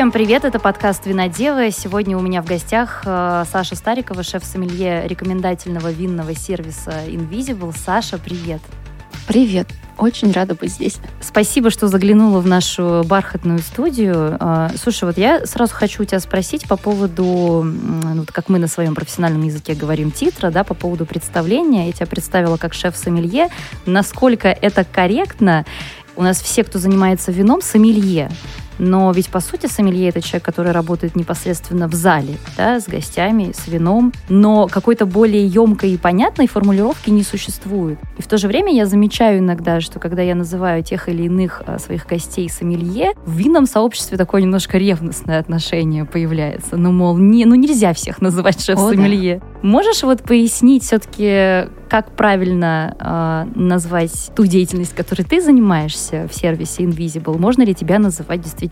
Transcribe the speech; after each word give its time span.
Всем 0.00 0.12
привет, 0.12 0.46
это 0.46 0.58
подкаст 0.58 1.04
«Винодевы». 1.04 1.70
Сегодня 1.70 2.16
у 2.16 2.22
меня 2.22 2.40
в 2.40 2.46
гостях 2.46 3.02
э, 3.04 3.44
Саша 3.52 3.76
Старикова, 3.76 4.22
шеф-сомелье 4.22 5.06
рекомендательного 5.06 5.92
винного 5.92 6.34
сервиса 6.34 7.04
Invisible. 7.06 7.74
Саша, 7.76 8.16
привет. 8.16 8.62
Привет. 9.28 9.68
Очень 9.98 10.32
рада 10.32 10.54
быть 10.54 10.72
здесь. 10.72 10.96
Спасибо, 11.20 11.68
что 11.68 11.86
заглянула 11.86 12.40
в 12.40 12.46
нашу 12.46 13.04
бархатную 13.04 13.58
студию. 13.58 14.38
Э, 14.40 14.70
слушай, 14.82 15.04
вот 15.04 15.18
я 15.18 15.44
сразу 15.44 15.74
хочу 15.74 16.04
у 16.04 16.06
тебя 16.06 16.20
спросить 16.20 16.66
по 16.66 16.78
поводу, 16.78 17.62
ну, 17.62 18.24
как 18.32 18.48
мы 18.48 18.58
на 18.58 18.68
своем 18.68 18.94
профессиональном 18.94 19.42
языке 19.42 19.74
говорим, 19.74 20.12
титра, 20.12 20.50
да, 20.50 20.64
по 20.64 20.72
поводу 20.72 21.04
представления. 21.04 21.88
Я 21.88 21.92
тебя 21.92 22.06
представила 22.06 22.56
как 22.56 22.72
шеф-сомелье. 22.72 23.50
Насколько 23.84 24.48
это 24.48 24.82
корректно? 24.82 25.66
У 26.16 26.22
нас 26.22 26.40
все, 26.40 26.64
кто 26.64 26.78
занимается 26.78 27.32
вином, 27.32 27.60
сомелье. 27.60 28.30
Но 28.80 29.12
ведь, 29.12 29.28
по 29.28 29.40
сути, 29.40 29.66
сомелье— 29.66 30.08
это 30.10 30.22
человек, 30.22 30.42
который 30.42 30.72
работает 30.72 31.14
непосредственно 31.14 31.86
в 31.86 31.92
зале, 31.92 32.36
да, 32.56 32.80
с 32.80 32.88
гостями, 32.88 33.52
с 33.54 33.68
вином. 33.68 34.12
Но 34.30 34.68
какой-то 34.68 35.04
более 35.04 35.46
емкой 35.46 35.92
и 35.92 35.98
понятной 35.98 36.48
формулировки 36.48 37.10
не 37.10 37.22
существует. 37.22 37.98
И 38.16 38.22
в 38.22 38.26
то 38.26 38.38
же 38.38 38.48
время 38.48 38.74
я 38.74 38.86
замечаю 38.86 39.40
иногда, 39.40 39.82
что 39.82 39.98
когда 39.98 40.22
я 40.22 40.34
называю 40.34 40.82
тех 40.82 41.10
или 41.10 41.24
иных 41.24 41.62
а, 41.66 41.78
своих 41.78 42.06
гостей 42.06 42.48
сомелье, 42.48 43.12
в 43.26 43.36
винном 43.36 43.66
сообществе 43.66 44.16
такое 44.16 44.40
немножко 44.40 44.78
ревностное 44.78 45.38
отношение 45.38 46.06
появляется. 46.06 46.78
Ну, 46.78 46.90
мол, 46.90 47.18
не, 47.18 47.44
ну 47.44 47.56
нельзя 47.56 47.92
всех 47.92 48.22
называть 48.22 48.64
шеф-сомелье. 48.64 49.40
Да. 49.40 49.68
Можешь 49.68 50.02
вот 50.02 50.22
пояснить 50.22 50.84
все-таки, 50.84 51.70
как 51.90 52.12
правильно 52.16 52.96
э, 52.98 53.58
назвать 53.58 54.30
ту 54.34 54.46
деятельность, 54.46 54.94
которой 54.94 55.22
ты 55.22 55.42
занимаешься 55.42 56.28
в 56.30 56.34
сервисе 56.34 56.84
Invisible? 56.84 57.36
Можно 57.36 57.62
ли 57.62 57.74
тебя 57.74 57.98
называть 57.98 58.40
действительно 58.40 58.69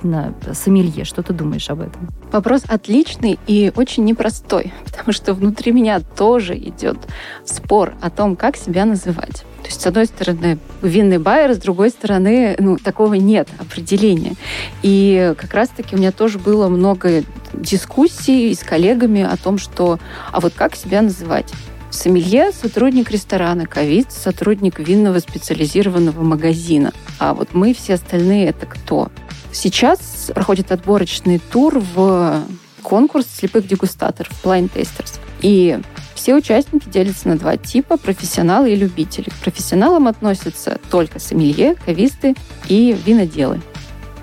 сомелье? 0.52 1.04
Что 1.04 1.22
ты 1.22 1.32
думаешь 1.32 1.68
об 1.70 1.80
этом? 1.80 2.08
Вопрос 2.32 2.62
отличный 2.66 3.38
и 3.46 3.72
очень 3.74 4.05
непростой, 4.05 4.72
потому 4.84 5.12
что 5.12 5.34
внутри 5.34 5.72
меня 5.72 6.00
тоже 6.00 6.56
идет 6.56 6.98
спор 7.44 7.94
о 8.00 8.10
том, 8.10 8.36
как 8.36 8.56
себя 8.56 8.84
называть. 8.84 9.44
То 9.62 9.66
есть, 9.66 9.80
с 9.80 9.86
одной 9.86 10.06
стороны, 10.06 10.58
винный 10.82 11.18
байер, 11.18 11.52
с 11.52 11.58
другой 11.58 11.90
стороны, 11.90 12.56
ну, 12.58 12.77
такого 12.77 13.14
нет 13.14 13.48
определения. 13.58 14.34
И 14.82 15.34
как 15.36 15.52
раз-таки 15.52 15.96
у 15.96 15.98
меня 15.98 16.12
тоже 16.12 16.38
было 16.38 16.68
много 16.68 17.24
дискуссий 17.52 18.55
с 18.55 18.60
коллегами 18.60 19.22
о 19.22 19.36
том, 19.36 19.58
что, 19.58 19.98
а 20.33 20.40
вот 20.40 20.55
как 20.55 20.77
себя 20.77 21.02
называть? 21.02 21.52
Сомелье– 21.90 22.52
сотрудник 22.52 23.10
ресторана, 23.10 23.66
ковид– 23.66 24.08
сотрудник 24.12 24.78
винного 24.78 25.18
специализированного 25.20 26.22
магазина. 26.22 26.92
А 27.18 27.33
вот 27.33 27.55
мы 27.55 27.72
все 27.72 27.94
остальные– 27.94 28.46
это 28.48 28.66
кто? 28.66 29.10
Сейчас 29.52 30.30
проходит 30.34 30.72
отборочный 30.72 31.38
тур 31.38 31.78
в 31.78 32.42
конкурс 32.82 33.27
слепых 33.27 33.66
дегустаторов, 33.66 34.32
blind 34.44 34.70
testers. 34.72 35.18
И 35.40 35.78
все 36.14 36.34
участники 36.34 36.88
делятся 36.88 37.28
на 37.28 37.38
два 37.38 37.56
типа– 37.56 37.96
профессионалы 37.98 38.72
и 38.72 38.77
любители. 38.77 39.30
К 39.30 39.34
профессионалам 39.34 40.08
относятся 40.08 40.78
только 40.90 41.18
сомелье, 41.20 41.74
кависты 41.74 42.34
и 42.68 42.96
виноделы. 43.06 43.60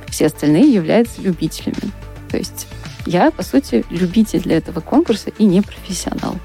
Все 0.10 0.28
остальные 0.28 0.74
являются 0.74 1.22
любителями. 1.22 1.92
То 2.30 2.38
есть 2.38 2.68
я, 3.06 3.32
по 3.32 3.44
сути, 3.44 3.86
любитель 3.90 4.42
для 4.42 4.58
этого 4.58 4.80
конкурса 4.80 5.32
и 5.38 5.46
не 5.46 5.62
профессионал. 5.62 6.36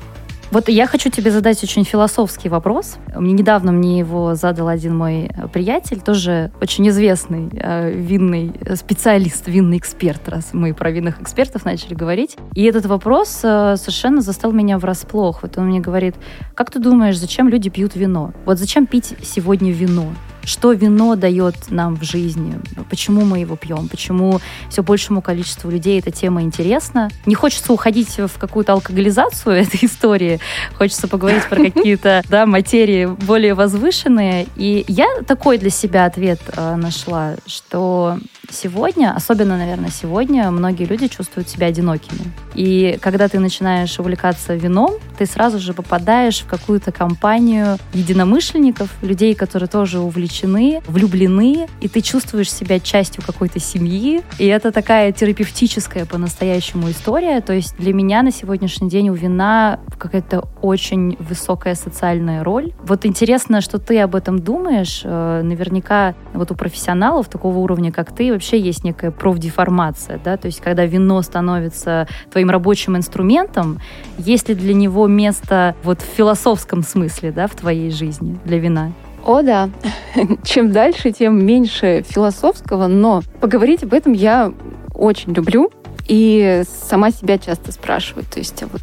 Вот 0.50 0.68
я 0.68 0.88
хочу 0.88 1.10
тебе 1.10 1.30
задать 1.30 1.62
очень 1.62 1.84
философский 1.84 2.48
вопрос. 2.48 2.96
Мне 3.14 3.32
недавно 3.34 3.70
мне 3.70 4.00
его 4.00 4.34
задал 4.34 4.66
один 4.66 4.96
мой 4.96 5.30
приятель, 5.52 6.00
тоже 6.00 6.50
очень 6.60 6.88
известный 6.88 7.48
э, 7.52 7.92
винный 7.92 8.52
специалист, 8.74 9.46
винный 9.46 9.78
эксперт, 9.78 10.28
раз 10.28 10.48
мы 10.52 10.74
про 10.74 10.90
винных 10.90 11.20
экспертов 11.20 11.64
начали 11.64 11.94
говорить. 11.94 12.36
И 12.56 12.64
этот 12.64 12.86
вопрос 12.86 13.40
э, 13.44 13.76
совершенно 13.76 14.22
застал 14.22 14.50
меня 14.50 14.78
врасплох. 14.78 15.42
Вот 15.42 15.56
он 15.56 15.66
мне 15.68 15.78
говорит, 15.78 16.16
как 16.56 16.72
ты 16.72 16.80
думаешь, 16.80 17.16
зачем 17.16 17.48
люди 17.48 17.70
пьют 17.70 17.94
вино? 17.94 18.32
Вот 18.44 18.58
зачем 18.58 18.86
пить 18.86 19.14
сегодня 19.22 19.70
вино? 19.70 20.06
Что 20.44 20.72
вино 20.72 21.16
дает 21.16 21.70
нам 21.70 21.96
в 21.96 22.02
жизни, 22.02 22.58
почему 22.88 23.24
мы 23.24 23.40
его 23.40 23.56
пьем, 23.56 23.88
почему 23.88 24.40
все 24.68 24.82
большему 24.82 25.22
количеству 25.22 25.70
людей 25.70 25.98
эта 25.98 26.10
тема 26.10 26.42
интересна. 26.42 27.10
Не 27.26 27.34
хочется 27.34 27.72
уходить 27.72 28.18
в 28.18 28.38
какую-то 28.38 28.72
алкоголизацию 28.72 29.56
этой 29.62 29.84
истории, 29.84 30.40
хочется 30.76 31.08
поговорить 31.08 31.44
про 31.48 31.56
какие-то 31.70 32.22
да, 32.28 32.46
материи 32.46 33.06
более 33.06 33.54
возвышенные. 33.54 34.46
И 34.56 34.84
я 34.88 35.06
такой 35.26 35.58
для 35.58 35.70
себя 35.70 36.06
ответ 36.06 36.40
э, 36.56 36.76
нашла, 36.76 37.34
что 37.46 38.18
сегодня, 38.52 39.14
особенно, 39.14 39.56
наверное, 39.56 39.90
сегодня, 39.90 40.50
многие 40.50 40.84
люди 40.84 41.08
чувствуют 41.08 41.48
себя 41.48 41.68
одинокими. 41.68 42.20
И 42.54 42.98
когда 43.00 43.28
ты 43.28 43.38
начинаешь 43.38 43.98
увлекаться 43.98 44.54
вином, 44.54 44.94
ты 45.18 45.26
сразу 45.26 45.58
же 45.58 45.72
попадаешь 45.72 46.40
в 46.40 46.46
какую-то 46.46 46.92
компанию 46.92 47.78
единомышленников, 47.92 48.90
людей, 49.02 49.34
которые 49.34 49.68
тоже 49.68 50.00
увлечены, 50.00 50.82
влюблены, 50.86 51.68
и 51.80 51.88
ты 51.88 52.00
чувствуешь 52.00 52.52
себя 52.52 52.80
частью 52.80 53.22
какой-то 53.24 53.60
семьи. 53.60 54.22
И 54.38 54.46
это 54.46 54.72
такая 54.72 55.12
терапевтическая 55.12 56.06
по-настоящему 56.06 56.90
история. 56.90 57.40
То 57.40 57.52
есть 57.52 57.76
для 57.76 57.92
меня 57.92 58.22
на 58.22 58.32
сегодняшний 58.32 58.88
день 58.88 59.10
у 59.10 59.14
вина 59.14 59.80
какая-то 59.98 60.48
очень 60.62 61.16
высокая 61.18 61.74
социальная 61.74 62.42
роль. 62.42 62.72
Вот 62.82 63.06
интересно, 63.06 63.60
что 63.60 63.78
ты 63.78 64.00
об 64.00 64.14
этом 64.14 64.38
думаешь. 64.38 65.02
Э, 65.04 65.42
наверняка 65.42 66.14
вот 66.32 66.50
у 66.50 66.54
профессионалов 66.54 67.28
такого 67.28 67.58
уровня, 67.58 67.92
как 67.92 68.14
ты, 68.14 68.32
вообще 68.40 68.58
есть 68.58 68.84
некая 68.84 69.10
профдеформация, 69.10 70.18
да, 70.24 70.38
то 70.38 70.46
есть 70.46 70.62
когда 70.62 70.86
вино 70.86 71.20
становится 71.20 72.08
твоим 72.30 72.48
рабочим 72.48 72.96
инструментом, 72.96 73.80
есть 74.16 74.48
ли 74.48 74.54
для 74.54 74.72
него 74.72 75.06
место 75.06 75.76
вот 75.82 76.00
в 76.00 76.06
философском 76.16 76.82
смысле, 76.82 77.32
да, 77.32 77.46
в 77.46 77.54
твоей 77.54 77.90
жизни 77.90 78.38
для 78.46 78.58
вина? 78.58 78.92
О, 79.26 79.42
да. 79.42 79.68
Чем 80.42 80.72
дальше, 80.72 81.12
тем 81.12 81.44
меньше 81.44 82.02
философского, 82.08 82.86
но 82.86 83.22
поговорить 83.42 83.82
об 83.82 83.92
этом 83.92 84.14
я 84.14 84.54
очень 84.94 85.34
люблю 85.34 85.70
и 86.08 86.62
сама 86.88 87.10
себя 87.10 87.36
часто 87.36 87.72
спрашиваю. 87.72 88.24
То 88.24 88.38
есть 88.38 88.62
а 88.62 88.68
вот 88.72 88.82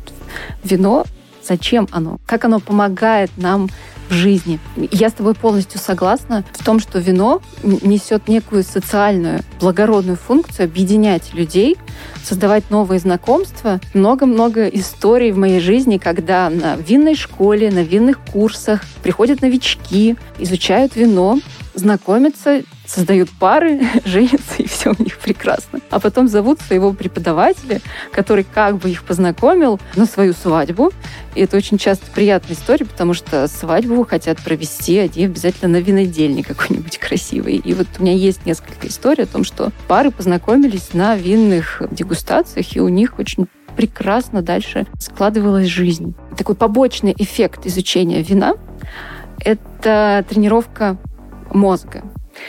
вино, 0.63 1.05
зачем 1.47 1.87
оно? 1.91 2.19
Как 2.25 2.45
оно 2.45 2.59
помогает 2.59 3.31
нам 3.37 3.69
в 4.09 4.13
жизни. 4.13 4.59
Я 4.75 5.09
с 5.09 5.13
тобой 5.13 5.33
полностью 5.33 5.79
согласна 5.79 6.43
в 6.53 6.63
том, 6.63 6.79
что 6.79 6.99
вино 6.99 7.41
несет 7.63 8.27
некую 8.27 8.63
социальную, 8.63 9.41
благородную 9.59 10.17
функцию 10.17 10.65
объединять 10.65 11.33
людей, 11.33 11.77
создавать 12.23 12.69
новые 12.69 12.99
знакомства. 12.99 13.79
Много-много 13.93 14.67
историй 14.67 15.31
в 15.31 15.37
моей 15.37 15.59
жизни, 15.59 15.97
когда 15.97 16.49
на 16.49 16.75
винной 16.75 17.15
школе, 17.15 17.71
на 17.71 17.83
винных 17.83 18.19
курсах 18.19 18.81
приходят 19.03 19.41
новички, 19.41 20.15
изучают 20.39 20.95
вино, 20.95 21.39
знакомятся, 21.73 22.61
создают 22.87 23.29
пары, 23.29 23.81
женятся, 24.05 24.55
и 24.57 24.67
все 24.67 24.93
у 24.97 25.03
них 25.03 25.17
прекрасно. 25.19 25.79
А 25.89 25.99
потом 25.99 26.27
зовут 26.27 26.59
своего 26.61 26.93
преподавателя, 26.93 27.81
который 28.11 28.45
как 28.45 28.77
бы 28.77 28.89
их 28.89 29.03
познакомил 29.03 29.79
на 29.95 30.05
свою 30.05 30.33
свадьбу. 30.33 30.91
И 31.35 31.41
это 31.41 31.57
очень 31.57 31.77
часто 31.77 32.05
приятная 32.11 32.55
история, 32.55 32.85
потому 32.85 33.13
что 33.13 33.47
свадьбу 33.47 34.03
хотят 34.05 34.41
провести 34.41 34.97
они 34.97 35.25
обязательно 35.25 35.79
на 35.79 35.81
винодельне 35.81 36.43
какой-нибудь 36.43 36.97
красивый. 36.97 37.57
И 37.57 37.73
вот 37.73 37.87
у 37.99 38.03
меня 38.03 38.13
есть 38.13 38.45
несколько 38.45 38.87
историй 38.87 39.25
о 39.25 39.27
том, 39.27 39.43
что 39.43 39.71
пары 39.87 40.11
познакомились 40.11 40.93
на 40.93 41.15
винных 41.15 41.81
дегустациях, 41.91 42.75
и 42.75 42.79
у 42.79 42.87
них 42.87 43.19
очень 43.19 43.47
прекрасно 43.75 44.41
дальше 44.41 44.87
складывалась 44.99 45.67
жизнь. 45.67 46.15
Такой 46.35 46.55
побочный 46.55 47.13
эффект 47.17 47.65
изучения 47.65 48.23
вина— 48.23 48.55
это 49.39 50.25
тренировка 50.27 50.97
мозга. 51.51 52.03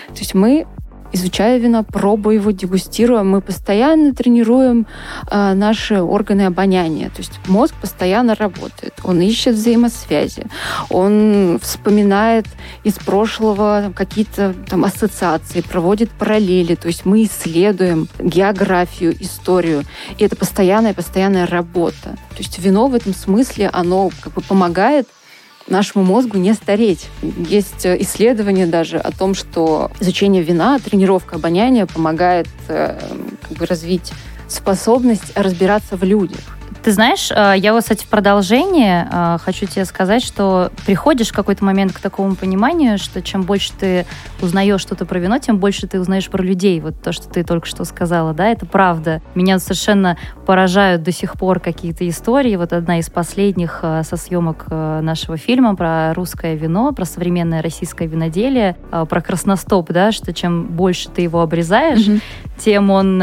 То 0.08 0.18
есть 0.18 0.34
мы 0.34 0.66
изучая 1.12 1.58
вино, 1.58 1.84
пробуя 1.84 2.34
его, 2.34 2.50
дегустируя, 2.50 3.22
мы 3.22 3.40
постоянно 3.40 4.14
тренируем 4.14 4.86
э, 5.30 5.54
наши 5.54 6.00
органы 6.00 6.42
обоняния. 6.42 7.08
То 7.10 7.18
есть 7.18 7.32
мозг 7.46 7.74
постоянно 7.80 8.34
работает, 8.34 8.94
он 9.04 9.20
ищет 9.20 9.54
взаимосвязи, 9.54 10.46
он 10.90 11.58
вспоминает 11.62 12.46
из 12.84 12.94
прошлого 12.94 13.92
какие-то 13.94 14.54
там 14.68 14.84
ассоциации, 14.84 15.60
проводит 15.60 16.10
параллели. 16.10 16.74
То 16.74 16.88
есть 16.88 17.04
мы 17.04 17.24
исследуем 17.24 18.08
географию, 18.18 19.16
историю. 19.20 19.84
И 20.18 20.24
это 20.24 20.36
постоянная, 20.36 20.94
постоянная 20.94 21.46
работа. 21.46 22.16
То 22.30 22.38
есть 22.38 22.58
вино 22.58 22.88
в 22.88 22.94
этом 22.94 23.14
смысле, 23.14 23.70
оно 23.72 24.10
как 24.20 24.34
бы 24.34 24.40
помогает 24.42 25.08
нашему 25.70 26.04
мозгу 26.04 26.38
не 26.38 26.54
стареть. 26.54 27.08
Есть 27.22 27.86
э, 27.86 27.96
исследования 28.00 28.66
даже 28.66 28.98
о 28.98 29.10
том, 29.12 29.34
что 29.34 29.90
изучение 30.00 30.42
вина, 30.42 30.78
тренировка 30.78 31.36
обоняния 31.36 31.86
помогает 31.86 32.48
э, 32.68 32.98
как 33.48 33.58
бы 33.58 33.66
развить 33.66 34.12
способность 34.48 35.32
разбираться 35.34 35.96
в 35.96 36.02
людях. 36.02 36.57
Ты 36.82 36.92
знаешь, 36.92 37.30
э, 37.30 37.54
я 37.56 37.72
вот, 37.72 37.82
кстати, 37.82 38.04
в 38.04 38.08
продолжение 38.08 39.08
э, 39.10 39.38
хочу 39.42 39.66
тебе 39.66 39.84
сказать, 39.84 40.22
что 40.22 40.70
приходишь 40.86 41.28
в 41.28 41.32
какой-то 41.32 41.64
момент 41.64 41.92
к 41.92 41.98
такому 41.98 42.34
пониманию, 42.34 42.98
что 42.98 43.20
чем 43.20 43.42
больше 43.42 43.72
ты 43.78 44.06
узнаешь 44.40 44.80
что-то 44.80 45.04
про 45.04 45.18
вино, 45.18 45.38
тем 45.38 45.58
больше 45.58 45.86
ты 45.86 46.00
узнаешь 46.00 46.28
про 46.28 46.42
людей. 46.42 46.80
Вот 46.80 47.00
то, 47.02 47.12
что 47.12 47.28
ты 47.28 47.42
только 47.42 47.66
что 47.66 47.84
сказала, 47.84 48.32
да, 48.32 48.48
это 48.48 48.64
правда. 48.64 49.20
Меня 49.34 49.58
совершенно 49.58 50.16
поражают 50.46 51.02
до 51.02 51.12
сих 51.12 51.34
пор 51.34 51.60
какие-то 51.60 52.08
истории. 52.08 52.56
Вот 52.56 52.72
одна 52.72 53.00
из 53.00 53.10
последних 53.10 53.80
э, 53.82 54.02
со 54.04 54.16
съемок 54.16 54.66
нашего 54.68 55.36
фильма 55.36 55.74
про 55.74 56.14
русское 56.14 56.54
вино, 56.54 56.92
про 56.92 57.04
современное 57.04 57.62
российское 57.62 58.06
виноделие, 58.06 58.76
про 58.90 59.20
красностоп, 59.20 59.90
да, 59.90 60.12
что 60.12 60.32
чем 60.32 60.66
больше 60.66 61.08
ты 61.08 61.22
его 61.22 61.40
обрезаешь, 61.40 62.06
mm-hmm. 62.06 62.22
Тем 62.58 62.90
он 62.90 63.22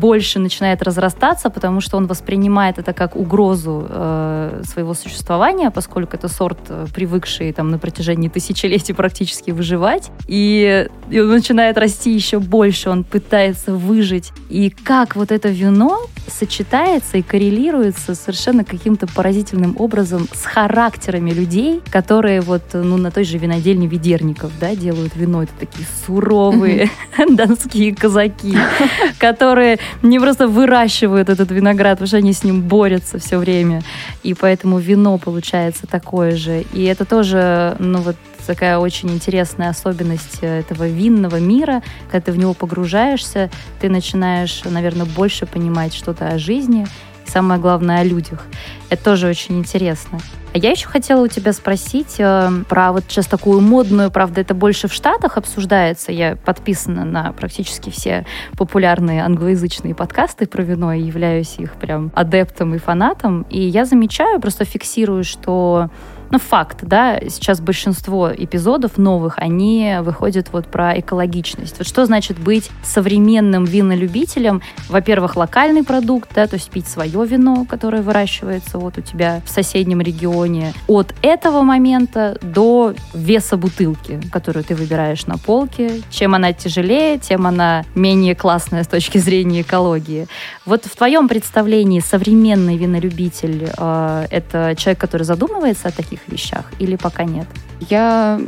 больше 0.00 0.38
начинает 0.38 0.82
разрастаться, 0.82 1.50
потому 1.50 1.80
что 1.80 1.96
он 1.96 2.06
воспринимает 2.06 2.78
это 2.78 2.92
как 2.92 3.16
угрозу 3.16 3.86
э, 3.88 4.62
своего 4.64 4.94
существования, 4.94 5.70
поскольку 5.70 6.16
это 6.16 6.28
сорт, 6.28 6.58
э, 6.68 6.86
привыкший 6.94 7.52
там 7.52 7.70
на 7.70 7.78
протяжении 7.78 8.28
тысячелетий 8.28 8.94
практически 8.94 9.50
выживать. 9.50 10.10
И, 10.26 10.88
и 11.10 11.20
он 11.20 11.28
начинает 11.28 11.78
расти 11.78 12.12
еще 12.12 12.38
больше, 12.38 12.90
он 12.90 13.04
пытается 13.04 13.74
выжить. 13.74 14.32
И 14.50 14.70
как 14.70 15.16
вот 15.16 15.32
это 15.32 15.48
вино 15.48 16.00
сочетается 16.28 17.18
и 17.18 17.22
коррелируется 17.22 18.14
совершенно 18.14 18.64
каким-то 18.64 19.06
поразительным 19.06 19.76
образом 19.78 20.28
с 20.32 20.44
характерами 20.44 21.30
людей, 21.30 21.82
которые 21.90 22.40
вот 22.40 22.62
ну, 22.72 22.96
на 22.96 23.10
той 23.10 23.24
же 23.24 23.38
винодельне 23.38 23.86
Ведерников 23.86 24.52
да, 24.60 24.74
делают 24.74 25.14
вино. 25.16 25.44
Это 25.44 25.52
такие 25.58 25.86
суровые 26.06 26.90
донские 27.30 27.94
казаки, 27.94 28.55
которые 29.18 29.78
не 30.02 30.18
просто 30.18 30.48
выращивают 30.48 31.28
этот 31.28 31.50
виноград, 31.50 31.98
потому 31.98 32.08
что 32.08 32.16
они 32.18 32.32
с 32.32 32.44
ним 32.44 32.62
борются 32.62 33.18
все 33.18 33.38
время. 33.38 33.82
И 34.22 34.34
поэтому 34.34 34.78
вино 34.78 35.18
получается 35.18 35.86
такое 35.86 36.36
же. 36.36 36.64
И 36.72 36.84
это 36.84 37.04
тоже, 37.04 37.76
ну 37.78 37.98
вот, 38.00 38.16
такая 38.46 38.78
очень 38.78 39.10
интересная 39.10 39.70
особенность 39.70 40.38
этого 40.40 40.86
винного 40.88 41.40
мира. 41.40 41.82
Когда 42.10 42.26
ты 42.26 42.32
в 42.32 42.38
него 42.38 42.54
погружаешься, 42.54 43.50
ты 43.80 43.88
начинаешь, 43.88 44.62
наверное, 44.64 45.06
больше 45.06 45.46
понимать 45.46 45.94
что-то 45.94 46.28
о 46.28 46.38
жизни 46.38 46.86
и 47.26 47.30
самое 47.30 47.60
главное 47.60 48.00
о 48.00 48.04
людях. 48.04 48.46
Это 48.88 49.04
тоже 49.04 49.28
очень 49.28 49.58
интересно. 49.58 50.20
А 50.56 50.58
я 50.58 50.70
еще 50.70 50.88
хотела 50.88 51.22
у 51.22 51.28
тебя 51.28 51.52
спросить 51.52 52.14
э, 52.16 52.48
про 52.66 52.90
вот 52.92 53.04
сейчас 53.08 53.26
такую 53.26 53.60
модную, 53.60 54.10
правда, 54.10 54.40
это 54.40 54.54
больше 54.54 54.88
в 54.88 54.92
Штатах 54.94 55.36
обсуждается. 55.36 56.12
Я 56.12 56.36
подписана 56.36 57.04
на 57.04 57.32
практически 57.32 57.90
все 57.90 58.24
популярные 58.56 59.22
англоязычные 59.22 59.94
подкасты 59.94 60.46
про 60.46 60.62
вино 60.62 60.94
и 60.94 61.02
являюсь 61.02 61.56
их 61.58 61.74
прям 61.74 62.10
адептом 62.14 62.74
и 62.74 62.78
фанатом. 62.78 63.42
И 63.50 63.60
я 63.60 63.84
замечаю, 63.84 64.40
просто 64.40 64.64
фиксирую, 64.64 65.24
что 65.24 65.90
ну, 66.30 66.38
факт, 66.38 66.78
да, 66.82 67.18
сейчас 67.28 67.60
большинство 67.60 68.30
эпизодов 68.32 68.98
новых, 68.98 69.38
они 69.38 69.96
выходят 70.00 70.48
вот 70.52 70.66
про 70.66 70.98
экологичность. 70.98 71.78
Вот 71.78 71.86
что 71.86 72.04
значит 72.06 72.38
быть 72.38 72.70
современным 72.82 73.64
винолюбителем? 73.64 74.62
Во-первых, 74.88 75.36
локальный 75.36 75.84
продукт, 75.84 76.30
да, 76.34 76.46
то 76.46 76.54
есть 76.54 76.70
пить 76.70 76.86
свое 76.86 77.24
вино, 77.24 77.66
которое 77.68 78.02
выращивается 78.02 78.78
вот 78.78 78.98
у 78.98 79.00
тебя 79.00 79.40
в 79.44 79.50
соседнем 79.50 80.00
регионе. 80.00 80.72
От 80.88 81.14
этого 81.22 81.62
момента 81.62 82.38
до 82.42 82.94
веса 83.14 83.56
бутылки, 83.56 84.20
которую 84.32 84.64
ты 84.64 84.74
выбираешь 84.74 85.26
на 85.26 85.38
полке. 85.38 86.02
Чем 86.10 86.34
она 86.34 86.52
тяжелее, 86.52 87.18
тем 87.18 87.46
она 87.46 87.84
менее 87.94 88.34
классная 88.34 88.84
с 88.84 88.88
точки 88.88 89.18
зрения 89.18 89.62
экологии. 89.62 90.26
Вот 90.64 90.84
в 90.84 90.96
твоем 90.96 91.28
представлении 91.28 92.00
современный 92.00 92.76
винолюбитель 92.76 93.70
э, 93.76 94.26
это 94.30 94.74
человек, 94.76 95.00
который 95.00 95.22
задумывается 95.22 95.88
о 95.88 95.90
таких 95.90 96.15
таких 96.16 96.32
вещах 96.32 96.64
или 96.78 96.96
пока 96.96 97.24
нет? 97.24 97.46
Я 97.88 98.40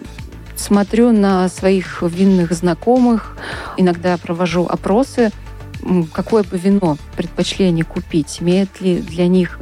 смотрю 0.57 1.13
на 1.13 1.49
своих 1.49 2.03
винных 2.03 2.53
знакомых, 2.53 3.37
иногда 3.77 4.17
провожу 4.17 4.67
опросы, 4.67 5.31
какое 6.13 6.43
бы 6.43 6.59
вино 6.59 6.97
предпочли 7.17 7.69
купить, 7.83 8.39
имеет 8.41 8.81
ли 8.81 8.99
для 8.99 9.27
них 9.27 9.59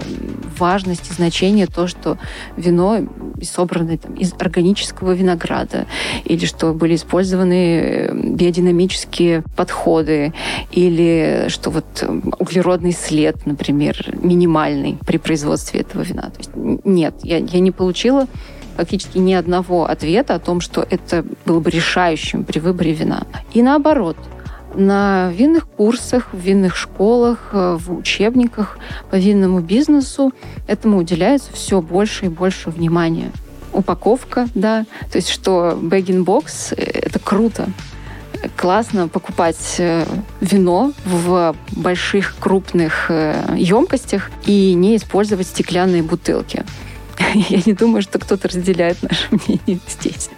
важность 0.59 1.11
и 1.11 1.15
значение 1.15 1.67
то, 1.67 1.87
что 1.87 2.19
вино 2.57 3.07
собрано 3.43 3.99
там, 3.99 4.15
из 4.15 4.33
органического 4.39 5.13
винограда, 5.13 5.87
или 6.25 6.47
что 6.47 6.73
были 6.73 6.95
использованы 6.95 7.55
э, 7.55 8.15
биодинамические 8.15 9.45
подходы, 9.57 10.33
или 10.73 11.47
что 11.49 11.71
вот 11.71 11.85
э, 12.03 12.21
углеродный 12.39 12.93
след, 12.93 13.47
например, 13.47 14.15
минимальный 14.23 14.99
при 15.07 15.19
производстве 15.19 15.81
этого 15.81 16.03
вина. 16.03 16.31
То 16.31 16.39
есть 16.39 16.51
нет, 16.85 17.15
я, 17.23 17.39
я 17.39 17.61
не 17.61 17.71
получила 17.71 18.27
фактически 18.77 19.19
ни 19.19 19.33
одного 19.33 19.87
ответа 19.87 20.35
о 20.35 20.39
том, 20.39 20.61
что 20.61 20.87
это 20.89 21.25
было 21.45 21.61
бы 21.61 21.71
решающим 21.71 22.45
при 22.45 22.59
выборе 22.59 22.93
вина. 22.93 23.27
И 23.55 23.63
наоборот, 23.63 24.17
на 24.77 25.31
винных 25.33 25.67
курсах, 25.67 26.29
в 26.33 26.39
винных 26.39 26.77
школах, 26.77 27.51
э, 27.53 27.79
в 27.81 27.97
учебниках 27.97 28.79
по 29.11 29.17
винному 29.17 29.61
бизнесу 29.61 30.33
этому 30.67 30.99
уделяется 30.99 31.53
все 31.53 31.81
больше 31.81 32.27
и 32.27 32.29
больше 32.29 32.71
внимания. 32.71 33.33
Упаковка, 33.73 34.49
да, 34.55 34.87
то 35.11 35.17
есть 35.17 35.29
что 35.29 35.79
бэггин-бокс 35.81 36.73
э,– 36.73 36.77
это 36.77 37.19
круто, 37.19 37.69
классно 38.57 39.09
покупать 39.09 39.77
э, 39.79 40.05
вино 40.41 40.93
в 41.05 41.55
больших 41.73 42.37
крупных 42.39 43.11
емкостях 43.11 44.31
и 44.45 44.75
не 44.75 44.97
использовать 44.97 45.47
стеклянные 45.47 46.03
бутылки. 46.03 46.65
Я 47.35 47.63
не 47.65 47.73
думаю, 47.73 48.03
что 48.03 48.19
кто-то 48.19 48.49
разделяет 48.49 49.03
наше 49.03 49.29
мнение 49.31 49.81
здесь. 49.89 50.31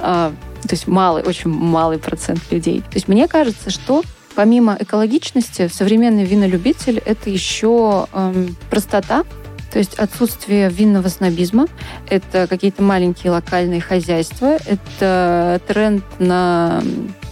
А, 0.00 0.32
то 0.62 0.70
есть 0.70 0.86
малый, 0.86 1.22
очень 1.22 1.50
малый 1.50 1.98
процент 1.98 2.40
людей. 2.50 2.80
То 2.80 2.94
есть 2.94 3.08
мне 3.08 3.28
кажется, 3.28 3.70
что 3.70 4.02
помимо 4.34 4.76
экологичности, 4.78 5.68
современный 5.68 6.24
винолюбитель— 6.24 6.98
это 7.04 7.28
еще 7.28 8.06
эм, 8.12 8.56
простота, 8.70 9.24
то 9.70 9.78
есть 9.78 9.94
отсутствие 9.94 10.68
винного 10.70 11.08
снобизма, 11.08 11.66
это 12.08 12.46
какие-то 12.46 12.82
маленькие 12.82 13.32
локальные 13.32 13.80
хозяйства, 13.80 14.58
это 14.66 15.60
тренд 15.66 16.04
на 16.18 16.82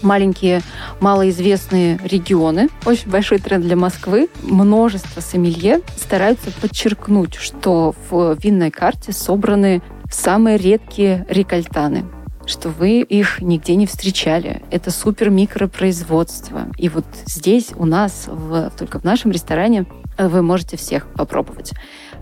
маленькие, 0.02 0.62
малоизвестные 1.00 1.98
регионы. 2.04 2.68
Очень 2.84 3.10
большой 3.10 3.38
тренд 3.38 3.64
для 3.64 3.76
Москвы. 3.76 4.28
Множество 4.42 5.20
сомелье 5.20 5.80
стараются 5.96 6.50
подчеркнуть, 6.60 7.34
что 7.34 7.94
в 8.10 8.36
винной 8.42 8.70
карте 8.70 9.12
собраны 9.12 9.82
самые 10.10 10.56
редкие 10.58 11.26
рекольтаны 11.28 12.04
что 12.46 12.68
вы 12.68 13.00
их 13.00 13.40
нигде 13.40 13.74
не 13.74 13.86
встречали. 13.86 14.62
Это 14.70 14.92
супер 14.92 15.30
микропроизводство. 15.30 16.68
И 16.78 16.88
вот 16.88 17.04
здесь 17.26 17.70
у 17.74 17.84
нас, 17.84 18.26
в, 18.28 18.70
только 18.78 19.00
в 19.00 19.04
нашем 19.04 19.32
ресторане, 19.32 19.84
вы 20.18 20.42
можете 20.42 20.76
всех 20.76 21.08
попробовать. 21.08 21.72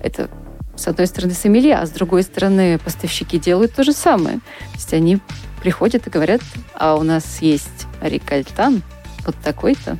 Это 0.04 0.28
с 0.76 0.86
одной 0.86 1.06
стороны 1.06 1.32
сомелье, 1.32 1.76
а 1.76 1.86
с 1.86 1.90
другой 1.90 2.22
стороны 2.24 2.78
поставщики 2.78 3.38
делают 3.38 3.74
то 3.74 3.82
же 3.84 3.92
самое. 3.92 4.36
То 4.38 4.74
есть 4.74 4.92
они 4.92 5.18
приходят 5.62 6.06
и 6.06 6.10
говорят, 6.10 6.42
а 6.74 6.96
у 6.96 7.02
нас 7.02 7.40
есть 7.40 7.86
рекальтан 8.02 8.82
вот 9.24 9.34
такой-то, 9.42 9.96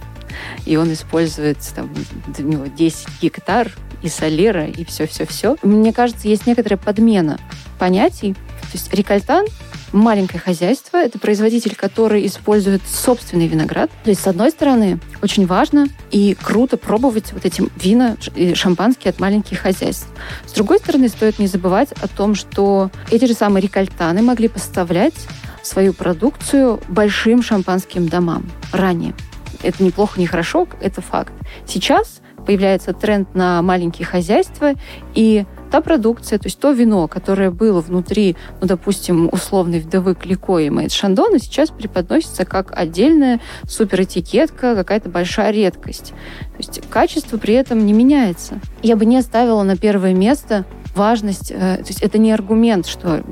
и 0.66 0.76
он 0.76 0.92
использует 0.92 1.56
там, 1.75 1.90
у 2.38 2.42
него 2.42 2.66
10 2.66 3.23
гектар 3.23 3.73
и 4.02 4.08
солера, 4.08 4.66
и 4.66 4.84
все-все-все. 4.84 5.56
Мне 5.62 5.94
кажется, 5.94 6.28
есть 6.28 6.46
некоторая 6.46 6.76
подмена 6.76 7.40
понятий. 7.78 8.34
То 8.34 8.75
есть 8.75 8.92
рекальтан 8.92 9.46
маленькое 9.94 10.40
хозяйство, 10.40 10.98
это 10.98 11.18
производитель, 11.18 11.74
который 11.74 12.26
использует 12.26 12.82
собственный 12.86 13.46
виноград. 13.46 13.90
То 14.02 14.10
есть, 14.10 14.22
с 14.22 14.26
одной 14.26 14.50
стороны, 14.50 14.98
очень 15.22 15.46
важно 15.46 15.86
и 16.10 16.36
круто 16.40 16.76
пробовать 16.76 17.32
вот 17.32 17.44
эти 17.44 17.62
вина 17.76 18.16
и 18.34 18.54
шампанские 18.54 19.10
от 19.10 19.20
маленьких 19.20 19.60
хозяйств. 19.60 20.08
С 20.46 20.52
другой 20.52 20.78
стороны, 20.78 21.08
стоит 21.08 21.38
не 21.38 21.46
забывать 21.46 21.92
о 21.92 22.08
том, 22.08 22.34
что 22.34 22.90
эти 23.10 23.24
же 23.24 23.34
самые 23.34 23.62
рекальтаны 23.62 24.22
могли 24.22 24.48
поставлять 24.48 25.14
свою 25.62 25.92
продукцию 25.94 26.80
большим 26.88 27.42
шампанским 27.42 28.08
домам 28.08 28.50
ранее. 28.72 29.14
Это 29.62 29.82
неплохо, 29.82 30.20
не 30.20 30.26
хорошо, 30.26 30.68
это 30.80 31.00
факт. 31.00 31.32
Сейчас 31.66 32.20
появляется 32.44 32.92
тренд 32.92 33.34
на 33.34 33.62
маленькие 33.62 34.06
хозяйства, 34.06 34.74
и 35.14 35.46
та 35.75 35.81
продукция, 35.81 36.38
то 36.38 36.47
есть 36.47 36.61
то 36.61 36.71
вино, 36.71 37.09
которое 37.09 37.50
было 37.50 37.81
внутри, 37.81 38.37
ну, 38.61 38.69
допустим, 38.69 39.28
условной 39.33 39.81
вдовы 39.81 40.14
Клико 40.14 40.59
и 40.59 40.71
Мэйд 40.71 40.93
Шандона, 40.93 41.40
сейчас 41.40 41.71
преподносится 41.71 42.45
как 42.45 42.71
отдельная 42.71 43.40
суперэтикетка, 43.66 44.76
какая-то 44.76 45.09
большая 45.09 45.50
редкость. 45.50 46.11
То 46.11 46.59
есть 46.59 46.81
качество 46.90 47.38
при 47.38 47.54
этом 47.54 47.85
не 47.85 47.93
меняется. 47.93 48.61
Я 48.85 48.95
бы 48.95 49.04
не 49.04 49.21
ставила 49.21 49.64
на 49.64 49.76
первое 49.76 50.14
место 50.14 50.64
важность, 50.95 51.50
э, 51.50 51.78
то 51.78 51.88
есть 51.88 52.02
это 52.02 52.19
не 52.19 52.31
аргумент, 52.31 52.87
что 52.87 53.25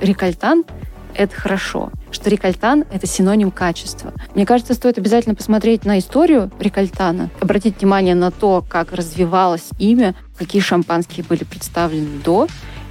рекольтан– 0.00 0.64
это 1.14 1.34
хорошо, 1.34 1.90
что 2.10 2.30
рекальтан– 2.30 2.84
это 2.92 3.06
синоним 3.06 3.50
качества. 3.50 4.12
Мне 4.34 4.46
кажется, 4.46 4.74
стоит 4.74 4.98
обязательно 4.98 5.34
посмотреть 5.34 5.84
на 5.84 5.98
историю 5.98 6.50
рекальтана, 6.58 7.30
обратить 7.40 7.80
внимание 7.80 8.14
на 8.14 8.30
то, 8.30 8.64
как 8.68 8.92
развивалось 8.92 9.68
имя, 9.78 10.14
какие 10.36 10.62
шампанские 10.62 11.24
были 11.24 11.44
представлены 11.44 12.20
до, 12.24 12.48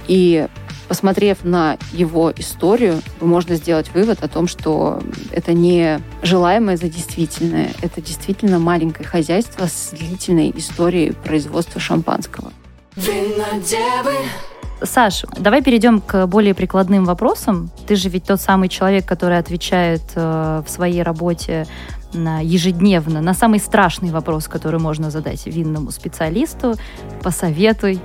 и 0.08 0.48
посмотрев 0.88 1.44
на 1.44 1.78
его 1.92 2.32
историю, 2.36 3.00
можно 3.20 3.54
сделать 3.56 3.94
вывод 3.94 4.22
о 4.22 4.28
том, 4.28 4.46
что 4.46 5.02
это 5.30 5.52
не 5.54 6.00
желаемое 6.22 6.76
за 6.76 6.88
действительное, 6.88 7.70
это 7.80 8.02
действительно 8.02 8.58
маленькое 8.58 9.08
хозяйство 9.08 9.66
с 9.66 9.90
длительной 9.92 10.52
историей 10.54 11.12
производства 11.12 11.80
шампанского. 11.80 12.52
Винодевы. 12.96 14.16
Саш, 14.84 15.24
давай 15.36 15.62
перейдем 15.62 16.00
к 16.00 16.26
более 16.26 16.54
прикладным 16.54 17.04
вопросам. 17.04 17.70
Ты 17.86 17.96
же 17.96 18.08
ведь 18.08 18.24
тот 18.24 18.40
самый 18.40 18.68
человек, 18.68 19.06
который 19.06 19.38
отвечает 19.38 20.02
э, 20.14 20.62
в 20.66 20.70
своей 20.70 21.02
работе 21.02 21.66
на 22.14 22.40
ежедневно 22.40 23.20
на 23.20 23.34
самый 23.34 23.58
страшный 23.58 24.10
вопрос, 24.10 24.48
который 24.48 24.78
можно 24.78 25.10
задать 25.10 25.46
винному 25.46 25.90
специалисту. 25.90 26.74
Посоветуй, 27.22 28.00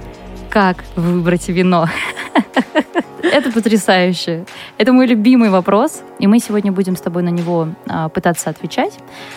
как 0.49 0.83
выбрать 0.95 1.49
вино. 1.49 1.89
Это 3.23 3.51
потрясающе. 3.51 4.45
Это 4.77 4.93
мой 4.93 5.07
любимый 5.07 5.49
вопрос, 5.49 6.01
и 6.19 6.27
мы 6.27 6.39
сегодня 6.39 6.71
будем 6.71 6.95
с 6.95 7.01
тобой 7.01 7.23
на 7.23 7.29
него 7.29 7.69
а, 7.87 8.09
пытаться 8.09 8.49
отвечать, 8.49 8.93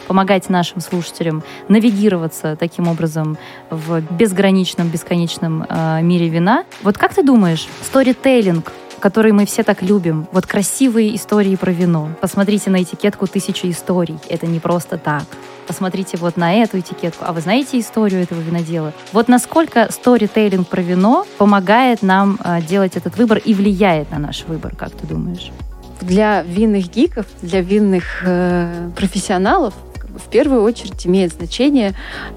помогать 0.07 0.49
нашим 0.49 0.81
слушателям 0.81 1.43
навигироваться 1.69 2.57
таким 2.57 2.89
образом 2.89 3.39
в 3.71 4.01
безграничном, 4.13 4.89
бесконечном 4.89 5.67
а, 5.69 6.01
мире 6.01 6.29
вина. 6.29 6.65
Вот 6.83 6.99
как 6.99 7.15
ты 7.15 7.23
думаешь, 7.23 7.69
сторителлинг 7.83 8.73
который 9.01 9.33
мы 9.33 9.47
все 9.47 9.63
так 9.63 9.81
любим. 9.81 10.27
Вот 10.31 10.47
красивые 10.47 11.17
истории 11.17 11.57
про 11.57 11.73
вино. 11.73 12.11
Посмотрите 12.21 12.69
на 12.69 12.83
этикетку 12.83 13.27
«Тысячи 13.27 13.71
историй». 13.71 14.19
Это 14.29 14.47
не 14.47 14.61
просто 14.61 14.99
так. 14.99 15.25
Посмотрите 15.71 16.17
вот 16.17 16.37
на 16.37 16.53
эту 16.53 16.81
этикетку. 16.81 17.25
А 17.25 17.33
вы 17.33 17.41
знаете 17.41 17.79
историю 17.79 18.21
этого 18.23 18.41
винодела? 18.41 18.93
Вот 19.13 19.29
насколько 19.29 19.87
сторитейлинг 19.89 20.67
про 20.67 20.83
вино 20.83 21.29
помогает 21.39 22.03
нам 22.03 22.41
э, 22.43 22.61
делать 22.63 22.97
этот 22.97 23.17
выбор 23.17 23.39
и 23.39 23.55
влияет 23.55 24.11
на 24.11 24.19
наш 24.19 24.43
выбор, 24.47 24.75
как 24.75 24.91
ты 24.91 25.07
думаешь? 25.07 25.53
Для 26.01 26.43
винных 26.43 26.91
гиков, 26.91 27.27
для 27.41 27.61
винных 27.61 28.25
э, 28.25 28.91
профессионалов 28.97 29.75
в 30.17 30.29
первую 30.31 30.63
очередь 30.63 31.07
имеет 31.07 31.33
значение, 31.33 31.95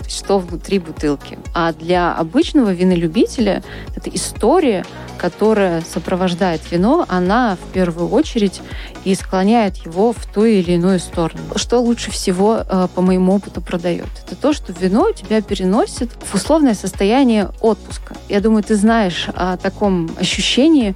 что 0.07 0.39
внутри 0.39 0.79
бутылки. 0.79 1.37
А 1.53 1.73
для 1.73 2.13
обычного 2.13 2.73
винолюбителя 2.73 3.63
это 3.95 4.09
история, 4.09 4.85
которая 5.17 5.81
сопровождает 5.81 6.61
вино, 6.71 7.05
она 7.07 7.55
в 7.55 7.73
первую 7.73 8.09
очередь 8.09 8.61
и 9.05 9.15
склоняет 9.15 9.77
его 9.77 10.13
в 10.13 10.25
ту 10.25 10.45
или 10.45 10.73
иную 10.73 10.99
сторону. 10.99 11.41
Что 11.55 11.79
лучше 11.79 12.11
всего, 12.11 12.63
э, 12.67 12.87
по 12.93 13.01
моему 13.01 13.35
опыту, 13.35 13.61
продает? 13.61 14.07
Это 14.25 14.35
то, 14.35 14.53
что 14.53 14.73
вино 14.73 15.11
тебя 15.11 15.41
переносит 15.41 16.11
в 16.23 16.35
условное 16.35 16.73
состояние 16.73 17.49
отпуска. 17.61 18.15
Я 18.29 18.41
думаю, 18.41 18.63
ты 18.63 18.75
знаешь 18.75 19.27
о 19.33 19.57
таком 19.57 20.09
ощущении, 20.19 20.95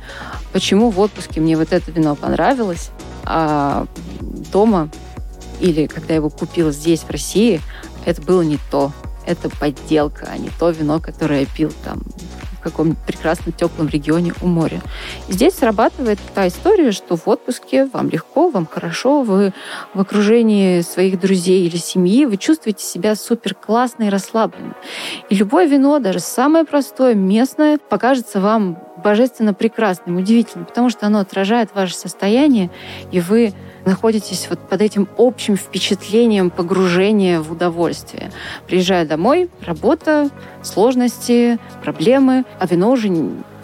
почему 0.52 0.90
в 0.90 1.00
отпуске 1.00 1.42
мне 1.42 1.58
вот 1.58 1.72
это 1.72 1.92
вино 1.92 2.16
понравилось, 2.16 2.90
а 3.24 3.86
дома 4.52 4.90
или 5.60 5.88
когда 5.88 6.10
я 6.10 6.16
его 6.16 6.30
купила 6.30 6.72
здесь, 6.72 7.02
в 7.02 7.10
России, 7.10 7.62
это 8.06 8.22
было 8.22 8.42
не 8.42 8.58
то. 8.72 8.92
Это 9.26 9.50
подделка, 9.50 10.30
а 10.32 10.38
не 10.38 10.50
то 10.58 10.70
вино, 10.70 11.02
которое 11.02 11.42
я 11.42 11.46
пил 11.46 11.72
там 11.84 12.02
в 12.58 12.62
каком-нибудь 12.62 13.04
прекрасном 13.06 13.54
теплом 13.54 13.88
регионе 13.88 14.34
у 14.42 14.48
моря. 14.48 14.82
И 15.28 15.34
здесь 15.34 15.56
срабатывает 15.56 16.18
та 16.34 16.48
история, 16.48 16.92
что 16.92 17.16
в 17.16 17.28
отпуске 17.28 17.86
вам 17.86 18.10
легко, 18.10 18.50
вам 18.50 18.66
хорошо, 18.66 19.22
вы 19.22 19.54
в 19.94 20.00
окружении 20.00 20.82
своих 20.82 21.20
друзей 21.20 21.68
или 21.68 21.78
семьи, 21.78 22.26
вы 22.26 22.38
чувствуете 22.38 22.84
себя 22.84 23.16
супер 23.16 23.54
классно 23.54 24.06
и 24.06 24.10
расслабленно. 24.10 24.76
И 25.30 25.36
любое 25.36 25.68
вино, 25.68 26.00
даже 26.00 26.20
самое 26.20 26.66
простое, 26.66 27.14
местное, 27.14 27.78
покажется 27.78 28.40
вам 28.40 28.80
божественно 29.04 29.54
прекрасным, 29.54 30.18
удивительным, 30.18 30.66
потому 30.66 30.90
что 30.90 31.06
оно 31.06 31.20
отражает 31.20 31.70
ваше 31.76 31.94
состояние, 31.96 32.72
и 33.12 33.20
вы 33.20 33.54
находитесь 33.88 34.48
вот 34.50 34.60
под 34.60 34.82
этим 34.82 35.08
общим 35.18 35.56
впечатлением 35.56 36.50
погружения 36.50 37.40
в 37.40 37.52
удовольствие. 37.52 38.32
Приезжая 38.68 39.06
домой, 39.06 39.50
работа, 39.66 40.30
сложности, 40.62 41.58
проблемы, 41.84 42.44
а 42.60 42.68
вино 42.68 42.92
уже 42.92 43.10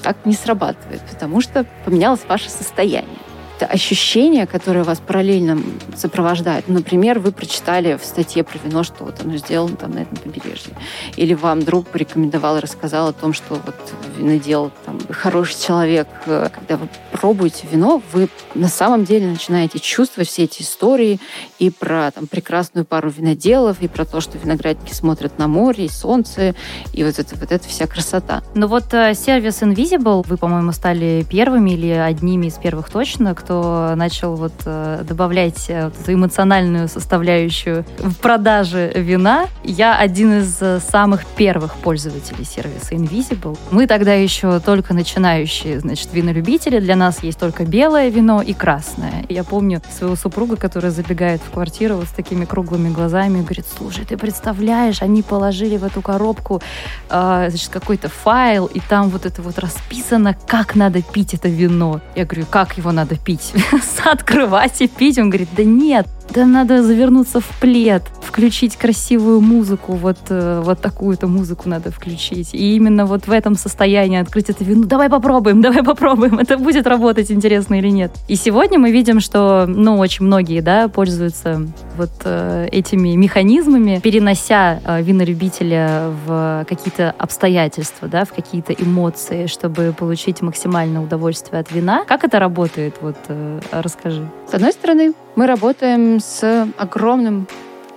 так 0.02 0.26
не 0.26 0.34
срабатывает, 0.34 1.02
потому 1.02 1.42
что 1.42 1.66
поменялось 1.86 2.22
ваше 2.28 2.50
состояние 2.50 3.20
это 3.58 3.66
ощущение, 3.66 4.48
которое 4.48 4.84
вас 4.84 5.00
параллельно 5.00 5.60
сопровождает. 5.96 6.68
Например, 6.68 7.20
вы 7.20 7.32
прочитали 7.32 7.98
в 8.02 8.06
статье 8.06 8.44
про 8.44 8.58
вино, 8.64 8.84
что 8.84 9.04
вот 9.06 9.22
оно 9.24 9.38
сделано 9.38 9.76
там 9.76 9.92
на 9.92 10.00
этом 10.00 10.18
побережье. 10.18 10.74
Или 11.16 11.34
вам 11.34 11.64
друг 11.64 11.88
порекомендовал 11.88 12.58
и 12.58 12.60
рассказал 12.60 13.10
о 13.10 13.14
том, 13.14 13.34
что 13.34 13.56
вот 13.56 13.76
винодел 14.18 14.72
там, 14.86 15.00
хороший 15.10 15.56
человек. 15.60 16.08
Когда 16.26 16.78
вы 16.78 16.90
пробуете 17.12 17.68
вино, 17.72 18.02
вы 18.12 18.28
на 18.56 18.68
самом 18.68 19.06
деле 19.06 19.28
начинаете 19.28 19.80
чувствовать 19.80 20.30
все 20.30 20.44
эти 20.44 20.62
истории 20.62 21.20
и 21.60 21.70
про 21.70 22.12
там, 22.12 22.28
прекрасную 22.28 22.86
пару 22.86 23.10
виноделов, 23.10 23.78
и 23.82 23.88
про 23.88 24.06
то, 24.06 24.22
что 24.22 24.38
виноградники 24.38 24.94
смотрят 24.94 25.38
на 25.38 25.48
море, 25.48 25.86
и 25.86 25.90
солнце, 25.90 26.56
и 26.94 27.04
вот 27.04 27.20
это, 27.20 27.36
вот 27.36 27.52
эта 27.52 27.68
вся 27.68 27.88
красота. 27.88 28.42
Ну 28.56 28.68
вот 28.68 28.94
э, 28.94 29.14
сервис 29.14 29.62
Invisible, 29.62 30.26
вы, 30.28 30.38
по-моему, 30.38 30.72
стали 30.72 31.26
первыми 31.30 31.72
или 31.72 31.90
одними 31.90 32.48
из 32.48 32.56
первых 32.56 32.90
точно, 32.90 33.36
кто 33.36 33.53
кто 33.54 33.94
начал 33.96 34.36
вот 34.36 34.54
э, 34.66 35.04
добавлять 35.08 35.66
э, 35.68 35.86
вот 35.86 35.94
эту 36.02 36.14
эмоциональную 36.14 36.88
составляющую 36.88 37.86
в 38.00 38.16
продаже 38.16 38.92
вина. 38.96 39.46
Я 39.64 39.96
один 39.96 40.40
из 40.40 40.60
э, 40.60 40.80
самых 40.80 41.24
первых 41.26 41.76
пользователей 41.76 42.46
сервиса 42.46 42.96
Invisible. 42.96 43.58
Мы 43.70 43.86
тогда 43.86 44.14
еще 44.16 44.60
только 44.60 44.96
начинающие, 44.96 45.80
значит, 45.80 46.10
винолюбители. 46.14 46.80
Для 46.80 46.96
нас 46.96 47.22
есть 47.22 47.38
только 47.38 47.64
белое 47.64 48.10
вино 48.10 48.42
и 48.42 48.54
красное. 48.54 49.24
Я 49.30 49.44
помню 49.44 49.82
своего 49.96 50.16
супруга, 50.16 50.56
который 50.56 50.90
забегает 50.90 51.40
в 51.42 51.52
квартиру 51.52 51.98
вот 51.98 52.08
с 52.08 52.12
такими 52.12 52.46
круглыми 52.46 52.90
глазами 52.90 53.40
и 53.40 53.42
говорит, 53.44 53.66
слушай, 53.78 54.04
ты 54.04 54.18
представляешь, 54.18 55.04
они 55.04 55.22
положили 55.22 55.78
в 55.78 55.84
эту 55.84 56.02
коробку 56.02 56.62
значит, 57.08 57.70
какой-то 57.70 58.10
файл, 58.10 58.66
и 58.66 58.80
там 58.80 59.10
вот 59.10 59.26
это 59.26 59.42
вот 59.42 59.60
расписано, 59.60 60.36
как 60.48 60.76
надо 60.76 61.02
пить 61.02 61.34
это 61.34 61.50
вино. 61.50 62.02
Я 62.16 62.26
говорю, 62.26 62.46
как 62.50 62.78
его 62.78 62.92
надо 62.92 63.16
пить? 63.16 63.33
Пить, 63.38 63.54
открывать 64.06 64.82
и 64.82 64.88
пить. 64.88 65.18
Он 65.18 65.30
говорит, 65.30 65.50
да 65.56 65.64
нет, 65.64 66.08
да 66.34 66.46
надо 66.46 66.84
завернуться 66.84 67.40
в 67.40 67.48
плед, 67.60 68.04
включить 68.22 68.76
красивую 68.76 69.42
музыку, 69.42 69.94
вот, 69.94 70.18
э, 70.30 70.62
вот 70.64 70.82
такую-то 70.82 71.28
музыку 71.28 71.70
надо 71.70 71.92
включить. 71.92 72.54
И 72.54 72.76
именно 72.76 73.06
вот 73.06 73.28
в 73.28 73.32
этом 73.32 73.56
состоянии 73.56 74.20
открыть 74.20 74.50
это 74.50 74.64
вино. 74.64 74.86
Давай 74.86 75.10
попробуем, 75.10 75.62
давай 75.62 75.84
попробуем, 75.84 76.40
это 76.40 76.58
будет 76.58 76.88
работать 76.88 77.32
интересно 77.32 77.76
или 77.76 77.90
нет. 77.90 78.12
И 78.28 78.36
сегодня 78.36 78.80
мы 78.80 78.92
видим, 78.92 79.20
что, 79.20 79.66
ну, 79.68 79.98
очень 79.98 80.26
многие, 80.26 80.62
да, 80.62 80.88
пользуются 80.88 81.68
вот 81.98 82.12
э, 82.24 82.68
этими 82.72 83.16
механизмами, 83.16 84.00
перенося 84.04 84.80
э, 84.84 85.02
винолюбителя 85.02 86.12
в 86.26 86.66
какие-то 86.68 87.14
обстоятельства, 87.18 88.08
да, 88.08 88.26
в 88.26 88.34
какие-то 88.34 88.74
эмоции, 88.74 89.48
чтобы 89.48 89.94
получить 89.98 90.42
максимальное 90.42 91.02
удовольствие 91.02 91.60
от 91.60 91.72
вина. 91.72 92.06
Как 92.06 92.24
это 92.24 92.40
работает? 92.40 92.96
Вот 93.02 93.18
э, 93.28 93.60
расскажи. 93.72 94.28
С 94.50 94.54
одной 94.54 94.72
стороны, 94.72 95.14
мы 95.36 95.48
работаем 95.48 96.20
с 96.20 96.68
огромным 96.78 97.48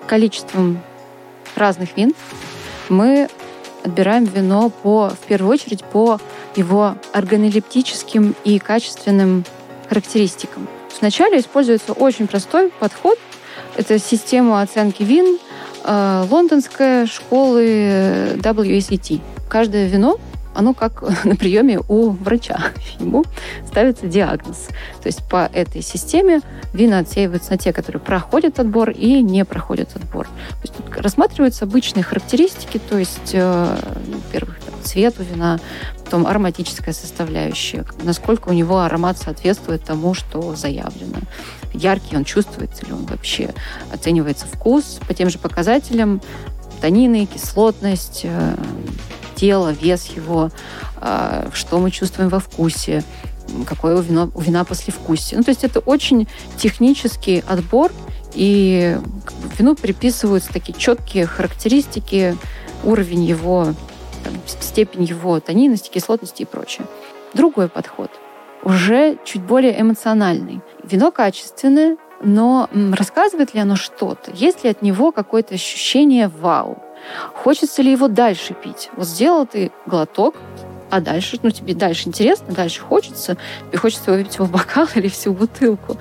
количеством 0.07 0.81
разных 1.55 1.97
вин. 1.97 2.15
Мы 2.89 3.29
отбираем 3.85 4.25
вино 4.25 4.71
по, 4.71 5.11
в 5.11 5.27
первую 5.27 5.53
очередь 5.53 5.85
по 5.85 6.21
его 6.55 6.97
органолептическим 7.13 8.35
и 8.45 8.59
качественным 8.59 9.45
характеристикам. 9.89 10.67
Вначале 11.01 11.41
используется 11.41 11.93
очень 11.93 12.27
простой 12.27 12.71
подход. 12.81 13.19
Это 13.77 13.99
система 13.99 14.63
оценки 14.63 15.03
вин 15.03 15.39
э, 15.85 16.25
лондонской 16.31 17.07
школы 17.07 18.39
WSET. 18.39 19.21
Каждое 19.49 19.87
вино 19.89 20.19
оно 20.57 20.75
как 20.75 21.03
на 21.25 21.37
приеме 21.37 21.81
у 21.89 22.11
врача. 22.11 22.59
Ему 22.99 23.25
ставится 23.67 24.07
диагноз. 24.07 24.69
То 25.03 25.07
есть 25.07 25.27
по 25.29 25.49
этой 25.53 25.83
системе 25.83 26.41
вина 26.73 26.99
отсеиваются 26.99 27.53
на 27.53 27.59
те, 27.59 27.73
которые 27.73 28.01
проходят 28.01 28.59
отбор 28.59 28.91
и 28.91 29.23
не 29.23 29.45
проходят 29.45 29.95
отбор. 29.95 30.27
То 30.27 30.61
есть 30.63 30.75
тут 30.75 30.97
рассматриваются 30.97 31.65
обычные 31.65 32.03
характеристики, 32.03 32.79
то 32.79 32.99
есть, 32.99 33.31
э, 33.33 33.77
во-первых, 34.25 34.59
цвет 34.83 35.17
у 35.19 35.23
вина, 35.23 35.59
потом 36.05 36.27
ароматическая 36.27 36.95
составляющая, 36.95 37.85
насколько 38.03 38.49
у 38.49 38.53
него 38.53 38.81
аромат 38.81 39.19
соответствует 39.19 39.85
тому, 39.85 40.15
что 40.15 40.55
заявлено. 40.55 41.19
Яркий 41.73 42.17
он 42.17 42.25
чувствуется 42.25 42.87
ли 42.87 42.93
он 42.93 43.05
вообще, 43.07 43.53
оценивается 43.93 44.47
вкус 44.47 45.01
по 45.07 45.13
тем 45.13 45.29
же 45.29 45.39
показателям, 45.39 46.23
танины, 46.81 47.27
кислотность, 47.27 48.25
тело, 49.37 49.71
вес 49.71 50.07
его, 50.07 50.51
а, 50.97 51.49
что 51.53 51.79
мы 51.79 51.91
чувствуем 51.91 52.29
во 52.29 52.41
вкусе, 52.41 53.05
какое 53.67 53.97
у 53.97 54.01
вина, 54.01 54.29
у 54.35 54.41
вина 54.41 54.65
послевкусие. 54.65 55.39
Ну, 55.39 55.45
то 55.45 55.51
есть 55.51 55.63
это 55.63 55.81
очень 55.81 56.27
технический 56.57 57.45
отбор, 57.47 57.93
и 58.35 58.99
вину 59.59 59.77
приписываются 59.77 60.53
такие 60.53 60.75
четкие 60.77 61.27
характеристики, 61.27 62.37
уровень 62.85 63.25
его, 63.25 63.75
степень 64.47 65.05
его 65.05 65.41
тонинности, 65.41 65.91
кислотности 65.91 66.43
и 66.43 66.47
прочее. 66.47 66.87
Другой 67.35 67.69
подход, 67.69 68.11
уже 68.63 69.19
чуть 69.25 69.43
более 69.43 69.81
эмоциональный. 69.81 70.61
Вино 70.83 71.11
качественное, 71.11 71.97
но 72.23 72.69
рассказывает 72.93 73.55
ли 73.55 73.61
оно 73.61 73.77
что-то? 73.77 74.31
Есть 74.33 74.65
ли 74.65 74.71
от 74.71 74.83
него 74.83 75.13
какое-то 75.13 75.55
ощущение 75.55 76.29
вау? 76.29 76.83
Хочется 77.35 77.83
ли 77.83 77.93
его 77.93 78.09
дальше 78.09 78.55
пить? 78.55 78.91
Вот 78.97 79.07
сделал 79.07 79.47
ты 79.47 79.71
глоток, 79.87 80.35
а 80.91 81.01
дальше, 81.01 81.39
ну, 81.43 81.51
тебе 81.51 81.75
дальше 81.75 82.09
интересно, 82.09 82.55
дальше 82.55 82.81
хочется, 82.81 83.37
тебе 83.69 83.79
хочется 83.79 84.13
выпить 84.13 84.37
его 84.37 84.47
бокал 84.47 84.87
или 84.95 85.09
всю 85.09 85.33
бутылку. 85.33 85.99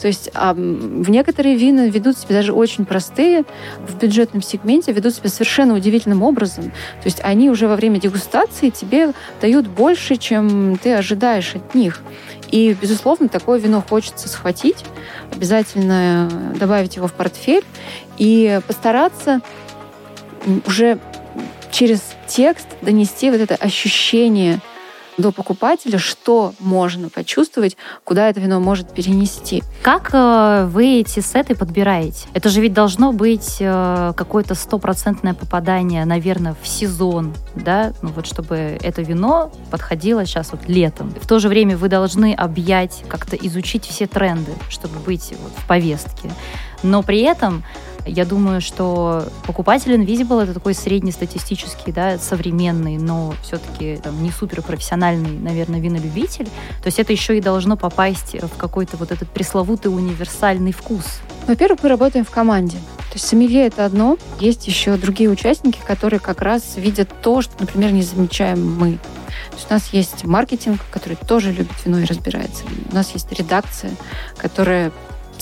То 0.00 0.08
есть 0.08 0.30
а, 0.34 0.54
в 0.54 1.10
некоторые 1.10 1.56
вина 1.56 1.86
ведут 1.86 2.18
себя 2.18 2.36
даже 2.36 2.52
очень 2.52 2.84
простые, 2.84 3.44
в 3.86 3.96
бюджетном 3.98 4.42
сегменте 4.42 4.92
ведут 4.92 5.14
себя 5.14 5.28
совершенно 5.28 5.74
удивительным 5.74 6.22
образом. 6.22 6.64
То 6.64 7.04
есть 7.04 7.20
они 7.22 7.50
уже 7.50 7.68
во 7.68 7.76
время 7.76 8.00
дегустации 8.00 8.70
тебе 8.70 9.12
дают 9.40 9.68
больше, 9.68 10.16
чем 10.16 10.76
ты 10.76 10.94
ожидаешь 10.94 11.54
от 11.54 11.74
них. 11.74 12.00
И, 12.50 12.76
безусловно, 12.80 13.28
такое 13.28 13.58
вино 13.58 13.82
хочется 13.86 14.28
схватить, 14.28 14.84
обязательно 15.32 16.28
добавить 16.58 16.96
его 16.96 17.06
в 17.06 17.12
портфель 17.12 17.64
и 18.18 18.60
постараться 18.66 19.40
уже 20.66 20.98
через 21.70 22.00
текст 22.26 22.66
донести 22.82 23.30
вот 23.30 23.40
это 23.40 23.54
ощущение 23.54 24.60
до 25.18 25.30
покупателя, 25.30 25.98
что 25.98 26.54
можно 26.58 27.08
почувствовать, 27.08 27.76
куда 28.04 28.28
это 28.28 28.40
вино 28.40 28.60
может 28.60 28.92
перенести. 28.92 29.62
Как 29.82 30.10
э, 30.12 30.66
вы 30.70 31.00
эти 31.00 31.20
сеты 31.20 31.54
подбираете? 31.54 32.26
Это 32.32 32.48
же 32.48 32.60
ведь 32.60 32.72
должно 32.72 33.12
быть 33.12 33.58
э, 33.60 34.12
какое-то 34.16 34.54
стопроцентное 34.54 35.34
попадание, 35.34 36.04
наверное, 36.04 36.56
в 36.60 36.66
сезон, 36.66 37.34
да, 37.54 37.92
ну 38.02 38.10
вот 38.10 38.26
чтобы 38.26 38.78
это 38.82 39.02
вино 39.02 39.52
подходило 39.70 40.24
сейчас 40.24 40.52
вот 40.52 40.66
летом. 40.66 41.10
В 41.20 41.26
то 41.26 41.38
же 41.38 41.48
время 41.48 41.76
вы 41.76 41.88
должны 41.88 42.34
объять, 42.34 43.04
как-то 43.08 43.36
изучить 43.36 43.84
все 43.84 44.06
тренды, 44.06 44.52
чтобы 44.70 44.98
быть 45.00 45.34
вот 45.42 45.52
в 45.56 45.66
повестке. 45.66 46.30
Но 46.82 47.02
при 47.02 47.20
этом 47.20 47.62
я 48.06 48.24
думаю, 48.24 48.60
что 48.60 49.24
покупатель 49.46 49.92
Invisible 49.94 50.42
это 50.42 50.54
такой 50.54 50.74
среднестатистический, 50.74 51.92
да, 51.92 52.18
современный, 52.18 52.98
но 52.98 53.34
все-таки 53.42 53.98
там, 54.02 54.22
не 54.22 54.30
суперпрофессиональный, 54.30 55.38
наверное, 55.38 55.80
винолюбитель. 55.80 56.46
То 56.82 56.86
есть 56.86 56.98
это 56.98 57.12
еще 57.12 57.38
и 57.38 57.40
должно 57.40 57.76
попасть 57.76 58.34
в 58.34 58.56
какой-то 58.56 58.96
вот 58.96 59.12
этот 59.12 59.28
пресловутый 59.28 59.94
универсальный 59.94 60.72
вкус. 60.72 61.04
Во-первых, 61.46 61.82
мы 61.82 61.88
работаем 61.88 62.24
в 62.24 62.30
команде. 62.30 62.76
То 63.12 63.16
есть 63.16 63.26
сомелье 63.26 63.66
это 63.66 63.84
одно, 63.84 64.16
есть 64.40 64.66
еще 64.66 64.96
другие 64.96 65.28
участники, 65.28 65.78
которые 65.86 66.18
как 66.18 66.40
раз 66.40 66.76
видят 66.76 67.10
то, 67.20 67.42
что, 67.42 67.52
например, 67.58 67.92
не 67.92 68.02
замечаем 68.02 68.74
мы. 68.74 68.98
То 69.50 69.56
есть 69.56 69.66
у 69.68 69.74
нас 69.74 69.88
есть 69.92 70.24
маркетинг, 70.24 70.80
который 70.90 71.16
тоже 71.16 71.52
любит 71.52 71.72
вино 71.84 71.98
и 71.98 72.04
разбирается. 72.04 72.64
У 72.90 72.94
нас 72.94 73.12
есть 73.12 73.30
редакция, 73.32 73.92
которая 74.38 74.92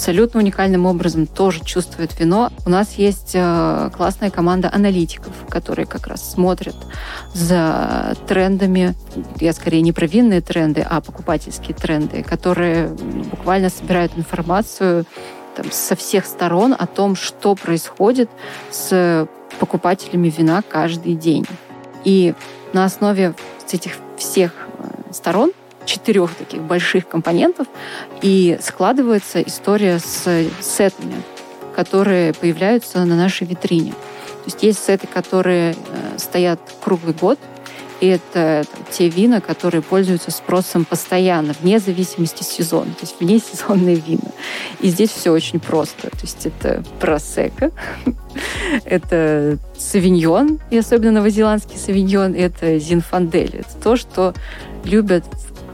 абсолютно 0.00 0.40
уникальным 0.40 0.86
образом 0.86 1.26
тоже 1.26 1.60
чувствует 1.62 2.18
вино. 2.18 2.50
У 2.64 2.70
нас 2.70 2.94
есть 2.94 3.32
э, 3.34 3.90
классная 3.94 4.30
команда 4.30 4.70
аналитиков, 4.72 5.34
которые 5.50 5.84
как 5.84 6.06
раз 6.06 6.32
смотрят 6.32 6.74
за 7.34 8.16
трендами. 8.26 8.94
Я 9.40 9.52
скорее 9.52 9.82
не 9.82 9.92
про 9.92 10.06
винные 10.06 10.40
тренды, 10.40 10.80
а 10.80 11.02
покупательские 11.02 11.76
тренды, 11.76 12.22
которые 12.22 12.88
буквально 12.88 13.68
собирают 13.68 14.12
информацию 14.16 15.04
там, 15.54 15.70
со 15.70 15.94
всех 15.96 16.24
сторон 16.24 16.74
о 16.78 16.86
том, 16.86 17.14
что 17.14 17.54
происходит 17.54 18.30
с 18.70 19.28
покупателями 19.58 20.30
вина 20.30 20.62
каждый 20.66 21.14
день. 21.14 21.44
И 22.04 22.32
на 22.72 22.86
основе 22.86 23.34
этих 23.70 23.96
всех 24.16 24.52
э, 24.78 25.12
сторон 25.12 25.52
четырех 25.90 26.34
таких 26.34 26.62
больших 26.62 27.08
компонентов, 27.08 27.66
и 28.22 28.58
складывается 28.62 29.42
история 29.42 29.98
с 29.98 30.46
сетами, 30.60 31.16
которые 31.74 32.32
появляются 32.32 33.04
на 33.04 33.16
нашей 33.16 33.46
витрине. 33.46 33.92
То 33.92 34.46
есть 34.46 34.62
есть 34.62 34.84
сеты, 34.84 35.06
которые 35.06 35.72
э, 35.72 36.18
стоят 36.18 36.60
круглый 36.82 37.14
год, 37.14 37.38
и 38.00 38.06
это 38.06 38.64
те 38.90 39.08
вина, 39.08 39.42
которые 39.42 39.82
пользуются 39.82 40.30
спросом 40.30 40.86
постоянно, 40.86 41.54
вне 41.60 41.78
зависимости 41.78 42.42
сезона, 42.42 42.92
то 42.92 43.02
есть 43.02 43.16
вне 43.20 43.38
сезонные 43.38 43.96
вина. 43.96 44.30
И 44.80 44.88
здесь 44.88 45.10
все 45.10 45.30
очень 45.30 45.60
просто. 45.60 46.08
То 46.10 46.20
есть 46.22 46.46
это 46.46 46.82
просека, 46.98 47.70
это 48.84 49.58
савиньон, 49.76 50.60
и 50.70 50.78
особенно 50.78 51.12
новозеландский 51.12 51.76
савиньон, 51.76 52.34
это 52.34 52.78
зинфандель. 52.78 53.56
Это 53.56 53.82
то, 53.82 53.96
что 53.96 54.32
любят 54.84 55.24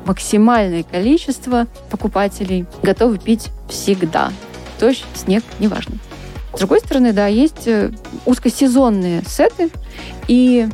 максимальное 0.06 0.82
количество 0.82 1.66
покупателей 1.90 2.66
готовы 2.82 3.18
пить 3.18 3.48
всегда. 3.68 4.32
Дождь, 4.80 5.04
снег, 5.14 5.44
неважно. 5.58 5.98
С 6.54 6.58
другой 6.58 6.80
стороны, 6.80 7.12
да, 7.12 7.26
есть 7.26 7.66
э, 7.66 7.90
узкосезонные 8.24 9.22
сеты, 9.26 9.70
и 10.28 10.68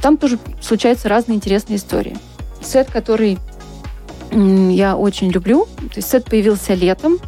там 0.00 0.16
тоже 0.16 0.38
случаются 0.60 1.08
разные 1.08 1.36
интересные 1.36 1.76
истории. 1.76 2.16
Сет, 2.62 2.90
который 2.90 3.38
я 4.30 4.96
очень 4.96 5.30
люблю, 5.30 5.66
то 5.76 5.96
есть 5.96 6.10
сет 6.10 6.24
появился 6.24 6.74
летом 6.74 7.18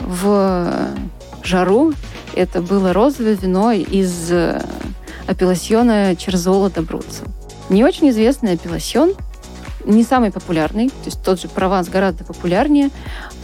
в 0.00 0.88
жару. 1.42 1.92
Это 2.34 2.62
было 2.62 2.92
розовое 2.92 3.34
вино 3.34 3.72
из 3.72 4.30
э, 4.30 4.60
апелласьона 5.26 6.16
Черзола 6.16 6.70
Добруца. 6.70 7.24
Не 7.68 7.84
очень 7.84 8.10
известный 8.10 8.54
апелласьон, 8.54 9.14
не 9.84 10.02
самый 10.02 10.30
популярный, 10.30 10.88
то 10.88 11.06
есть 11.06 11.22
тот 11.24 11.40
же 11.40 11.48
Прованс 11.48 11.88
гораздо 11.88 12.24
популярнее, 12.24 12.90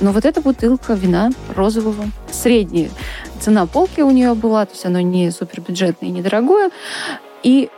но 0.00 0.12
вот 0.12 0.24
эта 0.24 0.40
бутылка 0.40 0.94
вина 0.94 1.30
розового, 1.54 2.04
средняя 2.30 2.90
цена 3.40 3.66
полки 3.66 4.00
у 4.00 4.10
нее 4.10 4.34
была, 4.34 4.66
то 4.66 4.72
есть 4.72 4.84
оно 4.86 5.00
не 5.00 5.30
супербюджетное 5.30 6.08
и 6.08 6.12
недорогое, 6.12 6.70
и 7.42 7.70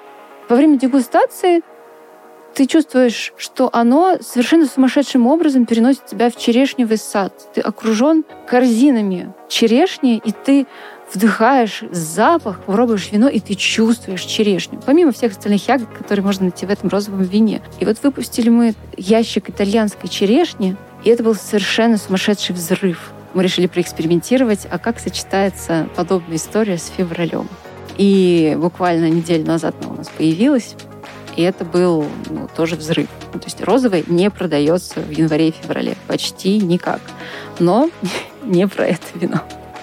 во 0.48 0.56
время 0.56 0.78
дегустации 0.78 1.62
ты 2.54 2.66
чувствуешь, 2.66 3.32
что 3.36 3.70
оно 3.72 4.16
совершенно 4.20 4.66
сумасшедшим 4.66 5.26
образом 5.26 5.66
переносит 5.66 6.06
тебя 6.06 6.30
в 6.30 6.36
черешневый 6.36 6.98
сад. 6.98 7.32
Ты 7.54 7.60
окружен 7.60 8.24
корзинами 8.48 9.32
черешни, 9.48 10.20
и 10.24 10.32
ты 10.32 10.66
вдыхаешь 11.12 11.82
запах, 11.90 12.60
пробуешь 12.60 13.10
вино, 13.10 13.28
и 13.28 13.40
ты 13.40 13.54
чувствуешь 13.54 14.22
черешню. 14.22 14.80
Помимо 14.84 15.12
всех 15.12 15.32
остальных 15.32 15.66
ягод, 15.68 15.88
которые 15.96 16.24
можно 16.24 16.44
найти 16.44 16.66
в 16.66 16.70
этом 16.70 16.88
розовом 16.88 17.22
вине. 17.22 17.62
И 17.78 17.84
вот 17.84 17.98
выпустили 18.02 18.48
мы 18.48 18.74
ящик 18.96 19.50
итальянской 19.50 20.08
черешни, 20.08 20.76
и 21.04 21.10
это 21.10 21.22
был 21.22 21.34
совершенно 21.34 21.96
сумасшедший 21.96 22.54
взрыв. 22.54 23.12
Мы 23.34 23.42
решили 23.42 23.66
проэкспериментировать, 23.66 24.66
а 24.70 24.78
как 24.78 24.98
сочетается 24.98 25.88
подобная 25.96 26.36
история 26.36 26.78
с 26.78 26.92
февралем. 26.96 27.48
И 27.96 28.56
буквально 28.58 29.08
неделю 29.08 29.46
назад 29.46 29.74
она 29.80 29.92
у 29.92 29.96
нас 29.96 30.08
появилась, 30.08 30.74
и 31.36 31.42
это 31.42 31.64
был 31.64 32.06
ну, 32.28 32.48
тоже 32.56 32.76
взрыв. 32.76 33.08
Ну, 33.32 33.38
то 33.38 33.46
есть 33.46 33.62
розовый 33.62 34.04
не 34.08 34.30
продается 34.30 35.00
в 35.00 35.10
январе 35.10 35.48
и 35.48 35.52
феврале. 35.52 35.96
Почти 36.06 36.58
никак. 36.58 37.00
Но 37.58 37.90
не 38.42 38.66
про 38.66 38.86
это 38.86 39.06
вино. 39.14 39.40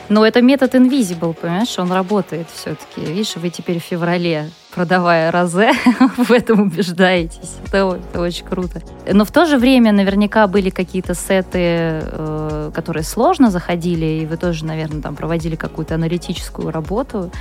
Но 0.10 0.26
это 0.26 0.41
метод 0.41 0.76
invisible, 0.76 1.34
понимаешь, 1.34 1.78
он 1.78 1.91
работает 1.91 2.48
все-таки. 2.54 3.02
Видишь, 3.02 3.36
вы 3.36 3.50
теперь 3.50 3.80
в 3.80 3.84
феврале, 3.84 4.50
продавая 4.74 5.32
розе, 5.32 5.72
в 6.17 6.32
этом 6.32 6.62
убеждаетесь. 6.62 7.58
Это, 7.67 8.00
это 8.12 8.22
очень 8.22 8.46
круто. 8.46 8.82
Но 9.12 9.26
в 9.26 9.32
то 9.32 9.46
же 9.46 9.58
время 9.58 9.91
наверняка 9.91 10.48
были 10.48 10.70
какие-то 10.70 11.13
сеты, 11.13 11.60
э, 11.62 12.72
которые 12.74 13.04
сложно 13.04 13.52
заходили, 13.52 14.06
и 14.06 14.26
вы 14.26 14.38
тоже, 14.38 14.65
наверное, 14.65 15.02
там 15.02 15.15
проводили 15.15 15.56
какую-то 15.56 15.96
аналитическую 15.96 16.72
работу. 16.72 17.32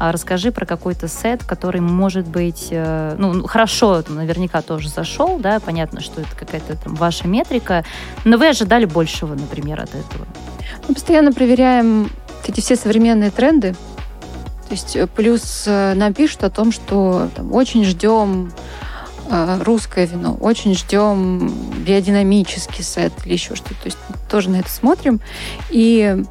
А 0.00 0.12
расскажи 0.12 0.50
про 0.50 0.64
какой-то 0.64 1.08
сет, 1.08 1.44
который, 1.44 1.82
может 1.82 2.26
быть, 2.26 2.68
э, 2.70 3.16
ну, 3.18 3.46
хорошо, 3.46 4.02
наверняка 4.08 4.62
тоже 4.62 4.88
зашел, 4.88 5.38
да, 5.38 5.60
понятно, 5.60 6.00
что 6.00 6.22
это 6.22 6.34
какая-то 6.34 6.74
там 6.74 6.94
ваша 6.94 7.28
метрика, 7.28 7.84
но 8.24 8.38
вы 8.38 8.48
ожидали 8.48 8.86
большего, 8.86 9.34
например, 9.34 9.78
от 9.78 9.90
этого. 9.90 10.26
Мы 10.88 10.94
постоянно 10.94 11.34
проверяем 11.34 12.10
эти 12.48 12.62
все 12.62 12.76
современные 12.76 13.30
тренды. 13.30 13.74
То 14.68 14.70
есть 14.70 14.96
э, 14.96 15.06
плюс 15.06 15.64
э, 15.66 15.92
нам 15.92 16.14
пишут 16.14 16.44
о 16.44 16.50
том, 16.50 16.72
что 16.72 17.28
там, 17.36 17.52
очень 17.52 17.84
ждем 17.84 18.52
русское 19.60 20.06
вино, 20.06 20.36
очень 20.40 20.74
ждем 20.74 21.52
биодинамический 21.84 22.82
сет 22.82 23.12
или 23.26 23.34
еще 23.34 23.54
что-то. 23.54 23.74
То 23.74 23.84
есть 23.84 23.98
тоже 24.30 24.48
на 24.48 24.56
это 24.56 24.70
смотрим 24.70 25.20
и 25.68 26.24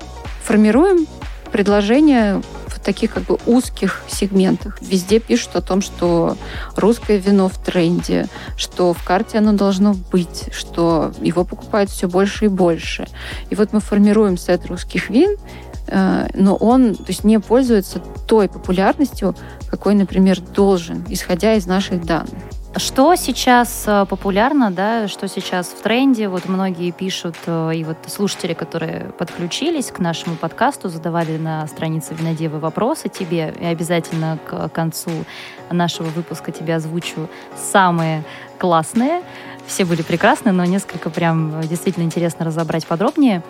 формируем 0.44 1.08
предложение 1.52 2.42
таких 2.90 3.14
как 3.14 3.24
бы 3.26 3.38
узких 3.46 4.02
сегментах. 4.08 4.80
Везде 4.82 5.20
пишут 5.20 5.56
о 5.56 5.62
том, 5.62 5.80
что 5.80 6.36
русское 6.76 7.20
вино 7.20 7.48
в 7.48 7.56
тренде, 7.60 8.26
что 8.58 8.94
в 8.96 9.04
карте 9.04 9.38
оно 9.38 9.54
должно 9.54 9.94
быть, 9.94 10.50
что 10.52 11.14
его 11.22 11.44
покупают 11.44 11.92
все 11.92 12.08
больше 12.08 12.46
и 12.46 12.48
больше. 12.48 13.08
И 13.52 13.56
вот 13.56 13.74
мы 13.74 13.80
формируем 13.80 14.40
сет 14.40 14.66
русских 14.66 15.12
вин, 15.12 15.38
э, 15.86 16.30
но 16.34 16.56
он 16.56 16.96
то 16.96 17.10
есть, 17.10 17.24
не 17.24 17.40
пользуется 17.40 18.00
той 18.28 18.50
популярностью, 18.50 19.36
какой, 19.70 19.94
например, 19.94 20.42
должен, 20.42 21.06
исходя 21.10 21.54
из 21.54 21.68
наших 21.68 22.04
данных. 22.04 22.42
Что 22.76 23.16
сейчас 23.16 23.86
э, 23.88 24.06
популярно, 24.08 24.70
да, 24.70 25.08
что 25.08 25.28
сейчас 25.28 25.68
в 25.70 25.82
тренде? 25.82 26.28
Вот 26.28 26.48
многие 26.48 26.92
пишут, 26.92 27.36
э, 27.48 27.72
и 27.74 27.84
вот 27.84 27.98
слушатели, 28.06 28.54
которые 28.54 29.12
подключились 29.18 29.88
к 29.88 29.98
нашему 29.98 30.36
подкасту, 30.36 30.88
задавали 30.88 31.38
на 31.38 31.66
странице 31.66 32.14
Винодевы 32.14 32.60
вопросы 32.60 33.10
тебе, 33.10 33.56
и 33.60 33.66
обязательно 33.66 34.38
к 34.46 34.70
концу 34.70 35.10
нашего 35.72 36.10
выпуска 36.10 36.52
тебе 36.52 36.76
озвучу 36.76 37.28
самые 37.58 38.24
классные. 38.60 39.24
Все 39.66 39.84
были 39.84 40.04
прекрасны, 40.04 40.52
но 40.52 40.64
несколько 40.66 41.10
прям 41.10 41.62
действительно 41.62 42.04
интересно 42.04 42.46
разобрать 42.46 42.86
подробнее. 42.86 43.42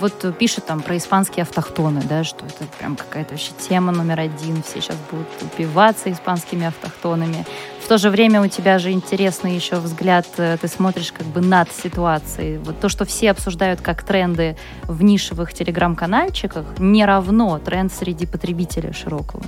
Вот 0.00 0.34
пишут 0.38 0.64
там 0.64 0.80
про 0.80 0.96
испанские 0.96 1.42
автохтоны, 1.42 2.02
да, 2.08 2.24
что 2.24 2.46
это 2.46 2.64
прям 2.78 2.96
какая-то 2.96 3.32
вообще 3.32 3.52
тема 3.68 3.92
номер 3.92 4.20
один. 4.20 4.62
Все 4.62 4.80
сейчас 4.80 4.96
будут 5.10 5.28
упиваться 5.42 6.10
испанскими 6.10 6.66
автохтонами. 6.66 7.44
В 7.82 7.88
то 7.88 7.98
же 7.98 8.10
время 8.10 8.40
у 8.40 8.46
тебя 8.46 8.78
же 8.78 8.92
интересный 8.92 9.54
еще 9.54 9.76
взгляд, 9.76 10.26
э, 10.36 10.56
ты 10.58 10.68
смотришь 10.68 11.12
как 11.12 11.26
бы 11.26 11.40
над 11.40 11.70
ситуацией. 11.72 12.58
Вот 12.58 12.80
то, 12.80 12.88
что 12.88 13.04
все 13.04 13.30
обсуждают 13.32 13.80
как 13.80 14.02
тренды 14.02 14.56
в 14.84 15.02
нишевых 15.02 15.52
телеграм-канальчиках, 15.52 16.64
не 16.78 17.04
равно 17.04 17.58
тренд 17.58 17.92
среди 17.92 18.24
потребителя 18.24 18.92
широкого. 18.92 19.42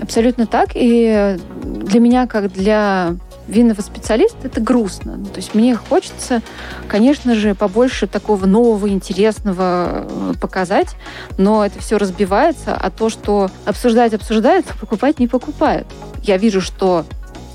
Абсолютно 0.00 0.46
так. 0.46 0.70
И 0.74 1.38
для 1.62 2.00
меня, 2.00 2.26
как 2.26 2.50
для 2.52 3.14
винного 3.46 3.82
специалиста, 3.82 4.38
это 4.44 4.60
грустно. 4.60 5.22
То 5.26 5.36
есть 5.36 5.54
мне 5.54 5.76
хочется, 5.76 6.40
конечно 6.88 7.34
же, 7.34 7.54
побольше 7.54 8.06
такого 8.06 8.46
нового, 8.46 8.88
интересного 8.88 10.06
э, 10.08 10.32
показать, 10.40 10.96
но 11.36 11.64
это 11.64 11.78
все 11.80 11.98
разбивается, 11.98 12.74
а 12.74 12.90
то, 12.90 13.10
что 13.10 13.50
обсуждать 13.66 14.14
обсуждают, 14.14 14.66
покупать 14.80 15.18
не 15.18 15.28
покупают. 15.28 15.86
Я 16.22 16.38
вижу, 16.38 16.62
что 16.62 17.04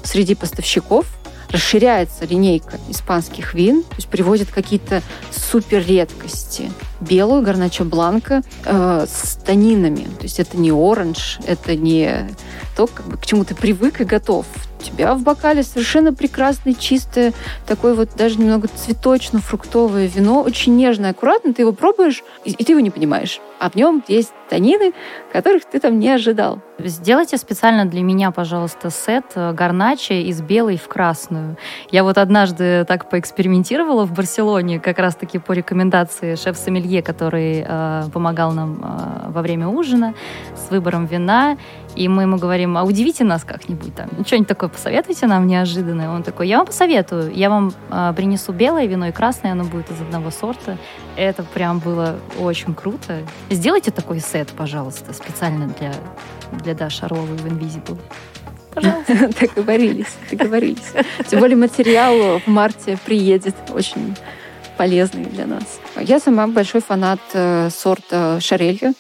среди 0.04 0.36
поставщиков 0.36 1.06
расширяется 1.52 2.26
линейка 2.26 2.78
испанских 2.90 3.54
вин, 3.54 3.84
то 3.84 3.96
есть 3.96 4.08
приводят 4.08 4.50
какие-то 4.50 5.02
супер 5.32 5.86
редкости. 5.86 6.72
Белую 7.02 7.42
гарначо 7.42 7.84
бланка 7.86 8.44
э, 8.66 9.06
с 9.08 9.36
танинами. 9.38 10.04
То 10.04 10.24
есть 10.24 10.40
это 10.40 10.58
не 10.58 10.72
оранж, 10.72 11.40
это 11.46 11.76
не 11.76 12.30
то, 12.76 12.88
как 12.88 13.08
бы, 13.08 13.18
к 13.18 13.26
чему 13.26 13.46
ты 13.46 13.56
привык 13.56 14.02
и 14.02 14.04
готов. 14.04 14.46
Тебя 14.80 15.14
в 15.14 15.24
бокале 15.24 15.64
совершенно 15.64 16.14
прекрасное, 16.14 16.74
чистое, 16.74 17.34
такое 17.68 17.94
вот 17.94 18.16
даже 18.16 18.40
немного 18.40 18.68
цветочно-фруктовое 18.68 20.08
вино, 20.08 20.42
очень 20.42 20.76
нежное, 20.76 21.12
аккуратно, 21.12 21.54
ты 21.54 21.64
его 21.64 21.74
пробуешь, 21.74 22.24
и, 22.46 22.52
и 22.52 22.64
ты 22.64 22.72
его 22.72 22.80
не 22.80 22.90
понимаешь. 22.90 23.42
А 23.60 23.70
в 23.70 23.76
нем 23.76 24.04
есть 24.08 24.32
танины, 24.50 24.94
которых 25.34 25.66
ты 25.66 25.80
там 25.80 26.00
не 26.00 26.10
ожидал. 26.10 26.60
Сделайте 26.80 27.38
специально 27.38 27.86
для 27.86 28.02
меня, 28.02 28.32
пожалуйста, 28.32 28.90
сет 28.90 29.26
э, 29.36 29.52
гарначи 29.52 30.14
из 30.14 30.42
белой 30.42 30.78
в 30.78 30.88
красную. 30.88 31.58
Я 31.92 32.06
вот 32.06 32.18
однажды 32.18 32.86
так 32.88 33.10
поэкспериментировала 33.10 34.06
в 34.06 34.14
Барселоне, 34.14 34.80
как 34.80 34.98
раз-таки 34.98 35.40
по 35.40 35.52
рекомендации 35.52 36.36
шеф-сомелье, 36.36 37.04
который 37.04 37.66
э, 37.68 38.04
помогал 38.14 38.54
нам 38.54 38.80
э, 38.82 39.32
во 39.32 39.42
время 39.42 39.68
ужина 39.68 40.14
с 40.56 40.72
выбором 40.72 41.06
вина. 41.06 41.58
И 42.00 42.08
мы 42.08 42.22
ему 42.22 42.38
говорим, 42.38 42.78
а 42.78 42.84
удивите 42.86 43.26
нас 43.26 43.44
как-нибудь 43.44 43.94
там, 43.94 44.08
что-нибудь 44.26 44.48
такое 44.48 44.70
посоветуйте 44.70 45.28
нам 45.28 45.48
неожиданное. 45.48 46.10
Он 46.10 46.24
такой, 46.24 46.48
я 46.48 46.60
вам 46.60 46.66
посоветую, 46.66 47.34
я 47.36 47.50
вам 47.50 47.74
э, 47.90 48.14
принесу 48.16 48.54
белое 48.54 48.86
вино 48.86 49.08
и 49.08 49.12
красное, 49.12 49.52
оно 49.52 49.66
будет 49.66 49.92
из 49.92 50.00
одного 50.00 50.32
сорта. 50.32 50.78
Это 51.18 51.44
прям 51.44 51.80
было 51.80 52.16
очень 52.40 52.74
круто. 52.74 53.18
Сделайте 53.50 53.92
такой 53.92 54.22
сет, 54.22 54.48
пожалуйста, 54.48 55.12
специально 55.12 55.68
для, 55.68 55.94
для 56.64 56.74
Даши 56.74 57.04
Орловой 57.04 57.36
в 57.36 57.46
Invisible. 57.46 58.00
Пожалуйста. 58.74 59.30
Договорились, 59.42 60.16
договорились. 60.32 60.94
Тем 61.28 61.42
более 61.42 61.58
материал 61.58 62.40
в 62.40 62.48
марте 62.48 62.98
приедет 63.06 63.56
очень 63.74 64.16
полезный 64.78 65.26
для 65.26 65.46
нас. 65.46 65.82
Я 66.00 66.22
сама 66.22 66.48
большой 66.48 66.80
фанат 66.80 67.20
э, 67.34 67.70
сорта 67.70 68.40
Шарелья. 68.40 68.94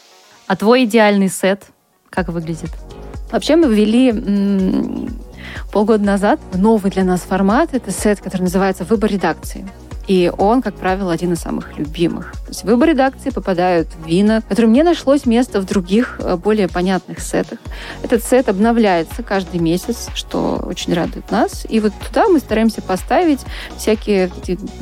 А 0.47 0.57
твой 0.57 0.83
идеальный 0.83 1.29
сет 1.29 1.63
как 2.09 2.29
выглядит? 2.29 2.71
Вообще 3.31 3.55
мы 3.55 3.73
ввели 3.73 5.07
полгода 5.71 6.03
назад 6.03 6.39
новый 6.53 6.91
для 6.91 7.03
нас 7.03 7.21
формат. 7.21 7.73
Это 7.73 7.91
сет, 7.91 8.19
который 8.21 8.43
называется 8.43 8.83
«Выбор 8.83 9.11
редакции». 9.11 9.67
И 10.09 10.31
он, 10.39 10.63
как 10.63 10.73
правило, 10.73 11.13
один 11.13 11.33
из 11.33 11.39
самых 11.39 11.77
любимых. 11.77 12.31
То 12.31 12.47
есть 12.47 12.63
в 12.63 12.65
выбор 12.65 12.89
редакции 12.89 13.29
попадают 13.29 13.89
вина, 14.07 14.41
которым 14.41 14.73
не 14.73 14.81
нашлось 14.81 15.27
места 15.27 15.61
в 15.61 15.65
других, 15.65 16.19
э, 16.19 16.35
более 16.35 16.67
понятных 16.67 17.19
сетах. 17.19 17.59
Этот 18.01 18.23
сет 18.23 18.49
обновляется 18.49 19.21
каждый 19.21 19.59
месяц, 19.59 20.07
что 20.15 20.63
очень 20.65 20.95
радует 20.95 21.29
нас. 21.29 21.63
И 21.69 21.79
вот 21.79 21.93
туда 22.07 22.27
мы 22.27 22.39
стараемся 22.39 22.81
поставить 22.81 23.41
всякие 23.77 24.31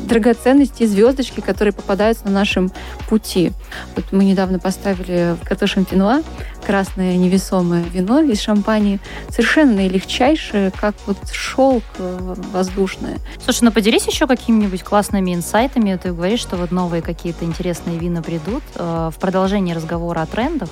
драгоценности, 0.08 0.86
звездочки, 0.86 1.42
которые 1.42 1.74
попадаются 1.74 2.24
на 2.24 2.32
нашем 2.32 2.72
пути. 3.10 3.52
Вот 3.98 4.06
мы 4.14 4.24
недавно 4.24 4.60
поставили 4.60 5.36
в 5.42 5.46
Като 5.46 5.68
Шампинуа 5.68 6.24
красное 6.68 7.16
невесомое 7.16 7.82
вино 7.82 8.20
из 8.20 8.42
шампани, 8.42 9.00
совершенно 9.30 9.76
наилегчайшее, 9.76 10.70
как 10.72 10.96
вот 11.06 11.18
шелк 11.32 11.86
э, 11.98 12.36
воздушное. 12.52 13.20
Слушай, 13.42 13.64
ну 13.64 13.72
поделись 13.72 14.06
еще 14.06 14.28
какими-нибудь 14.28 14.84
классными 14.84 15.34
инсайтами. 15.34 15.96
Ты 15.96 16.12
говоришь, 16.12 16.42
что 16.42 16.58
вот 16.58 16.72
новые 16.72 17.02
какие-то 17.02 17.46
интересные 17.46 17.98
вина 17.98 18.22
придут. 18.22 18.64
Э, 18.76 19.12
в 19.16 19.18
продолжении 19.18 19.74
разговора 19.74 20.24
о 20.24 20.26
трендах, 20.26 20.68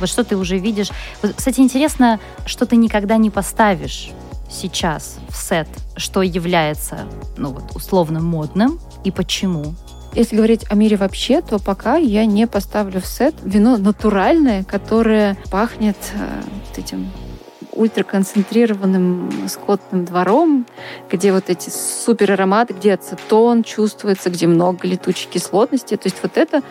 вот 0.00 0.08
что 0.08 0.24
ты 0.24 0.36
уже 0.36 0.58
видишь. 0.58 0.90
Кстати, 1.36 1.60
интересно, 1.60 2.18
что 2.44 2.66
ты 2.66 2.74
никогда 2.74 3.16
не 3.16 3.30
поставишь 3.30 4.10
сейчас 4.50 5.18
в 5.28 5.36
сет, 5.36 5.68
что 5.96 6.22
является, 6.22 7.06
ну 7.36 7.50
вот, 7.50 7.76
условно 7.76 8.18
модным 8.18 8.80
и 9.04 9.12
почему? 9.12 9.76
Если 10.14 10.36
говорить 10.36 10.66
о 10.68 10.74
мире 10.74 10.96
вообще, 10.96 11.40
то 11.40 11.58
пока 11.58 11.96
я 11.96 12.26
не 12.26 12.46
поставлю 12.46 13.00
в 13.00 13.06
сет 13.06 13.34
вино 13.42 13.78
натуральное, 13.78 14.62
которое 14.62 15.38
пахнет 15.50 15.96
э, 16.14 16.78
этим 16.78 17.10
ультраконцентрированным 17.72 19.48
скотным 19.48 20.04
двором, 20.04 20.66
где 21.10 21.32
вот 21.32 21.44
эти 21.48 21.70
супер 21.70 22.32
ароматы, 22.32 22.74
где 22.74 22.92
ацетон 22.92 23.62
чувствуется, 23.62 24.28
где 24.28 24.46
много 24.46 24.86
летучей 24.86 25.30
кислотности. 25.30 25.96
То 25.96 26.06
есть 26.08 26.18
вот 26.22 26.36
это 26.36 26.62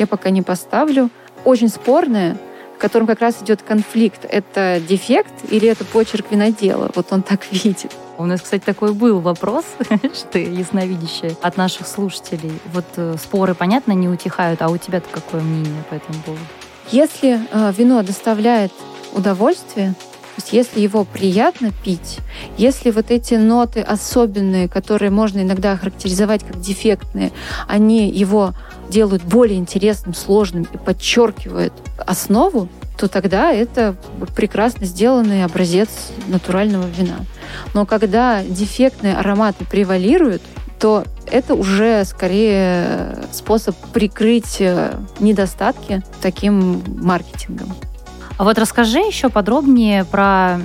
я 0.00 0.08
пока 0.08 0.30
не 0.30 0.42
поставлю. 0.42 1.10
Очень 1.44 1.68
спорное, 1.68 2.36
в 2.78 2.80
котором 2.80 3.08
как 3.08 3.20
раз 3.20 3.42
идет 3.42 3.62
конфликт. 3.62 4.24
Это 4.24 4.80
дефект 4.88 5.32
или 5.50 5.68
это 5.68 5.84
почерк 5.84 6.26
винодела? 6.30 6.92
Вот 6.94 7.12
он 7.12 7.22
так 7.22 7.40
видит. 7.50 7.90
У 8.18 8.24
нас, 8.24 8.40
кстати, 8.40 8.62
такой 8.62 8.92
был 8.94 9.18
вопрос, 9.18 9.64
что 10.14 10.38
ясновидящее, 10.38 11.36
от 11.42 11.56
наших 11.56 11.88
слушателей. 11.88 12.52
Вот 12.72 12.84
э, 12.96 13.16
споры, 13.20 13.56
понятно, 13.56 13.92
не 13.92 14.08
утихают, 14.08 14.62
а 14.62 14.68
у 14.68 14.76
тебя-то 14.76 15.08
какое 15.10 15.40
мнение 15.40 15.82
по 15.90 15.94
этому 15.94 16.22
поводу? 16.22 16.42
Если 16.92 17.40
э, 17.50 17.72
вино 17.76 18.02
доставляет 18.02 18.72
удовольствие, 19.12 19.94
есть 20.52 20.68
если 20.68 20.80
его 20.80 21.04
приятно 21.04 21.72
пить, 21.84 22.18
если 22.56 22.90
вот 22.90 23.10
эти 23.10 23.34
ноты 23.34 23.80
особенные, 23.80 24.68
которые 24.68 25.10
можно 25.10 25.40
иногда 25.40 25.76
характеризовать 25.76 26.44
как 26.44 26.60
дефектные, 26.60 27.32
они 27.66 28.10
его 28.10 28.54
делают 28.88 29.22
более 29.24 29.58
интересным, 29.58 30.14
сложным 30.14 30.66
и 30.72 30.76
подчеркивают 30.78 31.72
основу, 31.98 32.68
то 32.96 33.08
тогда 33.08 33.52
это 33.52 33.94
прекрасно 34.34 34.86
сделанный 34.86 35.44
образец 35.44 35.88
натурального 36.26 36.86
вина. 36.86 37.18
Но 37.74 37.86
когда 37.86 38.42
дефектные 38.42 39.14
ароматы 39.14 39.64
превалируют, 39.64 40.42
то 40.78 41.04
это 41.26 41.54
уже 41.54 42.04
скорее 42.04 43.16
способ 43.32 43.76
прикрыть 43.92 44.60
э, 44.60 44.94
недостатки 45.18 46.02
таким 46.20 46.82
маркетингом. 46.86 47.74
А 48.38 48.44
вот 48.44 48.56
расскажи 48.56 49.00
еще 49.00 49.30
подробнее 49.30 50.04
про... 50.04 50.58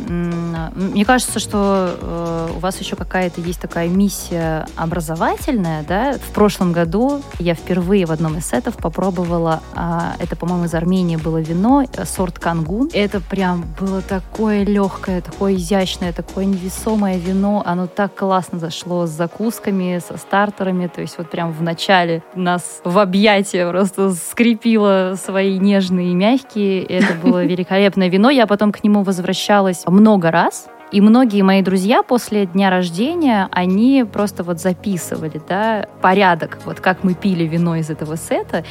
Мне 0.75 1.05
кажется, 1.05 1.39
что 1.39 1.97
э, 1.99 2.49
у 2.55 2.59
вас 2.59 2.79
еще 2.79 2.95
какая-то 2.95 3.41
есть 3.41 3.59
такая 3.59 3.87
миссия 3.87 4.67
образовательная, 4.75 5.83
да? 5.83 6.13
В 6.13 6.33
прошлом 6.33 6.71
году 6.71 7.23
я 7.39 7.55
впервые 7.55 8.05
в 8.05 8.11
одном 8.11 8.37
из 8.37 8.47
сетов 8.47 8.77
попробовала, 8.77 9.61
а, 9.73 10.13
это, 10.19 10.35
по-моему, 10.35 10.65
из 10.65 10.73
Армении 10.75 11.15
было 11.15 11.39
вино, 11.39 11.83
э, 11.83 12.05
сорт 12.05 12.37
кангун. 12.37 12.91
Это 12.93 13.19
прям 13.19 13.65
было 13.79 14.03
такое 14.03 14.63
легкое, 14.63 15.21
такое 15.21 15.55
изящное, 15.55 16.13
такое 16.13 16.45
невесомое 16.45 17.17
вино. 17.17 17.63
Оно 17.65 17.87
так 17.87 18.13
классно 18.13 18.59
зашло 18.59 19.07
с 19.07 19.09
закусками, 19.09 19.99
со 20.07 20.17
стартерами. 20.17 20.85
То 20.85 21.01
есть 21.01 21.17
вот 21.17 21.31
прям 21.31 21.51
в 21.51 21.63
начале 21.63 22.21
нас 22.35 22.81
в 22.83 22.99
объятия 22.99 23.67
просто 23.67 24.11
скрепило 24.11 25.15
свои 25.17 25.57
нежные 25.57 26.11
и 26.11 26.13
мягкие. 26.13 26.83
Это 26.83 27.15
было 27.15 27.43
великолепно 27.43 27.62
великолепное 27.63 28.09
вино. 28.09 28.29
Я 28.29 28.45
потом 28.45 28.71
к 28.71 28.83
нему 28.83 29.03
возвращалась 29.03 29.83
много 29.87 30.31
раз. 30.31 30.67
И 30.91 31.01
многие 31.01 31.41
мои 31.41 31.63
друзья 31.63 32.03
после 32.03 32.45
дня 32.45 32.69
рождения, 32.69 33.49
они 33.51 34.05
просто 34.05 34.43
вот 34.43 34.59
записывали, 34.59 35.41
да, 35.49 35.87
порядок, 36.01 36.59
вот 36.65 36.81
как 36.81 37.03
мы 37.03 37.15
пили 37.15 37.45
вино 37.45 37.77
из 37.77 37.89
этого 37.89 38.15
сета. 38.15 38.63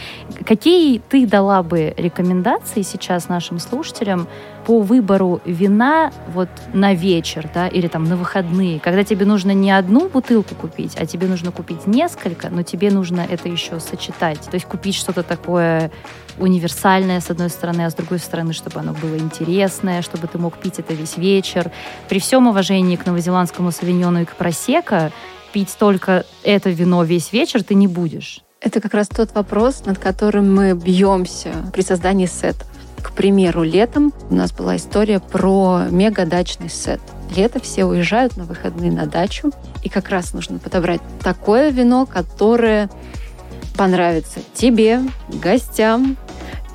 Какие 0.47 1.01
ты 1.01 1.27
дала 1.27 1.65
бы 1.65 1.93
рекомендации 1.97 2.83
сейчас 2.83 3.29
нашим 3.29 3.59
слушателям 3.59 4.29
по 4.67 4.81
выбору 4.81 5.41
вина 5.45 6.13
вот 6.29 6.49
на 6.73 6.95
вечер, 6.95 7.49
да, 7.53 7.69
или 7.69 7.89
там 7.89 8.05
на 8.05 8.17
выходные, 8.17 8.81
когда 8.81 9.05
тебе 9.05 9.27
нужно 9.27 9.53
не 9.53 9.71
одну 9.71 10.09
бутылку 10.09 10.55
купить, 10.55 10.97
а 10.97 11.07
тебе 11.07 11.27
нужно 11.27 11.53
купить 11.53 11.87
несколько, 11.87 12.49
но 12.49 12.63
тебе 12.63 12.91
нужно 12.91 13.27
это 13.29 13.49
еще 13.49 13.81
сочетать. 13.81 14.41
То 14.41 14.55
есть 14.55 14.67
купить 14.67 14.95
что-то 14.95 15.23
такое 15.23 15.91
универсальное, 16.39 17.21
с 17.21 17.31
одной 17.31 17.51
стороны, 17.51 17.83
а 17.83 17.91
с 17.91 17.95
другой 17.95 18.19
стороны, 18.19 18.53
чтобы 18.53 18.81
оно 18.81 18.93
было 18.95 19.17
интересное, 19.19 20.03
чтобы 20.03 20.29
ты 20.29 20.39
мог 20.39 20.57
пить 20.59 20.79
это 20.79 20.95
весь 20.95 21.17
вечер. 21.17 21.71
При 22.09 22.21
всем 22.21 22.47
уважении 22.47 22.97
к 22.97 23.05
новозеландскому 23.05 23.71
савиньону 23.73 24.23
и 24.23 24.25
к 24.25 24.37
просека, 24.37 25.13
пить 25.53 25.77
только 25.79 26.25
это 26.43 26.71
вино 26.71 27.05
весь 27.05 27.33
вечер 27.33 27.63
ты 27.63 27.75
не 27.75 27.87
будешь. 27.87 28.43
Это 28.61 28.81
как 28.81 28.95
раз 28.95 29.09
тот 29.09 29.35
вопрос, 29.35 29.85
над 29.87 29.99
которым 29.99 30.55
мы 30.55 30.75
бьемся 30.75 31.53
при 31.73 31.83
создании 31.83 32.27
сета. 32.27 32.65
К 33.03 33.13
примеру, 33.13 33.63
летом 33.63 34.13
у 34.31 34.35
нас 34.35 34.53
была 34.53 34.77
история 34.77 35.21
про 35.21 35.87
мега-дачный 35.91 36.71
сет. 36.71 37.01
Лето 37.35 37.61
все 37.61 37.85
уезжают 37.85 38.37
на 38.37 38.45
выходные 38.45 38.93
на 38.93 39.07
дачу, 39.07 39.51
и 39.83 39.89
как 39.89 40.09
раз 40.09 40.33
нужно 40.33 40.59
подобрать 40.59 41.01
такое 41.23 41.71
вино, 41.71 42.07
которое 42.07 42.89
понравится 43.77 44.41
тебе, 44.55 45.01
гостям, 45.29 46.17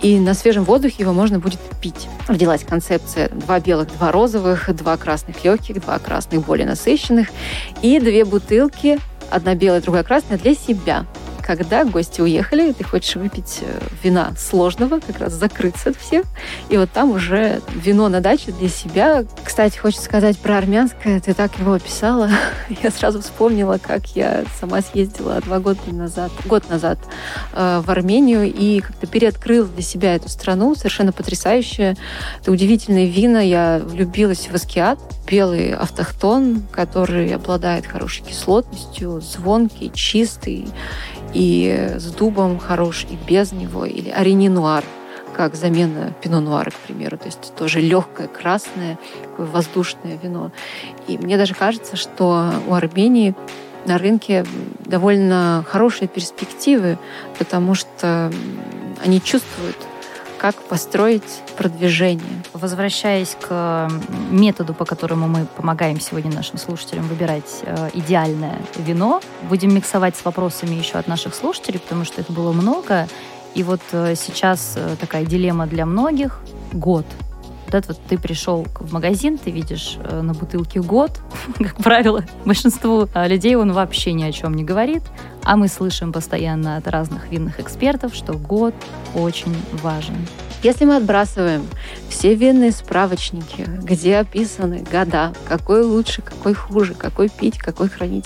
и 0.01 0.19
на 0.19 0.33
свежем 0.33 0.63
воздухе 0.63 0.97
его 0.99 1.13
можно 1.13 1.39
будет 1.39 1.59
пить. 1.81 2.07
Родилась 2.27 2.63
концепция 2.63 3.29
два 3.29 3.59
белых, 3.59 3.87
два 3.97 4.11
розовых, 4.11 4.75
два 4.75 4.97
красных 4.97 5.43
легких, 5.43 5.81
два 5.81 5.97
красных 5.99 6.45
более 6.45 6.67
насыщенных 6.67 7.29
и 7.81 7.99
две 7.99 8.25
бутылки, 8.25 8.99
одна 9.31 9.55
белая, 9.55 9.81
другая 9.81 10.03
красная 10.03 10.37
для 10.37 10.53
себя 10.55 11.05
когда 11.47 11.85
гости 11.85 12.19
уехали, 12.19 12.73
ты 12.73 12.83
хочешь 12.83 13.15
выпить 13.15 13.59
э, 13.61 13.79
вина 14.03 14.33
сложного, 14.37 14.99
как 14.99 15.17
раз 15.19 15.31
закрыться 15.31 15.91
от 15.91 15.95
всех, 15.95 16.25
и 16.67 16.75
вот 16.75 16.91
там 16.91 17.11
уже 17.11 17.61
вино 17.73 18.09
на 18.09 18.19
даче 18.19 18.51
для 18.51 18.67
себя. 18.67 19.23
Кстати, 19.45 19.77
хочется 19.77 20.03
сказать 20.03 20.37
про 20.37 20.57
армянское, 20.57 21.21
ты 21.21 21.33
так 21.33 21.57
его 21.57 21.71
описала. 21.71 22.29
Я 22.83 22.91
сразу 22.91 23.21
вспомнила, 23.21 23.79
как 23.81 24.07
я 24.07 24.43
сама 24.59 24.81
съездила 24.81 25.39
два 25.39 25.59
года 25.59 25.79
назад, 25.93 26.31
год 26.45 26.69
назад 26.69 26.99
э, 27.53 27.81
в 27.81 27.89
Армению 27.89 28.53
и 28.53 28.81
как-то 28.81 29.07
переоткрыла 29.07 29.67
для 29.67 29.83
себя 29.83 30.15
эту 30.15 30.27
страну, 30.27 30.75
совершенно 30.75 31.13
потрясающая. 31.13 31.95
Это 32.41 32.51
удивительные 32.51 33.07
вина. 33.07 33.39
Я 33.39 33.79
влюбилась 33.81 34.49
в 34.51 34.53
Аскиат, 34.53 34.99
белый 35.25 35.73
автохтон, 35.73 36.63
который 36.73 37.33
обладает 37.33 37.85
хорошей 37.85 38.25
кислотностью, 38.25 39.21
звонкий, 39.21 39.93
чистый 39.93 40.67
и 41.33 41.93
с 41.97 42.11
дубом 42.11 42.59
хорош, 42.59 43.05
и 43.09 43.17
без 43.27 43.51
него, 43.51 43.85
или 43.85 44.09
арени 44.09 44.47
нуар, 44.47 44.83
как 45.35 45.55
замена 45.55 46.13
пино 46.21 46.39
нуара, 46.39 46.71
к 46.71 46.75
примеру. 46.75 47.17
То 47.17 47.25
есть 47.25 47.53
тоже 47.55 47.79
легкое, 47.79 48.27
красное, 48.27 48.97
такое 49.23 49.45
воздушное 49.45 50.17
вино. 50.21 50.51
И 51.07 51.17
мне 51.17 51.37
даже 51.37 51.53
кажется, 51.53 51.95
что 51.95 52.51
у 52.67 52.73
Армении 52.73 53.35
на 53.85 53.97
рынке 53.97 54.45
довольно 54.85 55.63
хорошие 55.67 56.07
перспективы, 56.07 56.97
потому 57.37 57.75
что 57.75 58.31
они 59.03 59.21
чувствуют 59.21 59.77
как 60.37 60.55
построить 60.55 61.41
продвижение. 61.57 62.43
Возвращаясь 62.53 63.35
к 63.39 63.89
методу, 64.29 64.73
по 64.73 64.85
которому 64.85 65.27
мы 65.27 65.45
помогаем 65.45 65.99
сегодня 65.99 66.31
нашим 66.31 66.57
слушателям 66.57 67.07
выбирать 67.07 67.61
э, 67.63 67.89
идеальное 67.93 68.61
вино, 68.77 69.21
будем 69.49 69.73
миксовать 69.73 70.15
с 70.15 70.23
вопросами 70.25 70.75
еще 70.75 70.97
от 70.97 71.07
наших 71.07 71.35
слушателей, 71.35 71.79
потому 71.79 72.05
что 72.05 72.21
их 72.21 72.29
было 72.29 72.51
много. 72.51 73.07
И 73.55 73.63
вот 73.63 73.81
э, 73.91 74.15
сейчас 74.15 74.73
э, 74.75 74.95
такая 74.99 75.25
дилемма 75.25 75.67
для 75.67 75.85
многих— 75.85 76.39
год. 76.73 77.05
Вот 77.67 77.75
это 77.75 77.89
вот 77.89 77.99
ты 78.07 78.17
пришел 78.17 78.65
в 78.79 78.93
магазин, 78.93 79.37
ты 79.37 79.51
видишь 79.51 79.97
на 80.09 80.33
бутылке 80.33 80.81
год, 80.81 81.19
как 81.57 81.75
правило, 81.75 82.23
большинству 82.45 83.09
людей 83.13 83.55
он 83.55 83.73
вообще 83.73 84.13
ни 84.13 84.23
о 84.23 84.31
чем 84.31 84.53
не 84.53 84.63
говорит, 84.63 85.03
а 85.43 85.57
мы 85.57 85.67
слышим 85.67 86.13
постоянно 86.13 86.77
от 86.77 86.87
разных 86.87 87.29
винных 87.29 87.59
экспертов, 87.59 88.15
что 88.15 88.33
год 88.33 88.73
очень 89.13 89.55
важен. 89.83 90.15
Если 90.63 90.85
мы 90.85 90.95
отбрасываем 90.95 91.67
все 92.09 92.33
винные 92.33 92.71
справочники, 92.71 93.65
где 93.83 94.17
описаны 94.17 94.79
года, 94.79 95.33
какой 95.47 95.83
лучше, 95.83 96.21
какой 96.23 96.53
хуже, 96.53 96.95
какой 96.95 97.29
пить, 97.29 97.59
какой 97.59 97.89
хранить, 97.89 98.25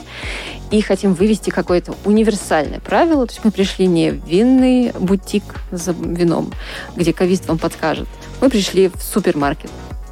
и 0.71 0.81
хотим 0.81 1.13
вывести 1.13 1.49
какое-то 1.49 1.93
универсальное 2.05 2.79
правило, 2.79 3.27
то 3.27 3.33
есть 3.33 3.43
мы 3.43 3.51
пришли 3.51 3.85
не 3.85 4.11
в 4.11 4.25
винный 4.25 4.93
бутик 4.93 5.43
за 5.71 5.91
вином, 5.91 6.53
где 6.95 7.11
кавист 7.11 7.47
вам 7.47 7.57
подскажет, 7.57 8.07
мы 8.39 8.49
пришли 8.49 8.87
в 8.87 9.01
супермаркет, 9.01 9.69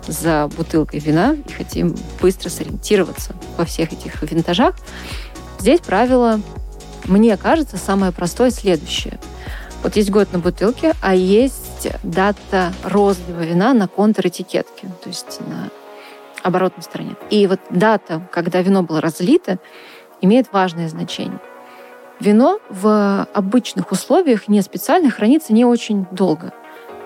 за 0.07 0.49
бутылкой 0.57 0.99
вина 0.99 1.35
и 1.47 1.51
хотим 1.53 1.95
быстро 2.19 2.49
сориентироваться 2.49 3.35
во 3.57 3.63
всех 3.63 3.93
этих 3.93 4.21
винтажах, 4.23 4.75
здесь 5.59 5.79
правило 5.79 6.41
мне 7.05 7.35
кажется, 7.37 7.77
самое 7.77 8.11
простое 8.11 8.51
следующее. 8.51 9.19
Вот 9.81 9.95
есть 9.95 10.09
год 10.09 10.31
на 10.33 10.39
бутылке, 10.39 10.93
а 11.01 11.15
есть 11.15 11.68
дата 12.03 12.71
розлива 12.83 13.41
вина 13.41 13.73
на 13.73 13.87
контр-этикетке, 13.87 14.87
то 15.03 15.09
есть 15.09 15.39
на 15.47 15.69
оборотной 16.43 16.83
стороне. 16.83 17.15
И 17.29 17.47
вот 17.47 17.59
дата, 17.69 18.21
когда 18.31 18.61
вино 18.61 18.83
было 18.83 19.01
разлито, 19.01 19.59
имеет 20.21 20.51
важное 20.51 20.89
значение. 20.89 21.39
Вино 22.19 22.59
в 22.69 23.27
обычных 23.33 23.91
условиях, 23.91 24.47
не 24.47 24.61
специально, 24.61 25.09
хранится 25.09 25.53
не 25.53 25.65
очень 25.65 26.05
долго. 26.11 26.53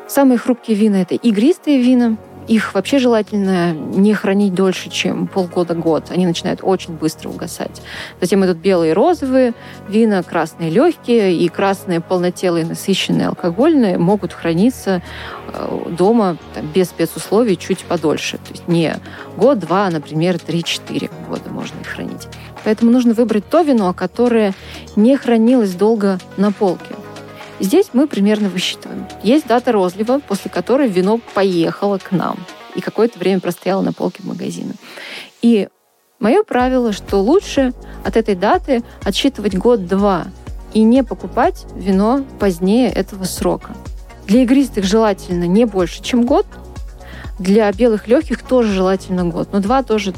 Самые 0.08 0.38
хрупкие 0.38 0.76
вина– 0.76 0.96
это 1.02 1.16
игристые 1.16 1.82
вина, 1.82 2.18
их 2.48 2.74
вообще 2.74 3.00
желательно 3.00 3.74
не 3.74 4.14
хранить 4.14 4.54
дольше, 4.54 4.90
чем 4.90 5.28
полгода-год. 5.28 6.12
Они 6.12 6.26
начинают 6.26 6.60
очень 6.62 6.94
быстро 6.94 7.30
угасать. 7.30 7.82
Затем 8.20 8.44
идут 8.46 8.58
белые 8.58 8.92
и 8.92 8.94
розовые 8.94 9.54
вина, 9.88 10.24
красные 10.24 10.70
легкие 10.70 11.36
и 11.36 11.48
красные 11.50 12.02
полнотелые 12.02 12.66
насыщенные 12.66 13.30
алкогольные 13.30 13.98
могут 13.98 14.34
храниться 14.34 15.02
э, 15.48 15.80
дома 15.90 16.38
там, 16.54 16.68
без 16.74 16.90
спецусловий 16.90 17.56
чуть 17.56 17.80
подольше. 17.80 18.38
То 18.38 18.52
есть 18.52 18.68
не 18.68 18.96
год-два, 19.38 19.88
а, 19.88 19.92
например, 19.92 20.36
3-4 20.36 21.10
года 21.30 21.50
можно 21.50 21.80
их 21.80 21.88
хранить. 21.88 22.28
Поэтому 22.64 22.92
нужно 22.92 23.14
выбрать 23.14 23.50
то 23.50 23.62
вино, 23.62 23.94
которое 23.94 24.54
не 24.96 25.18
хранилось 25.18 25.74
долго 25.74 26.20
на 26.38 26.52
полке. 26.52 26.96
Здесь 27.60 27.92
мы 27.94 28.08
примерно 28.08 28.50
высчитываем. 28.50 29.08
Есть 29.24 29.48
дата 29.48 29.72
розлива, 29.72 30.20
после 30.20 30.50
которой 30.50 30.88
вино 30.88 31.20
поехало 31.34 31.98
к 31.98 32.12
нам 32.12 32.38
и 32.76 32.82
какое-то 32.82 33.20
время 33.20 33.40
простояло 33.40 33.82
на 33.82 33.94
полке 33.94 34.24
в 34.24 34.26
магазине. 34.26 34.74
И 35.42 35.70
мое 36.20 36.44
правило, 36.44 36.92
что 36.92 37.18
лучше 37.18 37.74
от 38.04 38.18
этой 38.18 38.36
даты 38.36 38.84
отсчитывать 39.04 39.56
год-два 39.56 40.26
и 40.74 40.82
не 40.82 41.04
покупать 41.04 41.66
вино 41.76 42.26
позднее 42.40 42.90
этого 42.90 43.26
срока. 43.26 43.76
Для 44.26 44.44
игристых 44.44 44.86
желательно 44.86 45.46
не 45.46 45.66
больше, 45.66 46.02
чем 46.02 46.26
год. 46.26 46.48
Для 47.40 47.72
белых 47.72 48.08
легких 48.08 48.42
тоже 48.42 48.74
желательно 48.74 49.26
год. 49.26 49.50
Но 49.52 49.60
два 49.60 49.84
тоже 49.84 50.14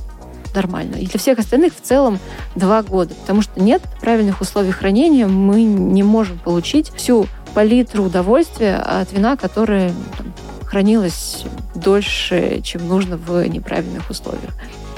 нормально. 0.55 0.95
И 0.95 1.05
для 1.05 1.19
всех 1.19 1.39
остальных 1.39 1.73
в 1.75 1.81
целом 1.81 2.19
два 2.55 2.81
года, 2.83 3.13
потому 3.13 3.41
что 3.41 3.59
нет 3.59 3.81
правильных 4.01 4.41
условий 4.41 4.71
хранения, 4.71 5.27
мы 5.27 5.63
не 5.63 6.03
можем 6.03 6.39
получить 6.39 6.91
всю 6.95 7.27
палитру 7.53 8.03
удовольствия 8.03 8.75
от 8.77 9.11
вина, 9.11 9.37
которое 9.37 9.93
там, 10.17 10.33
хранилось 10.65 11.45
дольше, 11.75 12.61
чем 12.63 12.87
нужно 12.87 13.17
в 13.17 13.47
неправильных 13.47 14.09
условиях. 14.09 14.53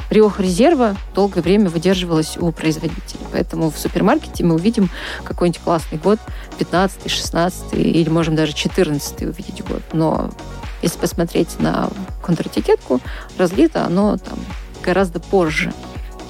Риоха 0.09 0.41
резерва 0.41 0.95
долгое 1.13 1.41
время 1.41 1.69
выдерживалась 1.69 2.37
у 2.37 2.51
производителей. 2.51 3.25
Поэтому 3.31 3.69
в 3.69 3.77
супермаркете 3.77 4.43
мы 4.43 4.55
увидим 4.55 4.89
какой-нибудь 5.23 5.61
классный 5.61 5.97
год, 5.97 6.19
15 6.59 7.11
16 7.11 7.73
или 7.73 8.09
можем 8.09 8.35
даже 8.35 8.53
14 8.53 9.21
увидеть 9.23 9.65
год. 9.65 9.81
Но 9.91 10.31
если 10.81 10.99
посмотреть 10.99 11.59
на 11.59 11.89
контратикетку, 12.23 13.01
разлито 13.37 13.85
оно 13.85 14.17
там 14.17 14.37
гораздо 14.88 15.19
позже. 15.19 15.73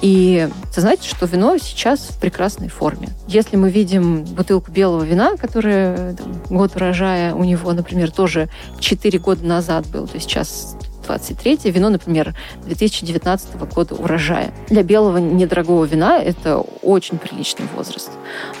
И 0.00 0.48
знаете, 0.74 1.08
что 1.08 1.26
вино 1.26 1.56
сейчас 1.58 2.00
в 2.00 2.20
прекрасной 2.20 2.68
форме. 2.68 3.08
Если 3.26 3.56
мы 3.56 3.70
видим 3.70 4.24
бутылку 4.24 4.70
белого 4.70 5.02
вина, 5.02 5.36
которая 5.36 6.14
там, 6.14 6.40
год 6.50 6.76
урожая 6.76 7.34
у 7.34 7.44
него, 7.44 7.72
например, 7.72 8.10
тоже 8.10 8.48
4 8.78 9.18
года 9.18 9.44
назад 9.44 9.86
был, 9.88 10.06
то 10.06 10.14
есть 10.14 10.28
сейчас 10.28 10.76
2023. 11.16 11.70
Вино, 11.70 11.88
например, 11.88 12.34
2019 12.64 13.56
года 13.74 13.94
урожая. 13.94 14.52
Для 14.68 14.82
белого 14.82 15.18
недорогого 15.18 15.84
вина 15.84 16.18
это 16.18 16.58
очень 16.82 17.18
приличный 17.18 17.66
возраст. 17.74 18.10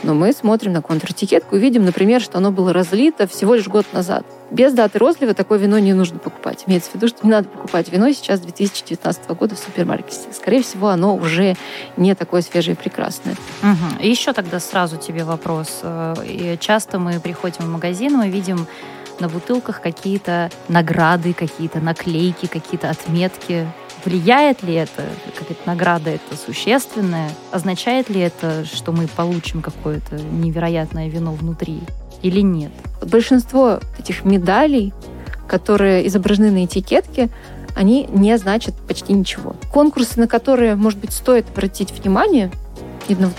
Но 0.02 0.14
мы 0.14 0.32
смотрим 0.32 0.72
на 0.72 0.82
контр-этикетку 0.82 1.56
и 1.56 1.58
видим, 1.58 1.84
например, 1.84 2.20
что 2.20 2.38
оно 2.38 2.50
было 2.50 2.72
разлито 2.72 3.26
всего 3.26 3.54
лишь 3.54 3.68
год 3.68 3.86
назад. 3.92 4.24
Без 4.50 4.72
даты 4.72 4.98
розлива 4.98 5.34
такое 5.34 5.58
вино 5.58 5.78
не 5.78 5.92
нужно 5.92 6.18
покупать. 6.18 6.64
Имеется 6.66 6.90
в 6.90 6.94
виду, 6.94 7.08
что 7.08 7.18
не 7.22 7.30
надо 7.30 7.48
покупать 7.48 7.92
вино 7.92 8.10
сейчас 8.12 8.40
2019 8.40 9.28
года 9.30 9.54
в 9.54 9.58
супермаркете. 9.58 10.32
Скорее 10.32 10.62
всего, 10.62 10.88
оно 10.88 11.14
уже 11.14 11.54
не 11.98 12.14
такое 12.14 12.40
свежее 12.40 12.74
и 12.74 12.78
прекрасное. 12.78 13.34
Угу. 13.62 14.02
Еще 14.02 14.32
тогда 14.32 14.58
сразу 14.58 14.96
тебе 14.96 15.24
вопрос. 15.24 15.80
Э, 15.82 16.14
и 16.24 16.56
часто 16.58 16.98
мы 16.98 17.20
приходим 17.20 17.66
в 17.66 17.68
магазин, 17.68 18.14
мы 18.14 18.30
видим 18.30 18.66
на 19.20 19.28
бутылках 19.28 19.80
какие-то 19.80 20.50
награды, 20.68 21.32
какие-то 21.32 21.80
наклейки, 21.80 22.46
какие-то 22.46 22.90
отметки. 22.90 23.66
Влияет 24.04 24.62
ли 24.62 24.74
это, 24.74 25.04
как 25.36 25.50
эта 25.50 25.60
награда 25.66 26.10
это 26.10 26.36
существенная? 26.36 27.30
Означает 27.50 28.08
ли 28.08 28.20
это, 28.20 28.64
что 28.64 28.92
мы 28.92 29.08
получим 29.08 29.60
какое-то 29.60 30.16
невероятное 30.16 31.08
вино 31.08 31.32
внутри 31.32 31.80
или 32.22 32.40
нет? 32.40 32.72
Большинство 33.02 33.80
этих 33.98 34.24
медалей, 34.24 34.92
которые 35.46 36.06
изображены 36.06 36.50
на 36.50 36.64
этикетке, 36.64 37.28
они 37.74 38.08
не 38.12 38.36
значат 38.38 38.74
почти 38.86 39.12
ничего. 39.12 39.56
Конкурсы, 39.72 40.18
на 40.18 40.28
которые, 40.28 40.74
может 40.74 40.98
быть, 40.98 41.12
стоит 41.12 41.48
обратить 41.50 41.92
внимание, 41.92 42.50
именно 43.08 43.32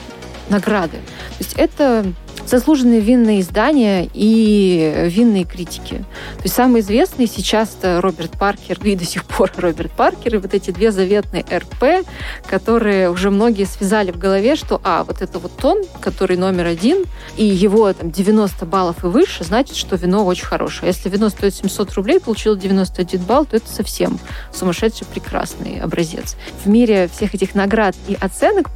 награды, 0.50 0.98
то 0.98 1.44
есть 1.44 1.54
это 1.54 2.06
заслуженные 2.46 3.00
винные 3.00 3.42
издания 3.42 4.10
и 4.14 5.08
винные 5.08 5.44
критики. 5.44 6.06
То 6.38 6.44
есть 6.44 6.56
самые 6.56 6.82
известные 6.82 7.28
сейчас 7.28 7.78
Роберт 7.82 8.32
Паркер 8.38 8.78
и 8.84 8.96
до 8.96 9.06
сих 9.06 9.26
пор 9.26 9.52
Роберт 9.58 9.92
Паркер, 9.92 10.36
и 10.36 10.38
вот 10.38 10.54
эти 10.54 10.72
две 10.72 10.92
заветные 10.92 11.46
РП, 11.52 12.06
которые 12.48 13.10
уже 13.10 13.30
многие 13.30 13.66
связали 13.66 14.12
в 14.12 14.18
голове, 14.18 14.56
что, 14.56 14.82
а, 14.84 15.04
вот 15.04 15.22
это 15.22 15.40
вот 15.40 15.56
тон, 15.58 15.84
который 16.02 16.38
номер 16.38 16.66
один, 16.66 17.06
и 17.38 17.46
его 17.46 17.92
там 17.94 18.12
90 18.12 18.66
баллов 18.66 19.04
и 19.04 19.08
выше, 19.08 19.44
значит, 19.44 19.76
что 19.76 19.96
вино 19.96 20.26
очень 20.26 20.46
хорошее. 20.46 20.88
Если 20.88 21.10
вино 21.10 21.30
стоит 21.30 21.56
700 21.56 21.94
рублей, 21.94 22.20
получил 22.20 22.56
91 22.56 23.22
балл, 23.22 23.46
то 23.46 23.58
это 23.58 23.70
совсем 23.70 24.20
сумасшедший 24.54 25.08
прекрасный 25.08 25.80
образец. 25.80 26.36
В 26.64 26.70
мире 26.70 27.10
всех 27.14 27.36
этих 27.36 27.56
наград 27.56 27.96
и 28.08 28.18
оценок, 28.20 28.70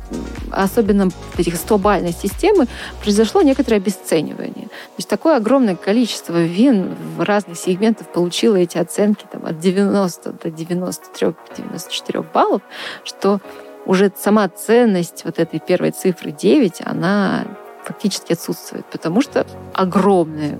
особенно 0.51 1.09
этих 1.37 1.55
100-бальной 1.55 2.13
системы, 2.13 2.67
произошло 3.01 3.41
некоторое 3.41 3.62
некоторое 3.63 3.77
обесценивание. 3.77 4.65
То 4.65 4.97
есть 4.97 5.09
такое 5.09 5.37
огромное 5.37 5.75
количество 5.75 6.41
вин 6.43 6.95
в 7.15 7.21
разных 7.23 7.57
сегментах 7.57 8.07
получило 8.07 8.55
эти 8.57 8.77
оценки 8.77 9.25
там, 9.31 9.45
от 9.45 9.59
90 9.59 10.33
до 10.33 10.49
93-94 10.49 12.25
баллов, 12.33 12.61
что 13.03 13.39
уже 13.85 14.11
сама 14.17 14.49
ценность 14.49 15.23
вот 15.25 15.39
этой 15.39 15.59
первой 15.59 15.91
цифры 15.91 16.31
9, 16.31 16.81
она 16.85 17.45
фактически 17.83 18.33
отсутствует, 18.33 18.85
потому 18.85 19.21
что 19.21 19.45
огромное 19.73 20.59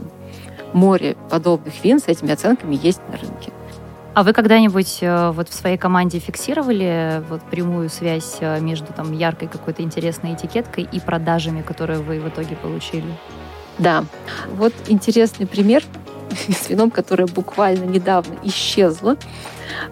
море 0.74 1.16
подобных 1.30 1.84
вин 1.84 2.00
с 2.00 2.08
этими 2.08 2.32
оценками 2.32 2.80
есть 2.82 3.02
на 3.10 3.18
рынке. 3.18 3.52
А 4.13 4.23
вы 4.23 4.34
когда-нибудь 4.34 4.99
э, 5.02 5.32
вот 5.32 5.49
в 5.49 5.54
своей 5.54 5.78
команде 5.78 6.19
фиксировали 6.19 7.23
вот 7.30 7.41
прямую 7.49 7.89
связь 7.89 8.38
э, 8.41 8.60
между 8.60 8.93
там 8.93 9.12
яркой 9.12 9.47
какой-то 9.47 9.82
интересной 9.82 10.36
этикеткой 10.36 10.88
и 10.91 10.99
продажами, 10.99 11.63
которые 11.63 11.99
вы 11.99 12.19
в 12.19 12.30
итоге 12.30 12.56
получили? 12.56 13.12
Да. 13.80 14.06
Вот 14.52 14.73
интересный 14.88 15.47
пример 15.47 15.84
с 16.47 16.69
вином, 16.69 16.91
которое 16.91 17.26
буквально 17.26 17.86
недавно 17.86 18.36
исчезло. 18.43 19.17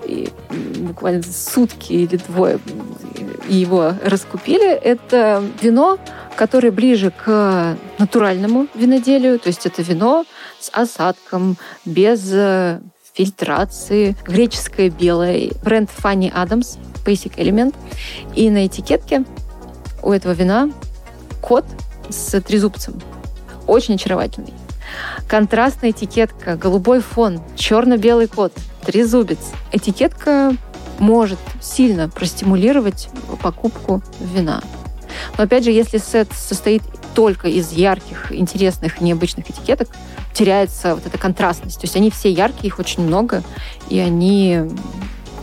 И 0.06 0.30
буквально 0.78 1.24
сутки 1.24 1.94
или 1.94 2.18
двое 2.18 2.60
его 3.48 3.94
раскупили. 4.04 4.70
Это 4.72 5.44
вино, 5.62 5.98
которое 6.36 6.72
ближе 6.72 7.12
к 7.12 7.76
натуральному 7.98 8.68
виноделию. 8.76 9.40
То 9.40 9.48
есть 9.48 9.66
это 9.66 9.82
вино 9.82 10.26
с 10.60 10.70
осадком, 10.74 11.58
без 11.86 12.32
э, 12.32 12.82
фильтрации, 13.14 14.16
греческое 14.26 14.90
белое, 14.90 15.52
бренд 15.64 15.90
Fanny 15.90 16.32
Adams, 16.34 16.78
Basic 17.06 17.36
Element. 17.36 17.76
И 18.36 18.50
на 18.50 18.66
этикетке 18.66 19.24
у 20.02 20.12
этого 20.12 20.32
вина 20.34 20.72
кот 21.42 21.66
с 22.10 22.40
трезубцем. 22.42 23.02
Очень 23.68 23.96
очаровательный. 23.96 24.54
Контрастная 25.28 25.92
этикетка, 25.92 26.56
голубой 26.56 27.02
фон, 27.02 27.42
черно-белый 27.56 28.28
кот, 28.28 28.54
трезубец. 28.86 29.40
Этикетка 29.72 30.56
может 31.00 31.40
сильно 31.62 32.10
простимулировать 32.10 33.10
покупку 33.42 34.04
вина. 34.20 34.62
Но 35.38 35.46
опять 35.46 35.64
же, 35.64 35.72
если 35.72 35.98
сет 35.98 36.32
состоит 36.34 36.84
только 37.14 37.48
из 37.48 37.72
ярких, 37.72 38.32
интересных, 38.32 39.02
необычных 39.02 39.50
этикеток, 39.50 39.90
теряется 40.34 40.96
вот 40.96 41.06
эта 41.06 41.18
контрастность. 41.18 41.80
То 41.80 41.86
есть 41.86 41.96
они 41.96 42.10
все 42.10 42.32
яркие, 42.32 42.68
их 42.68 42.80
очень 42.80 43.04
много, 43.04 43.44
и 43.90 44.00
они 44.00 44.62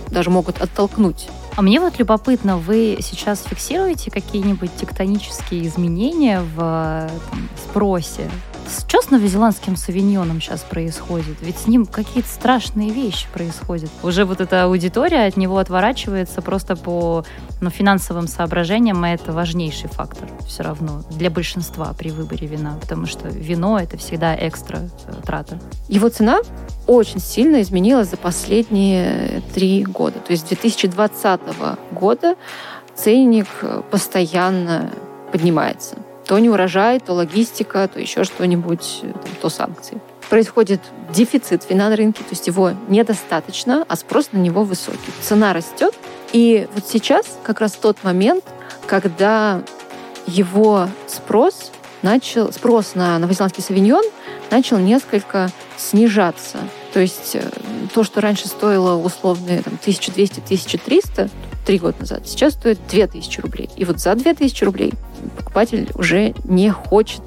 даже 0.08 0.30
могут 0.30 0.60
оттолкнуть. 0.60 1.28
А 1.56 1.62
мне 1.62 1.80
вот 1.80 1.98
любопытно, 1.98 2.56
вы 2.56 2.98
сейчас 3.00 3.42
фиксируете 3.42 4.10
какие-нибудь 4.10 4.70
тектонические 4.76 5.66
изменения 5.66 6.40
в 6.54 7.10
там, 7.30 7.48
спросе 7.56 8.30
что 8.68 9.00
с 9.00 9.10
новозеландским 9.10 9.76
савиньоном 9.76 10.40
сейчас 10.40 10.60
происходит? 10.60 11.36
Ведь 11.40 11.58
с 11.58 11.66
ним 11.66 11.86
какие-то 11.86 12.28
страшные 12.28 12.90
вещи 12.90 13.26
происходят. 13.32 13.90
Уже 14.02 14.24
вот 14.24 14.40
эта 14.40 14.64
аудитория 14.64 15.26
от 15.26 15.36
него 15.36 15.58
отворачивается 15.58 16.42
просто 16.42 16.76
по 16.76 17.24
ну, 17.60 17.70
финансовым 17.70 18.28
соображениям, 18.28 19.04
и 19.06 19.10
это 19.10 19.32
важнейший 19.32 19.88
фактор 19.88 20.28
все 20.46 20.62
равно 20.62 21.02
для 21.10 21.30
большинства 21.30 21.92
при 21.94 22.10
выборе 22.10 22.46
вина, 22.46 22.76
потому 22.80 23.06
что 23.06 23.28
вино— 23.28 23.78
это 23.80 23.96
всегда 23.96 24.34
экстра 24.36 24.80
э, 25.06 25.12
трата. 25.24 25.58
Его 25.88 26.08
цена 26.08 26.40
очень 26.86 27.20
сильно 27.20 27.62
изменилась 27.62 28.10
за 28.10 28.16
последние 28.16 29.42
три 29.54 29.84
года. 29.84 30.18
То 30.20 30.32
есть 30.32 30.44
с 30.44 30.48
2020 30.48 31.40
года 31.92 32.36
ценник 32.94 33.48
постоянно 33.90 34.90
поднимается. 35.30 35.96
То 36.28 36.38
не 36.38 36.48
урожай, 36.50 37.00
то 37.00 37.14
логистика, 37.14 37.88
то 37.88 37.98
еще 37.98 38.22
что-нибудь, 38.22 39.02
то 39.40 39.48
санкции. 39.48 39.98
Происходит 40.28 40.80
дефицит 41.12 41.68
вина 41.68 41.88
на 41.88 41.96
рынке, 41.96 42.22
то 42.22 42.30
есть 42.30 42.46
его 42.46 42.72
недостаточно, 42.88 43.84
а 43.88 43.96
спрос 43.96 44.28
на 44.32 44.38
него 44.38 44.62
высокий. 44.62 45.10
Цена 45.22 45.54
растет, 45.54 45.94
и 46.32 46.68
вот 46.74 46.84
сейчас 46.86 47.24
как 47.42 47.60
раз 47.60 47.72
тот 47.72 48.04
момент, 48.04 48.44
когда 48.86 49.62
его 50.26 50.86
спрос 51.06 51.72
начал, 52.02 52.52
спрос 52.52 52.94
на 52.94 53.18
новозеландский 53.18 53.62
савиньон 53.62 54.04
начал 54.50 54.76
несколько 54.78 55.50
снижаться. 55.76 56.58
То 56.92 57.00
есть 57.00 57.34
э, 57.34 57.42
то, 57.94 58.04
что 58.04 58.20
раньше 58.20 58.48
стоило 58.48 58.96
условно 58.96 59.62
там, 59.62 59.78
1200-1300, 59.84 61.30
три 61.68 61.78
года 61.78 61.96
назад, 62.00 62.22
сейчас 62.24 62.54
стоит 62.54 62.78
2000 62.88 63.40
рублей. 63.42 63.68
И 63.76 63.84
вот 63.84 64.00
за 64.00 64.14
2000 64.14 64.64
рублей 64.64 64.94
покупатель 65.36 65.90
уже 65.94 66.34
не 66.44 66.70
хочет 66.70 67.20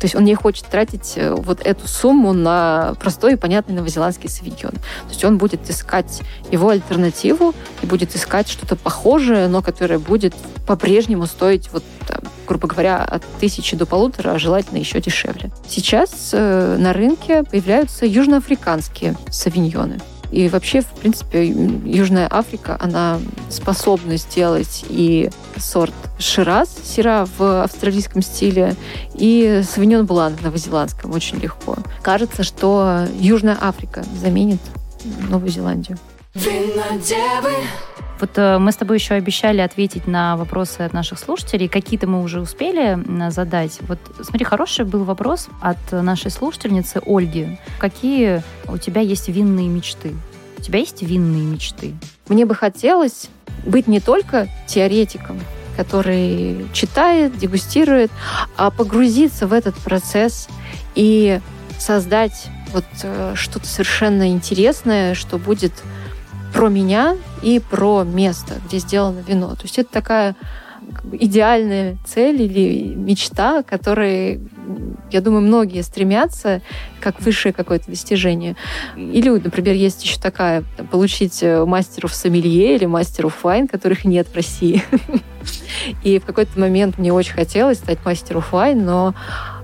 то 0.00 0.04
есть 0.04 0.14
он 0.14 0.24
не 0.24 0.36
хочет 0.36 0.64
тратить 0.66 1.14
э, 1.16 1.32
вот 1.32 1.60
эту 1.66 1.88
сумму 1.88 2.32
на 2.32 2.94
простой 3.00 3.32
и 3.32 3.36
понятный 3.36 3.74
новозеландский 3.74 4.28
савиньон. 4.28 4.70
То 4.70 5.08
есть 5.08 5.24
он 5.24 5.38
будет 5.38 5.68
искать 5.68 6.22
его 6.52 6.68
альтернативу 6.68 7.52
и 7.82 7.86
будет 7.86 8.14
искать 8.14 8.48
что-то 8.48 8.76
похожее, 8.76 9.48
но 9.48 9.60
которое 9.60 9.98
будет 9.98 10.34
по-прежнему 10.68 11.26
стоить, 11.26 11.68
вот, 11.72 11.82
там, 12.06 12.20
грубо 12.46 12.68
говоря, 12.68 13.02
от 13.02 13.24
тысячи 13.40 13.76
до 13.76 13.86
полутора, 13.86 14.34
а 14.34 14.38
желательно 14.38 14.78
еще 14.78 15.00
дешевле. 15.00 15.50
Сейчас 15.68 16.30
э, 16.32 16.76
на 16.78 16.92
рынке 16.92 17.42
появляются 17.42 18.06
южноафриканские 18.06 19.16
савиньоны. 19.30 19.98
И 20.30 20.48
вообще, 20.48 20.82
в 20.82 20.86
принципе, 20.86 21.46
Южная 21.46 22.28
Африка, 22.30 22.76
она 22.80 23.18
способна 23.48 24.16
сделать 24.16 24.84
и 24.88 25.30
сорт 25.56 25.94
Шираз, 26.18 26.68
сира 26.84 27.26
в 27.38 27.62
австралийском 27.62 28.22
стиле, 28.22 28.74
и 29.14 29.62
Савиньон 29.68 30.04
Блан 30.04 30.36
в 30.36 30.42
новозеландском 30.42 31.12
очень 31.12 31.38
легко. 31.38 31.76
Кажется, 32.02 32.42
что 32.42 33.06
Южная 33.18 33.56
Африка 33.60 34.04
заменит 34.20 34.60
Новую 35.28 35.50
Зеландию. 35.50 35.98
Вот 38.20 38.36
э, 38.36 38.58
мы 38.58 38.72
с 38.72 38.76
тобой 38.76 38.96
еще 38.96 39.14
обещали 39.14 39.60
ответить 39.60 40.06
на 40.06 40.36
вопросы 40.36 40.80
от 40.80 40.92
наших 40.92 41.18
слушателей. 41.18 41.68
Какие-то 41.68 42.06
мы 42.06 42.22
уже 42.22 42.40
успели 42.40 42.98
задать. 43.30 43.78
Вот 43.82 43.98
смотри, 44.22 44.44
хороший 44.44 44.84
был 44.84 45.04
вопрос 45.04 45.48
от 45.60 45.78
нашей 45.92 46.30
слушательницы 46.30 47.00
Ольги. 47.06 47.58
Какие 47.78 48.42
у 48.66 48.76
тебя 48.76 49.00
есть 49.00 49.28
винные 49.28 49.68
мечты? 49.68 50.14
У 50.58 50.60
тебя 50.60 50.80
есть 50.80 51.02
винные 51.02 51.44
мечты? 51.44 51.94
Мне 52.28 52.44
бы 52.44 52.54
хотелось 52.54 53.28
быть 53.64 53.86
не 53.86 54.00
только 54.00 54.48
теоретиком, 54.66 55.40
который 55.76 56.66
читает, 56.72 57.38
дегустирует, 57.38 58.10
а 58.56 58.70
погрузиться 58.70 59.46
в 59.46 59.52
этот 59.52 59.76
процесс 59.76 60.48
и 60.96 61.40
создать 61.78 62.48
вот 62.72 62.84
э, 63.04 63.34
что-то 63.36 63.66
совершенно 63.66 64.30
интересное, 64.30 65.14
что 65.14 65.38
будет 65.38 65.72
про 66.52 66.68
меня 66.68 67.16
и 67.42 67.60
про 67.60 68.02
место, 68.02 68.54
где 68.66 68.78
сделано 68.78 69.20
вино. 69.20 69.54
То 69.54 69.62
есть 69.62 69.78
это 69.78 69.92
такая 69.92 70.34
как 70.98 71.06
бы, 71.06 71.16
идеальная 71.16 71.96
цель 72.04 72.42
или 72.42 72.92
мечта, 72.94 73.62
которой, 73.62 74.40
я 75.12 75.20
думаю, 75.20 75.42
многие 75.42 75.82
стремятся 75.82 76.60
как 77.00 77.20
высшее 77.20 77.52
какое-то 77.52 77.88
достижение. 77.88 78.56
Или, 78.96 79.30
например, 79.30 79.74
есть 79.74 80.02
еще 80.02 80.18
такая, 80.18 80.64
получить 80.90 81.40
э, 81.42 81.64
мастеров 81.64 82.12
сомелье 82.12 82.74
или 82.74 82.86
мастеров 82.86 83.44
вайн, 83.44 83.68
которых 83.68 84.04
нет 84.04 84.26
в 84.26 84.34
России. 84.34 84.82
И 86.02 86.18
в 86.18 86.24
какой-то 86.24 86.58
момент 86.58 86.98
мне 86.98 87.12
очень 87.12 87.34
хотелось 87.34 87.78
стать 87.78 88.04
мастером 88.04 88.42
вайн, 88.50 88.84
но 88.84 89.14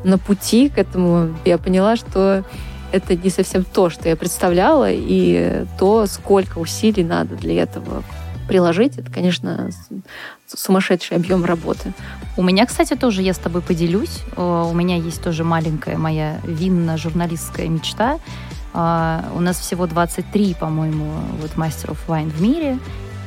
на 0.04 0.18
пути 0.18 0.68
к 0.68 0.78
этому 0.78 1.36
я 1.44 1.58
поняла, 1.58 1.96
что 1.96 2.44
это 2.92 3.16
не 3.16 3.28
совсем 3.28 3.64
то, 3.64 3.90
что 3.90 4.08
я 4.08 4.14
представляла, 4.14 4.88
и 4.88 5.64
то, 5.80 6.06
сколько 6.06 6.58
усилий 6.58 7.02
надо 7.02 7.34
для 7.34 7.62
этого 7.62 8.04
приложить, 8.46 8.98
это, 8.98 9.10
конечно, 9.10 9.70
сумасшедший 10.46 11.16
объем 11.16 11.44
работы. 11.44 11.92
У 12.36 12.42
меня, 12.42 12.66
кстати, 12.66 12.94
тоже 12.94 13.22
я 13.22 13.34
с 13.34 13.38
тобой 13.38 13.62
поделюсь. 13.62 14.22
Э, 14.36 14.66
у 14.70 14.74
меня 14.74 14.96
есть 14.96 15.22
тоже 15.22 15.44
маленькая 15.44 15.96
моя 15.96 16.40
винно-журналистская 16.44 17.68
мечта. 17.68 18.18
Э, 18.72 19.22
у 19.34 19.40
нас 19.40 19.58
всего 19.58 19.86
23, 19.86 20.54
по-моему, 20.54 21.12
вот 21.40 21.56
мастеров 21.56 21.98
вайн 22.08 22.30
в 22.30 22.40
мире. 22.40 22.78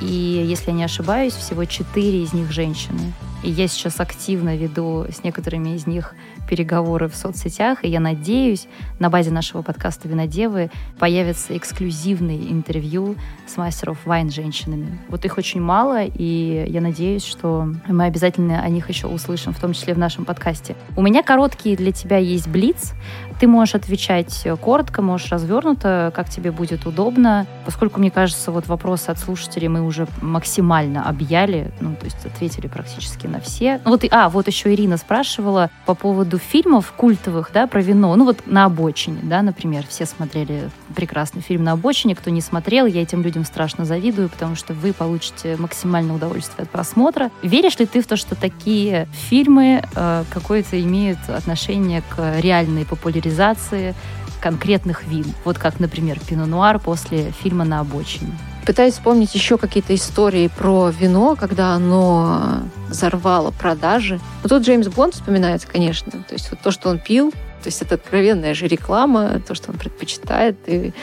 И, 0.02 0.46
если 0.48 0.68
я 0.68 0.74
не 0.74 0.84
ошибаюсь, 0.84 1.34
всего 1.34 1.66
4 1.66 2.24
из 2.24 2.34
них 2.34 2.52
женщины. 2.52 3.14
И 3.44 3.50
я 3.50 3.68
сейчас 3.68 4.00
активно 4.00 4.56
веду 4.56 5.06
с 5.10 5.24
некоторыми 5.24 5.76
из 5.76 5.88
них 5.88 6.14
переговоры 6.48 7.08
в 7.08 7.16
соцсетях, 7.16 7.84
и 7.84 7.90
я 7.90 8.00
надеюсь, 8.00 8.68
на 9.00 9.10
базе 9.10 9.32
нашего 9.32 9.62
подкаста 9.62 10.08
«Винодевы» 10.08 10.72
появятся 10.98 11.56
эксклюзивные 11.56 12.52
интервью 12.52 13.16
с 13.46 13.58
мастеров 13.58 13.98
вайн 14.06 14.32
женщинами. 14.32 15.00
Вот 15.10 15.26
их 15.26 15.38
очень 15.38 15.62
мало, 15.62 16.04
и 16.04 16.66
я 16.68 16.82
надеюсь, 16.82 17.24
что 17.24 17.68
мы 17.88 18.06
обязательно 18.06 18.62
о 18.62 18.70
них 18.70 18.90
еще 18.90 19.08
услышим, 19.08 19.54
в 19.54 19.60
том 19.60 19.74
числе 19.74 19.94
в 19.94 19.98
нашем 19.98 20.26
подкасте. 20.26 20.76
У 20.96 21.02
меня 21.02 21.24
короткий 21.24 21.76
для 21.76 21.92
тебя 21.92 22.18
есть 22.18 22.48
блиц. 22.48 22.94
Ты 23.40 23.48
можешь 23.48 23.76
отвечать 23.76 24.48
коротко, 24.62 25.02
можешь 25.02 25.30
развернуто, 25.32 26.12
как 26.16 26.30
тебе 26.30 26.52
будет 26.52 26.86
удобно. 26.88 27.46
Поскольку, 27.66 28.00
мне 28.00 28.10
кажется, 28.10 28.52
вот 28.52 28.68
вопросы 28.68 29.10
от 29.10 29.20
слушателей 29.20 29.68
мы 29.68 29.82
уже 29.82 30.08
максимально 30.22 31.08
объяли, 31.08 31.72
ну, 31.80 31.96
то 31.96 32.06
есть 32.06 32.26
ответили 32.26 32.68
практически 32.68 33.28
на 33.28 33.40
все. 33.40 33.80
Вот, 33.86 34.04
а, 34.10 34.30
вот 34.30 34.48
еще 34.48 34.74
Ирина 34.74 34.98
спрашивала 34.98 35.70
по 35.86 35.94
поводу 35.94 36.40
фильмов 36.40 36.92
культовых, 36.98 37.52
да, 37.54 37.68
про 37.68 37.82
вино. 37.82 38.16
Ну, 38.16 38.26
вот 38.26 38.48
«На 38.48 38.66
обочине», 38.66 39.20
да, 39.22 39.44
например. 39.44 39.86
Все 39.88 40.06
смотрели 40.06 40.70
прекрасный 40.96 41.42
фильм 41.42 41.64
«На 41.64 41.74
обочине». 41.74 42.16
Кто 42.16 42.32
не 42.32 42.42
смотрел, 42.42 42.88
я 42.88 43.04
этим 43.04 43.22
людям 43.22 43.46
страшно 43.46 43.86
завидую, 43.86 44.30
потому 44.30 44.56
что 44.56 44.74
вы 44.74 44.94
получите 44.94 45.58
максимальное 45.58 46.16
удовольствие 46.16 46.64
от 46.64 46.70
просмотра. 46.72 47.30
Веришь 47.44 47.78
ли 47.78 47.86
ты 47.86 48.02
в 48.02 48.08
то, 48.08 48.18
что 48.18 48.36
такие 48.36 49.08
фильмы 49.12 49.84
э, 49.96 50.24
какое-то 50.32 50.82
имеют 50.82 51.20
отношение 51.30 52.02
к 52.02 52.40
реальной 52.40 52.86
популяризации 52.86 53.27
популяризации 53.28 53.94
конкретных 54.42 55.06
вин. 55.06 55.26
Вот 55.46 55.58
как, 55.58 55.80
например, 55.80 56.20
Пино-Нуар 56.20 56.80
после 56.80 57.32
фильма 57.32 57.66
«На 57.66 57.80
обочине». 57.80 58.32
Пытаюсь 58.66 58.94
вспомнить 58.94 59.34
еще 59.34 59.58
какие-то 59.58 59.96
истории 59.96 60.50
про 60.56 60.90
вино, 60.90 61.36
когда 61.36 61.74
оно 61.74 62.60
взорвало 62.90 63.52
продажи. 63.52 64.20
Но 64.44 64.50
тут 64.50 64.64
Джеймс 64.64 64.88
Бонд 64.88 65.16
вспоминается, 65.16 65.68
конечно. 65.68 66.12
То 66.12 66.34
есть 66.34 66.52
вот 66.52 66.60
то, 66.60 66.72
что 66.72 66.90
он 66.90 67.00
пил, 67.00 67.32
то 67.32 67.68
есть 67.68 67.82
это 67.82 67.96
откровенная 67.96 68.54
же 68.54 68.68
реклама, 68.68 69.40
то, 69.40 69.56
что 69.56 69.72
он 69.72 69.78
предпочитает, 69.78 70.58
и 70.68 70.94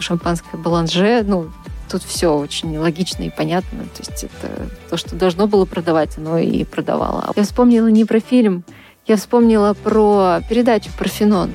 шампанское 0.00 0.56
баланже, 0.56 1.22
ну, 1.24 1.50
тут 1.90 2.02
все 2.02 2.34
очень 2.34 2.76
логично 2.78 3.24
и 3.24 3.30
понятно. 3.30 3.80
То 3.96 4.02
есть 4.02 4.24
это 4.24 4.68
то, 4.88 4.96
что 4.96 5.14
должно 5.14 5.46
было 5.46 5.66
продавать, 5.66 6.16
оно 6.16 6.38
и 6.38 6.64
продавало. 6.64 7.32
Я 7.36 7.44
вспомнила 7.44 7.88
не 7.88 8.04
про 8.04 8.20
фильм, 8.20 8.64
я 9.06 9.16
вспомнила 9.16 9.74
про 9.74 10.40
передачу 10.48 10.90
«Парфенон», 10.98 11.50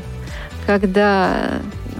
когда 0.65 1.59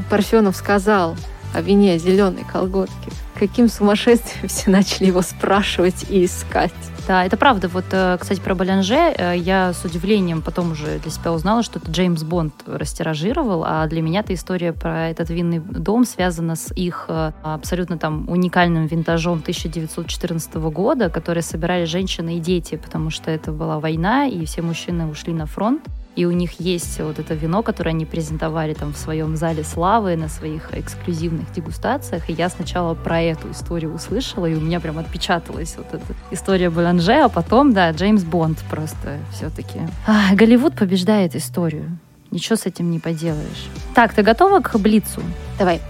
Парфенов 0.10 0.56
сказал 0.56 1.16
о 1.54 1.62
вине 1.62 1.98
зеленой 1.98 2.44
колготки, 2.44 3.12
каким 3.40 3.70
сумасшествием 3.70 4.48
все 4.48 4.70
начали 4.70 5.08
его 5.08 5.22
спрашивать 5.22 6.06
и 6.10 6.26
искать. 6.26 6.74
Да, 7.08 7.24
это 7.24 7.38
правда. 7.38 7.68
Вот, 7.68 7.86
э, 7.92 8.18
кстати, 8.20 8.40
про 8.40 8.56
Балянже 8.56 8.96
э, 8.96 9.38
я 9.38 9.74
с 9.74 9.86
удивлением 9.86 10.42
потом 10.42 10.72
уже 10.72 10.98
для 10.98 11.12
себя 11.12 11.34
узнала, 11.34 11.62
что 11.62 11.78
это 11.78 11.92
Джеймс 11.92 12.24
Бонд 12.24 12.54
растиражировал, 12.66 13.64
а 13.64 13.86
для 13.86 14.02
меня 14.02 14.22
эта 14.22 14.34
история 14.34 14.74
про 14.74 15.10
этот 15.10 15.30
винный 15.30 15.60
дом 15.60 16.06
связана 16.06 16.56
с 16.56 16.74
их 16.74 17.06
э, 17.08 17.32
абсолютно 17.44 18.00
там 18.00 18.28
уникальным 18.28 18.88
винтажом 18.88 19.38
1914 19.38 20.56
года, 20.56 21.12
который 21.12 21.44
собирали 21.44 21.86
женщины 21.86 22.38
и 22.38 22.40
дети, 22.40 22.76
потому 22.76 23.12
что 23.12 23.30
это 23.30 23.52
была 23.52 23.80
война, 23.80 24.26
и 24.26 24.44
все 24.46 24.64
мужчины 24.64 25.06
ушли 25.06 25.32
на 25.32 25.46
фронт 25.46 25.84
и 26.16 26.26
у 26.26 26.32
них 26.32 26.60
есть 26.60 27.00
вот 27.00 27.20
это 27.20 27.34
вино, 27.34 27.62
которое 27.62 27.92
они 27.92 28.06
презентовали 28.06 28.74
там 28.74 28.94
в 28.94 28.98
своем 28.98 29.36
зале 29.36 29.64
славы 29.64 30.16
на 30.16 30.30
своих 30.30 30.74
эксклюзивных 30.74 31.52
дегустациях, 31.54 32.30
и 32.30 32.34
я 32.34 32.50
сначала 32.50 32.94
про 32.94 33.22
эту 33.22 33.52
историю 33.52 33.94
услышала, 33.94 34.46
и 34.46 34.56
у 34.56 34.62
меня 34.62 34.80
прям 34.80 34.98
отпечаталась 34.98 35.76
вот 35.78 35.88
эта 35.94 36.14
история 36.32 36.70
Боланже, 36.70 37.24
а 37.24 37.30
потом, 37.30 37.74
да, 37.74 37.92
Джеймс 37.92 38.24
Бонд 38.24 38.60
просто 38.70 39.20
все-таки. 39.34 39.80
А, 40.08 40.34
Голливуд 40.36 40.76
побеждает 40.76 41.36
историю. 41.36 41.98
Ничего 42.32 42.56
с 42.56 42.66
этим 42.66 42.90
не 42.92 43.00
поделаешь. 43.00 43.68
Так, 43.94 44.14
ты 44.14 44.24
готова 44.24 44.60
к 44.60 44.78
Блицу? 44.78 45.22
Давай. 45.60 45.82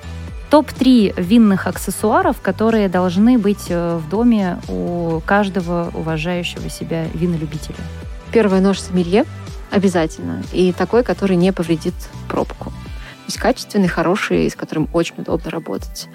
Топ-3 0.49 1.19
винных 1.19 1.65
аксессуаров, 1.65 2.39
которые 2.39 2.87
должны 2.87 3.37
быть 3.39 3.65
э, 3.69 3.97
в 3.97 4.09
доме 4.09 4.59
у 4.67 5.21
каждого 5.25 5.89
уважающего 5.93 6.69
себя 6.69 7.05
винолюбителя. 7.13 7.75
Первый 8.31 8.61
нож 8.61 8.79
сомелье 8.79 9.25
обязательно. 9.71 10.43
И 10.53 10.71
такой, 10.71 11.03
который 11.03 11.35
не 11.35 11.51
повредит 11.51 11.95
пробку. 12.27 12.65
То 12.65 13.29
есть 13.29 13.37
качественный, 13.37 13.87
хороший, 13.87 14.49
с 14.49 14.55
которым 14.55 14.87
очень 14.93 15.15
удобно 15.17 15.49
работать. 15.49 16.07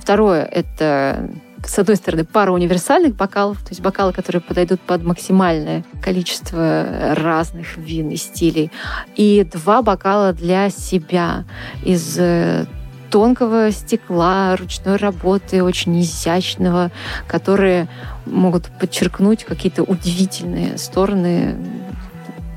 Второе– 0.00 0.44
это 0.52 1.30
с 1.66 1.78
одной 1.78 1.96
стороны, 1.96 2.24
пара 2.24 2.52
универсальных 2.52 3.16
бокалов, 3.16 3.58
то 3.58 3.70
есть 3.70 3.80
бокалы, 3.80 4.12
которые 4.12 4.42
подойдут 4.42 4.80
под 4.80 5.02
максимальное 5.02 5.84
количество 6.02 7.14
разных 7.16 7.76
вин 7.76 8.10
и 8.10 8.16
стилей, 8.16 8.70
и 9.16 9.48
два 9.50 9.82
бокала 9.82 10.32
для 10.32 10.68
себя 10.70 11.44
из 11.82 12.16
э, 12.18 12.66
тонкого 13.10 13.70
стекла, 13.70 14.56
ручной 14.56 14.96
работы, 14.96 15.62
очень 15.62 16.00
изящного, 16.00 16.90
которые 17.26 17.88
могут 18.26 18.70
подчеркнуть 18.78 19.44
какие-то 19.44 19.82
удивительные 19.82 20.76
стороны 20.78 21.56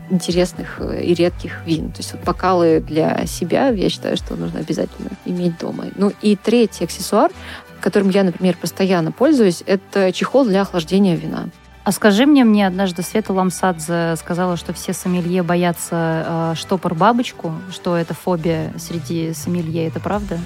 интересных 0.10 0.80
э, 0.80 1.04
и 1.04 1.14
редких 1.14 1.66
вин. 1.66 1.92
То 1.92 2.00
есть 2.00 2.14
вот 2.14 2.24
бокалы 2.24 2.80
для 2.80 3.26
себя, 3.26 3.70
я 3.70 3.90
считаю, 3.90 4.18
что 4.18 4.36
нужно 4.36 4.60
обязательно 4.60 5.10
иметь 5.26 5.58
дома. 5.58 5.86
Ну 5.96 6.12
и 6.22 6.36
третий 6.36 6.86
аксессуар, 6.86 7.32
которым 7.80 8.10
я, 8.10 8.24
например, 8.24 8.58
постоянно 8.60 9.12
пользуюсь, 9.12 9.64
это 9.66 10.12
чехол 10.12 10.46
для 10.46 10.62
охлаждения 10.62 11.16
вина. 11.16 11.50
А 11.84 11.92
скажи 11.94 12.26
мне, 12.26 12.44
мне 12.44 12.68
однажды 12.68 13.02
Света 13.02 13.32
Ламсадзе 13.32 14.16
сказала, 14.18 14.58
что 14.58 14.74
все 14.74 14.92
сомелье 14.92 15.42
боятся 15.42 16.52
э, 16.52 16.54
штопор-бабочку, 16.58 17.54
что 17.72 17.96
это 17.96 18.14
фобия 18.14 18.74
среди 18.78 19.34
сомелье. 19.34 19.88
Это 19.88 20.02
правда? 20.02 20.38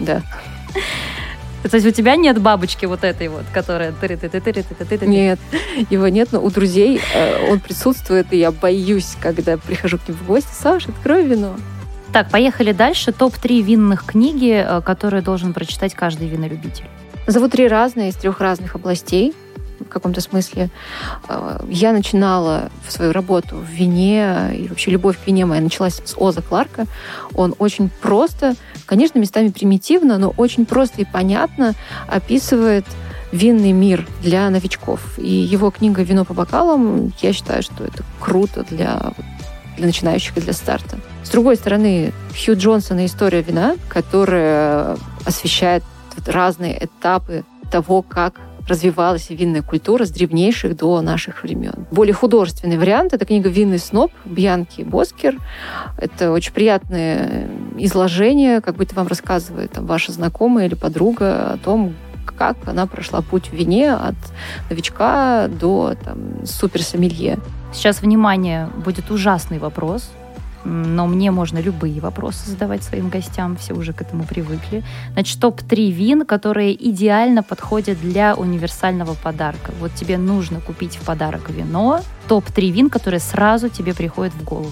Да. 0.00 0.22
То 1.62 1.74
есть 1.74 1.86
у 1.86 1.90
тебя 1.90 2.16
нет 2.16 2.40
бабочки 2.40 2.86
вот 2.86 3.04
этой 3.04 3.28
вот, 3.28 3.44
которая... 3.52 3.92
Нет, 5.06 5.38
его 5.90 6.08
нет, 6.08 6.28
но 6.32 6.40
у 6.42 6.50
друзей 6.50 7.00
он 7.50 7.60
присутствует, 7.60 8.32
и 8.32 8.38
я 8.38 8.52
боюсь, 8.52 9.16
когда 9.20 9.56
прихожу 9.56 9.98
к 9.98 10.08
ним 10.08 10.16
в 10.16 10.26
гости. 10.26 10.48
Саша, 10.52 10.90
открой 10.90 11.24
вино. 11.24 11.56
Так, 12.12 12.30
поехали 12.30 12.72
дальше. 12.72 13.12
Топ-3 13.12 13.60
винных 13.60 14.04
книги, 14.06 14.66
которые 14.84 15.22
должен 15.22 15.52
прочитать 15.52 15.94
каждый 15.94 16.28
винолюбитель. 16.28 16.86
Зовут 17.26 17.52
три 17.52 17.68
разные 17.68 18.08
из 18.10 18.14
трех 18.14 18.40
разных 18.40 18.74
областей 18.74 19.34
в 19.88 19.92
каком-то 19.92 20.20
смысле. 20.20 20.70
Э, 21.28 21.60
я 21.68 21.92
начинала 21.92 22.70
свою 22.88 23.12
работу 23.12 23.56
в 23.56 23.68
вине, 23.68 24.54
и 24.54 24.68
вообще 24.68 24.90
любовь 24.90 25.18
к 25.22 25.26
вине 25.26 25.46
моя 25.46 25.60
началась 25.60 26.00
с 26.04 26.14
Оза 26.16 26.42
Кларка. 26.42 26.86
Он 27.34 27.54
очень 27.58 27.88
просто, 27.88 28.54
конечно, 28.86 29.18
местами 29.18 29.48
примитивно, 29.48 30.18
но 30.18 30.30
очень 30.36 30.66
просто 30.66 31.02
и 31.02 31.04
понятно 31.04 31.74
описывает 32.06 32.84
винный 33.32 33.72
мир 33.72 34.06
для 34.22 34.48
новичков. 34.50 35.18
И 35.18 35.28
его 35.28 35.70
книга 35.70 36.02
«Вино 36.02 36.24
по 36.24 36.34
бокалам», 36.34 37.12
я 37.20 37.32
считаю, 37.32 37.62
что 37.62 37.84
это 37.84 38.02
круто 38.20 38.64
для, 38.68 39.12
для 39.76 39.86
начинающих 39.86 40.36
и 40.36 40.40
для 40.40 40.52
старта. 40.52 40.98
С 41.24 41.30
другой 41.30 41.56
стороны, 41.56 42.12
Хью 42.34 42.56
Джонсон 42.56 43.00
и 43.00 43.06
«История 43.06 43.42
вина», 43.42 43.76
которая 43.88 44.96
освещает 45.26 45.84
разные 46.26 46.84
этапы 46.84 47.44
того, 47.70 48.02
как 48.02 48.40
развивалась 48.68 49.30
винная 49.30 49.62
культура 49.62 50.04
с 50.04 50.10
древнейших 50.10 50.76
до 50.76 51.00
наших 51.00 51.42
времен. 51.42 51.86
Более 51.90 52.14
художественный 52.14 52.78
вариант— 52.78 53.12
это 53.14 53.24
книга 53.24 53.48
«Винный 53.48 53.78
сноб» 53.78 54.12
Бьянки 54.24 54.82
Боскер. 54.82 55.36
Это 55.96 56.30
очень 56.32 56.52
приятное 56.52 57.48
изложение, 57.78 58.60
как 58.60 58.76
будто 58.76 58.94
вам 58.94 59.06
рассказывает 59.06 59.72
там, 59.72 59.86
ваша 59.86 60.12
знакомая 60.12 60.66
или 60.66 60.74
подруга 60.74 61.52
о 61.52 61.58
том, 61.58 61.94
как 62.38 62.56
она 62.66 62.86
прошла 62.86 63.20
путь 63.22 63.48
в 63.48 63.52
вине 63.52 63.92
от 63.94 64.14
новичка 64.70 65.48
до 65.48 65.94
там. 66.04 66.44
Сейчас, 67.72 68.00
внимание, 68.00 68.68
будет 68.84 69.10
ужасный 69.10 69.58
вопрос, 69.58 70.10
но 70.64 71.06
мне 71.06 71.30
можно 71.30 71.58
любые 71.58 72.00
вопросы 72.00 72.50
задавать 72.50 72.82
своим 72.82 73.08
гостям, 73.08 73.56
все 73.56 73.74
уже 73.74 73.92
к 73.92 74.00
этому 74.00 74.24
привыкли. 74.24 74.82
Значит, 75.12 75.40
топ-3 75.40 75.90
вин, 75.90 76.26
которые 76.26 76.74
идеально 76.90 77.42
подходят 77.42 78.00
для 78.00 78.34
универсального 78.34 79.14
подарка. 79.14 79.72
Вот 79.80 79.94
тебе 79.94 80.18
нужно 80.18 80.60
купить 80.60 80.96
в 80.96 81.04
подарок 81.04 81.50
вино, 81.50 82.00
топ-3 82.28 82.70
вин, 82.70 82.90
которые 82.90 83.20
сразу 83.20 83.68
тебе 83.68 83.94
приходят 83.94 84.34
в 84.34 84.44
голову. 84.44 84.70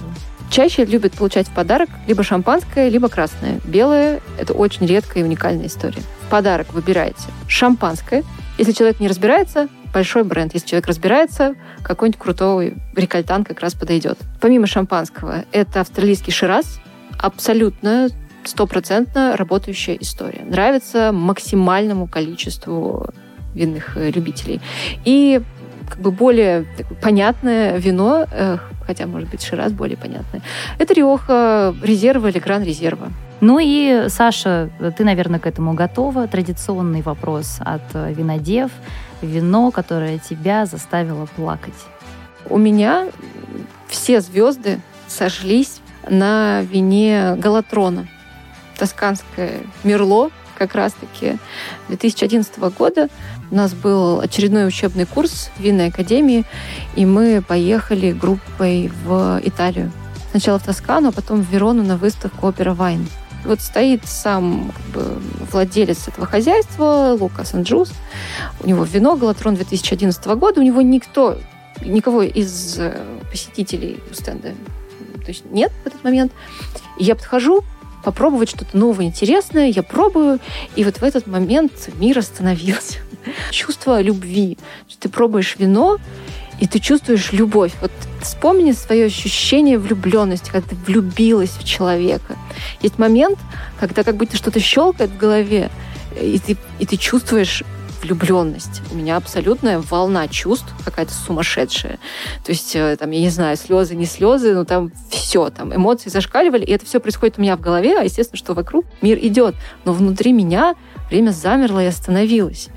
Чаще 0.51 0.85
любят 0.85 1.13
получать 1.15 1.49
в 1.49 1.51
подарок 1.53 1.89
либо 2.07 2.23
шампанское, 2.23 2.89
либо 2.89 3.09
красное. 3.09 3.61
Белое– 3.65 4.21
это 4.39 4.53
очень 4.53 4.87
редкая 4.87 5.23
и 5.23 5.27
уникальная 5.27 5.67
история. 5.67 6.03
В 6.27 6.31
подарок 6.31 6.73
выбирайте 6.73 7.25
шампанское. 7.49 8.23
Если 8.59 8.73
человек 8.73 9.01
не 9.01 9.09
разбирается, 9.09 9.69
большой 9.93 10.25
бренд. 10.25 10.55
Если 10.55 10.69
человек 10.69 10.87
разбирается, 10.87 11.55
какой-нибудь 11.83 12.21
крутой 12.21 12.75
рекальтан 12.95 13.45
как 13.45 13.61
раз 13.61 13.75
подойдет. 13.75 14.19
Помимо 14.41 14.67
шампанского, 14.67 15.45
это 15.53 15.81
австралийский 15.81 16.33
шираз. 16.33 16.81
Абсолютно 17.19 18.09
стопроцентно 18.45 19.37
работающая 19.37 19.97
история. 19.97 20.43
Нравится 20.45 21.13
максимальному 21.13 22.07
количеству 22.07 23.09
винных 23.55 23.97
э, 23.97 24.11
любителей. 24.11 24.61
И 25.05 25.41
как 25.89 25.99
бы 25.99 26.11
более 26.11 26.67
понятное 27.03 27.79
вино, 27.79 28.27
э, 28.31 28.59
хотя, 28.87 29.07
может 29.07 29.31
быть, 29.31 29.43
Шираз 29.43 29.73
более 29.73 29.97
понятное, 29.97 30.43
это 30.79 30.95
Риоха 30.95 31.75
резерва 31.83 32.29
или 32.29 32.39
Гран 32.39 32.63
резерва. 32.63 33.09
Ну 33.41 33.59
и, 33.61 34.07
Саша, 34.09 34.71
ты, 34.97 35.05
наверное, 35.05 35.39
к 35.41 35.47
этому 35.47 35.75
готова. 35.75 36.27
Традиционный 36.27 37.03
вопрос 37.03 37.59
от 37.61 37.83
э, 37.93 38.13
винодев. 38.13 38.71
Вино, 39.21 39.71
которое 39.71 40.19
тебя 40.19 40.65
заставило 40.67 41.27
плакать. 41.27 41.75
У 42.49 42.59
меня 42.59 43.09
все 43.89 44.21
звезды 44.21 44.81
сошлись 45.07 45.81
на 46.09 46.63
вине 46.63 47.35
Галатрона. 47.37 48.09
Тосканское 48.79 49.61
Мерло, 49.85 50.31
как 50.57 50.75
раз-таки 50.75 51.39
2011 51.89 52.59
года. 52.77 53.09
У 53.51 53.55
нас 53.55 53.75
был 53.75 54.21
очередной 54.21 54.67
учебный 54.67 55.07
курс 55.07 55.51
в 55.57 55.61
винной 55.61 55.89
академии, 55.89 56.45
и 56.95 57.07
мы 57.07 57.43
поехали 57.47 58.13
группой 58.13 58.91
в 59.05 59.41
Италию. 59.45 59.93
Сначала 60.31 60.59
в 60.59 60.65
Тоскану, 60.65 61.09
а 61.09 61.13
потом 61.13 61.43
в 61.43 61.51
Верону 61.51 61.83
на 61.83 61.97
выставку 61.97 62.49
«Опера 62.49 62.75
Вайн». 62.75 63.07
Вот 63.47 63.61
стоит 63.61 64.03
сам 64.05 64.73
как 64.75 64.87
бы, 64.87 65.19
владелец 65.53 66.09
этого 66.09 66.27
хозяйства, 66.27 67.17
Лукас 67.19 67.55
Анджус. 67.55 67.93
У 68.61 68.69
него 68.69 68.85
вино 68.85 69.17
«Галатрон» 69.17 69.55
2011 69.55 70.25
года. 70.27 70.61
У 70.61 70.65
него 70.65 70.83
никто, 70.83 71.39
никого 71.81 72.23
из 72.23 72.79
э, 72.79 73.01
посетителей 73.31 74.01
стенда 74.13 74.53
то 75.27 75.33
есть 75.33 75.45
нет 75.51 75.73
в 75.83 75.87
этот 75.89 76.03
момент. 76.05 76.33
И 76.99 77.05
я 77.05 77.17
подхожу, 77.17 77.65
попробовать 78.05 78.49
что-то 78.49 78.77
новое, 78.77 79.07
интересное, 79.07 79.67
я 79.67 79.83
пробую, 79.83 80.39
и 80.77 80.85
вот 80.85 80.99
в 80.99 81.03
этот 81.03 81.27
момент 81.27 81.73
мир 81.99 82.19
остановился. 82.19 83.01
Чувство 83.51 84.01
любви. 84.01 84.57
Ты 85.01 85.09
пробуешь 85.09 85.57
вино, 85.59 85.99
и 86.61 86.67
ты 86.67 86.79
чувствуешь 86.79 87.33
любовь. 87.33 87.73
Вот 87.81 87.93
вспомни 88.23 88.73
свое 88.73 89.07
ощущение 89.07 89.79
влюбленности, 89.79 90.51
когда 90.51 90.69
ты 90.69 90.77
влюбилась 90.77 91.51
в 91.51 91.65
человека. 91.65 92.37
Есть 92.81 92.99
момент, 92.99 93.39
когда 93.79 94.03
как 94.05 94.17
будто 94.17 94.37
что-то 94.37 94.61
щелкает 94.61 95.11
в 95.11 95.17
голове, 95.17 95.71
и 96.21 96.39
ты, 96.39 96.57
и 96.79 96.87
ты 96.87 96.97
чувствуешь 96.97 97.63
влюбленность. 98.03 98.83
У 98.91 98.95
меня 98.95 99.17
абсолютная 99.17 99.81
волна 99.81 100.29
чувств 100.29 100.73
какая-то 100.85 101.13
сумасшедшая. 101.13 101.99
То 102.45 102.53
есть, 102.53 102.77
э, 102.77 102.97
там, 102.99 103.11
я 103.11 103.21
не 103.21 103.31
знаю, 103.31 103.57
слезы, 103.57 103.97
не 103.97 104.07
слезы, 104.07 104.55
но 104.55 104.65
там 104.65 104.93
все, 105.11 105.51
там 105.51 105.75
эмоции 105.75 106.11
зашкаливали, 106.11 106.65
и 106.65 106.73
это 106.73 106.87
все 106.87 107.01
происходит 107.01 107.39
у 107.39 107.43
меня 107.43 107.57
в 107.57 107.61
голове, 107.61 107.99
а 107.99 108.05
естественно, 108.05 108.39
что 108.39 108.55
вокруг 108.55 108.85
мир 109.03 109.19
идет. 109.19 109.55
Но 109.85 109.93
внутри 109.93 110.33
меня 110.33 110.75
время 111.11 111.31
замерло 111.31 111.83
и 111.83 111.87
остановилось. 111.87 112.69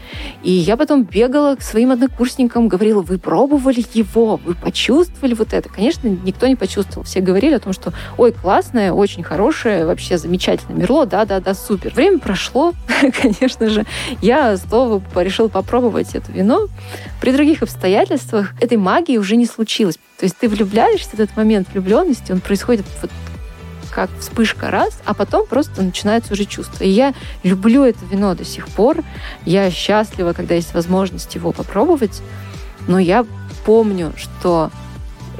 И 0.43 0.51
я 0.51 0.77
потом 0.77 1.03
бегала 1.03 1.55
к 1.55 1.61
своим 1.61 1.91
однокурсникам, 1.91 2.67
говорила, 2.67 3.01
вы 3.01 3.17
пробовали 3.17 3.83
его, 3.93 4.39
вы 4.43 4.55
почувствовали 4.55 5.33
вот 5.33 5.53
это. 5.53 5.69
Конечно, 5.69 6.07
никто 6.07 6.47
не 6.47 6.55
почувствовал. 6.55 7.05
Все 7.05 7.21
говорили 7.21 7.53
о 7.53 7.59
том, 7.59 7.73
что, 7.73 7.93
ой, 8.17 8.31
классное, 8.31 8.93
очень 8.93 9.23
хорошее, 9.23 9.85
вообще 9.85 10.17
замечательно. 10.17 10.75
Мерло, 10.75 11.05
да-да-да, 11.05 11.53
супер. 11.53 11.93
Время 11.93 12.19
прошло, 12.19 12.73
конечно 13.21 13.69
же. 13.69 13.85
Я 14.21 14.57
снова 14.57 15.01
решила 15.15 15.47
попробовать 15.47 16.15
это 16.15 16.31
вино. 16.31 16.67
При 17.21 17.31
других 17.31 17.61
обстоятельствах 17.61 18.53
этой 18.61 18.77
магии 18.77 19.17
уже 19.17 19.35
не 19.35 19.45
случилось. 19.45 19.97
То 20.17 20.25
есть 20.25 20.37
ты 20.37 20.49
влюбляешься 20.49 21.11
в 21.11 21.19
этот 21.19 21.35
момент 21.37 21.67
влюбленности, 21.71 22.31
он 22.31 22.41
происходит 22.41 22.85
вот 23.01 23.09
как 23.99 24.09
вспышка 24.17 24.71
раз, 24.71 24.97
а 25.03 25.13
потом 25.13 25.45
просто 25.45 25.83
начинается 25.83 26.31
уже 26.31 26.45
чувство. 26.45 26.85
И 26.85 26.89
я 26.89 27.13
люблю 27.43 27.83
это 27.83 27.99
вино 28.09 28.33
до 28.33 28.45
сих 28.45 28.69
пор. 28.69 29.03
Я 29.45 29.69
счастлива, 29.69 30.31
когда 30.31 30.55
есть 30.55 30.73
возможность 30.73 31.35
его 31.35 31.51
попробовать. 31.51 32.21
Но 32.87 32.97
я 32.97 33.25
помню, 33.65 34.13
что 34.15 34.71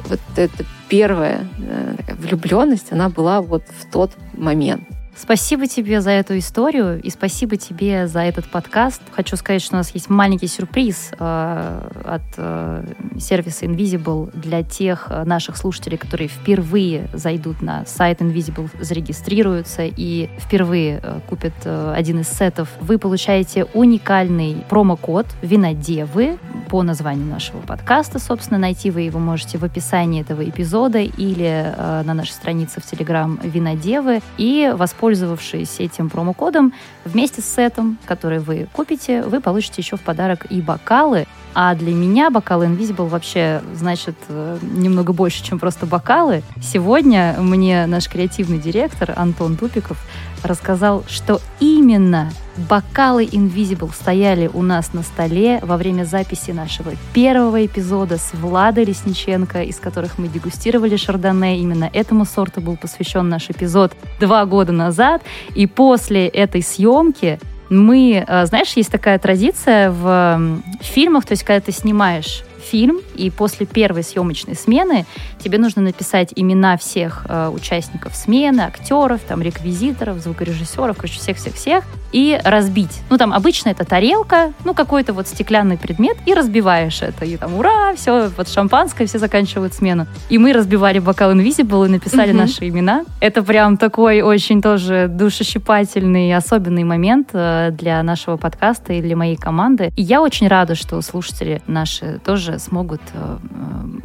вот 0.08 0.20
эта 0.36 0.66
первая 0.90 1.48
э, 1.58 1.94
влюбленность, 2.18 2.92
она 2.92 3.08
была 3.08 3.40
вот 3.40 3.62
в 3.80 3.90
тот 3.90 4.10
момент. 4.34 4.84
Спасибо 5.20 5.66
тебе 5.66 6.00
за 6.00 6.12
эту 6.12 6.38
историю 6.38 6.98
и 6.98 7.10
спасибо 7.10 7.58
тебе 7.58 8.06
за 8.08 8.20
этот 8.20 8.46
подкаст. 8.46 9.02
Хочу 9.12 9.36
сказать, 9.36 9.60
что 9.60 9.74
у 9.74 9.76
нас 9.76 9.90
есть 9.94 10.08
маленький 10.08 10.46
сюрприз 10.46 11.10
э, 11.12 11.90
от 12.04 12.22
э, 12.38 12.84
сервиса 13.18 13.66
Invisible 13.66 14.30
для 14.34 14.62
тех 14.62 15.08
э, 15.10 15.24
наших 15.24 15.58
слушателей, 15.58 15.98
которые 15.98 16.28
впервые 16.28 17.10
зайдут 17.12 17.60
на 17.60 17.84
сайт 17.84 18.22
Invisible, 18.22 18.70
зарегистрируются 18.80 19.82
и 19.84 20.30
впервые 20.38 21.00
э, 21.02 21.20
купят 21.28 21.52
э, 21.64 21.92
один 21.94 22.20
из 22.20 22.28
сетов. 22.28 22.70
Вы 22.80 22.98
получаете 22.98 23.66
уникальный 23.74 24.64
промокод 24.70 25.26
«Винодевы» 25.42 26.38
по 26.70 26.82
названию 26.82 27.26
нашего 27.26 27.60
подкаста. 27.60 28.18
Собственно, 28.18 28.58
найти 28.58 28.90
вы 28.90 29.02
его 29.02 29.18
можете 29.18 29.58
в 29.58 29.64
описании 29.64 30.22
этого 30.22 30.48
эпизода 30.48 31.00
или 31.00 31.74
э, 31.76 32.02
на 32.06 32.14
нашей 32.14 32.32
странице 32.32 32.80
в 32.80 32.90
Telegram 32.90 33.38
«Винодевы» 33.46 34.22
и 34.38 34.72
воспользоваться 34.74 35.09
воспользовавшись 35.10 35.80
этим 35.80 36.08
промокодом, 36.08 36.72
вместе 37.04 37.42
с 37.42 37.54
сетом, 37.54 37.98
который 38.06 38.38
вы 38.38 38.68
купите, 38.72 39.22
вы 39.22 39.40
получите 39.40 39.82
еще 39.82 39.96
в 39.96 40.00
подарок 40.00 40.46
и 40.50 40.60
бокалы. 40.60 41.26
А 41.52 41.74
для 41.74 41.92
меня 41.92 42.30
бокалы 42.30 42.66
Invisible 42.66 43.08
вообще 43.08 43.60
значит 43.74 44.14
э, 44.28 44.58
немного 44.62 45.12
больше, 45.12 45.42
чем 45.42 45.58
просто 45.58 45.86
бокалы. 45.86 46.42
Сегодня 46.62 47.36
мне 47.40 47.86
наш 47.86 48.08
креативный 48.08 48.58
директор 48.58 49.12
Антон 49.16 49.56
Тупиков 49.56 49.98
рассказал, 50.44 51.04
что 51.08 51.40
именно 51.58 52.30
бокалы 52.68 53.24
Invisible 53.24 53.92
стояли 53.92 54.50
у 54.52 54.62
нас 54.62 54.92
на 54.92 55.02
столе 55.02 55.60
во 55.62 55.76
время 55.76 56.04
записи 56.04 56.50
нашего 56.50 56.92
первого 57.12 57.64
эпизода 57.64 58.18
с 58.18 58.32
Владой 58.34 58.84
Лесниченко, 58.84 59.62
из 59.62 59.76
которых 59.76 60.18
мы 60.18 60.28
дегустировали 60.28 60.96
шардоне. 60.96 61.58
Именно 61.58 61.90
этому 61.92 62.24
сорту 62.24 62.60
был 62.60 62.76
посвящен 62.76 63.28
наш 63.28 63.50
эпизод 63.50 63.92
два 64.18 64.44
года 64.44 64.72
назад. 64.72 65.22
И 65.54 65.66
после 65.66 66.26
этой 66.28 66.62
съемки 66.62 67.38
мы, 67.68 68.24
э, 68.26 68.46
знаешь, 68.46 68.72
есть 68.72 68.90
такая 68.90 69.18
традиция 69.18 69.90
в 69.90 70.60
фильмах, 70.80 71.24
то 71.24 71.32
есть 71.32 71.44
когда 71.44 71.60
ты 71.60 71.72
снимаешь 71.72 72.42
фильм, 72.60 73.00
и 73.14 73.30
после 73.30 73.66
первой 73.66 74.02
съемочной 74.02 74.54
смены 74.54 75.06
тебе 75.38 75.58
нужно 75.58 75.82
написать 75.82 76.32
имена 76.36 76.76
всех 76.76 77.26
э, 77.28 77.48
участников 77.48 78.14
смены, 78.14 78.62
актеров, 78.62 79.20
там, 79.26 79.42
реквизиторов, 79.42 80.18
звукорежиссеров, 80.18 80.96
короче, 80.96 81.18
всех-всех-всех, 81.18 81.84
и 82.12 82.40
разбить. 82.44 83.00
Ну, 83.08 83.18
там, 83.18 83.32
обычно 83.32 83.70
это 83.70 83.84
тарелка, 83.84 84.52
ну, 84.64 84.74
какой-то 84.74 85.12
вот 85.12 85.28
стеклянный 85.28 85.78
предмет, 85.78 86.16
и 86.26 86.34
разбиваешь 86.34 87.02
это. 87.02 87.24
И 87.24 87.36
там, 87.36 87.54
ура, 87.54 87.94
все, 87.94 88.30
вот 88.36 88.48
шампанское, 88.48 89.06
все 89.06 89.18
заканчивают 89.18 89.74
смену. 89.74 90.06
И 90.28 90.38
мы 90.38 90.52
разбивали 90.52 90.98
бокал 90.98 91.32
Invisible 91.32 91.86
и 91.86 91.90
написали 91.90 92.32
mm-hmm. 92.32 92.36
наши 92.36 92.68
имена. 92.68 93.04
Это 93.20 93.42
прям 93.42 93.76
такой 93.76 94.22
очень 94.22 94.60
тоже 94.60 95.06
душещипательный, 95.08 96.34
особенный 96.34 96.84
момент 96.84 97.30
э, 97.32 97.70
для 97.72 98.02
нашего 98.02 98.36
подкаста 98.36 98.92
и 98.92 99.02
для 99.02 99.16
моей 99.16 99.36
команды. 99.36 99.92
И 99.96 100.02
я 100.02 100.20
очень 100.20 100.48
рада, 100.48 100.74
что 100.74 101.00
слушатели 101.02 101.62
наши 101.66 102.20
тоже 102.24 102.58
смогут 102.60 103.00
э, 103.12 103.38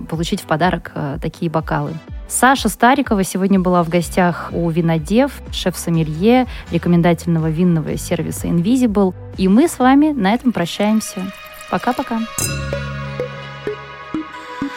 получить 0.09 0.41
в 0.41 0.45
подарок 0.45 0.91
э, 0.95 1.17
такие 1.21 1.51
бокалы. 1.51 1.93
Саша 2.27 2.69
Старикова 2.69 3.23
сегодня 3.23 3.59
была 3.59 3.83
в 3.83 3.89
гостях 3.89 4.49
у 4.51 4.69
Винодев, 4.69 5.31
шеф-сомелье 5.51 6.47
рекомендательного 6.71 7.49
винного 7.49 7.97
сервиса 7.97 8.47
Invisible. 8.47 9.13
И 9.37 9.47
мы 9.47 9.67
с 9.67 9.77
вами 9.77 10.11
на 10.11 10.33
этом 10.33 10.51
прощаемся. 10.51 11.31
Пока-пока. 11.69 12.21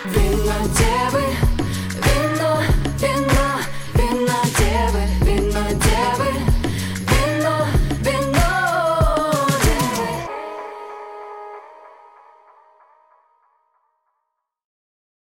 Винодевы. 0.05 0.98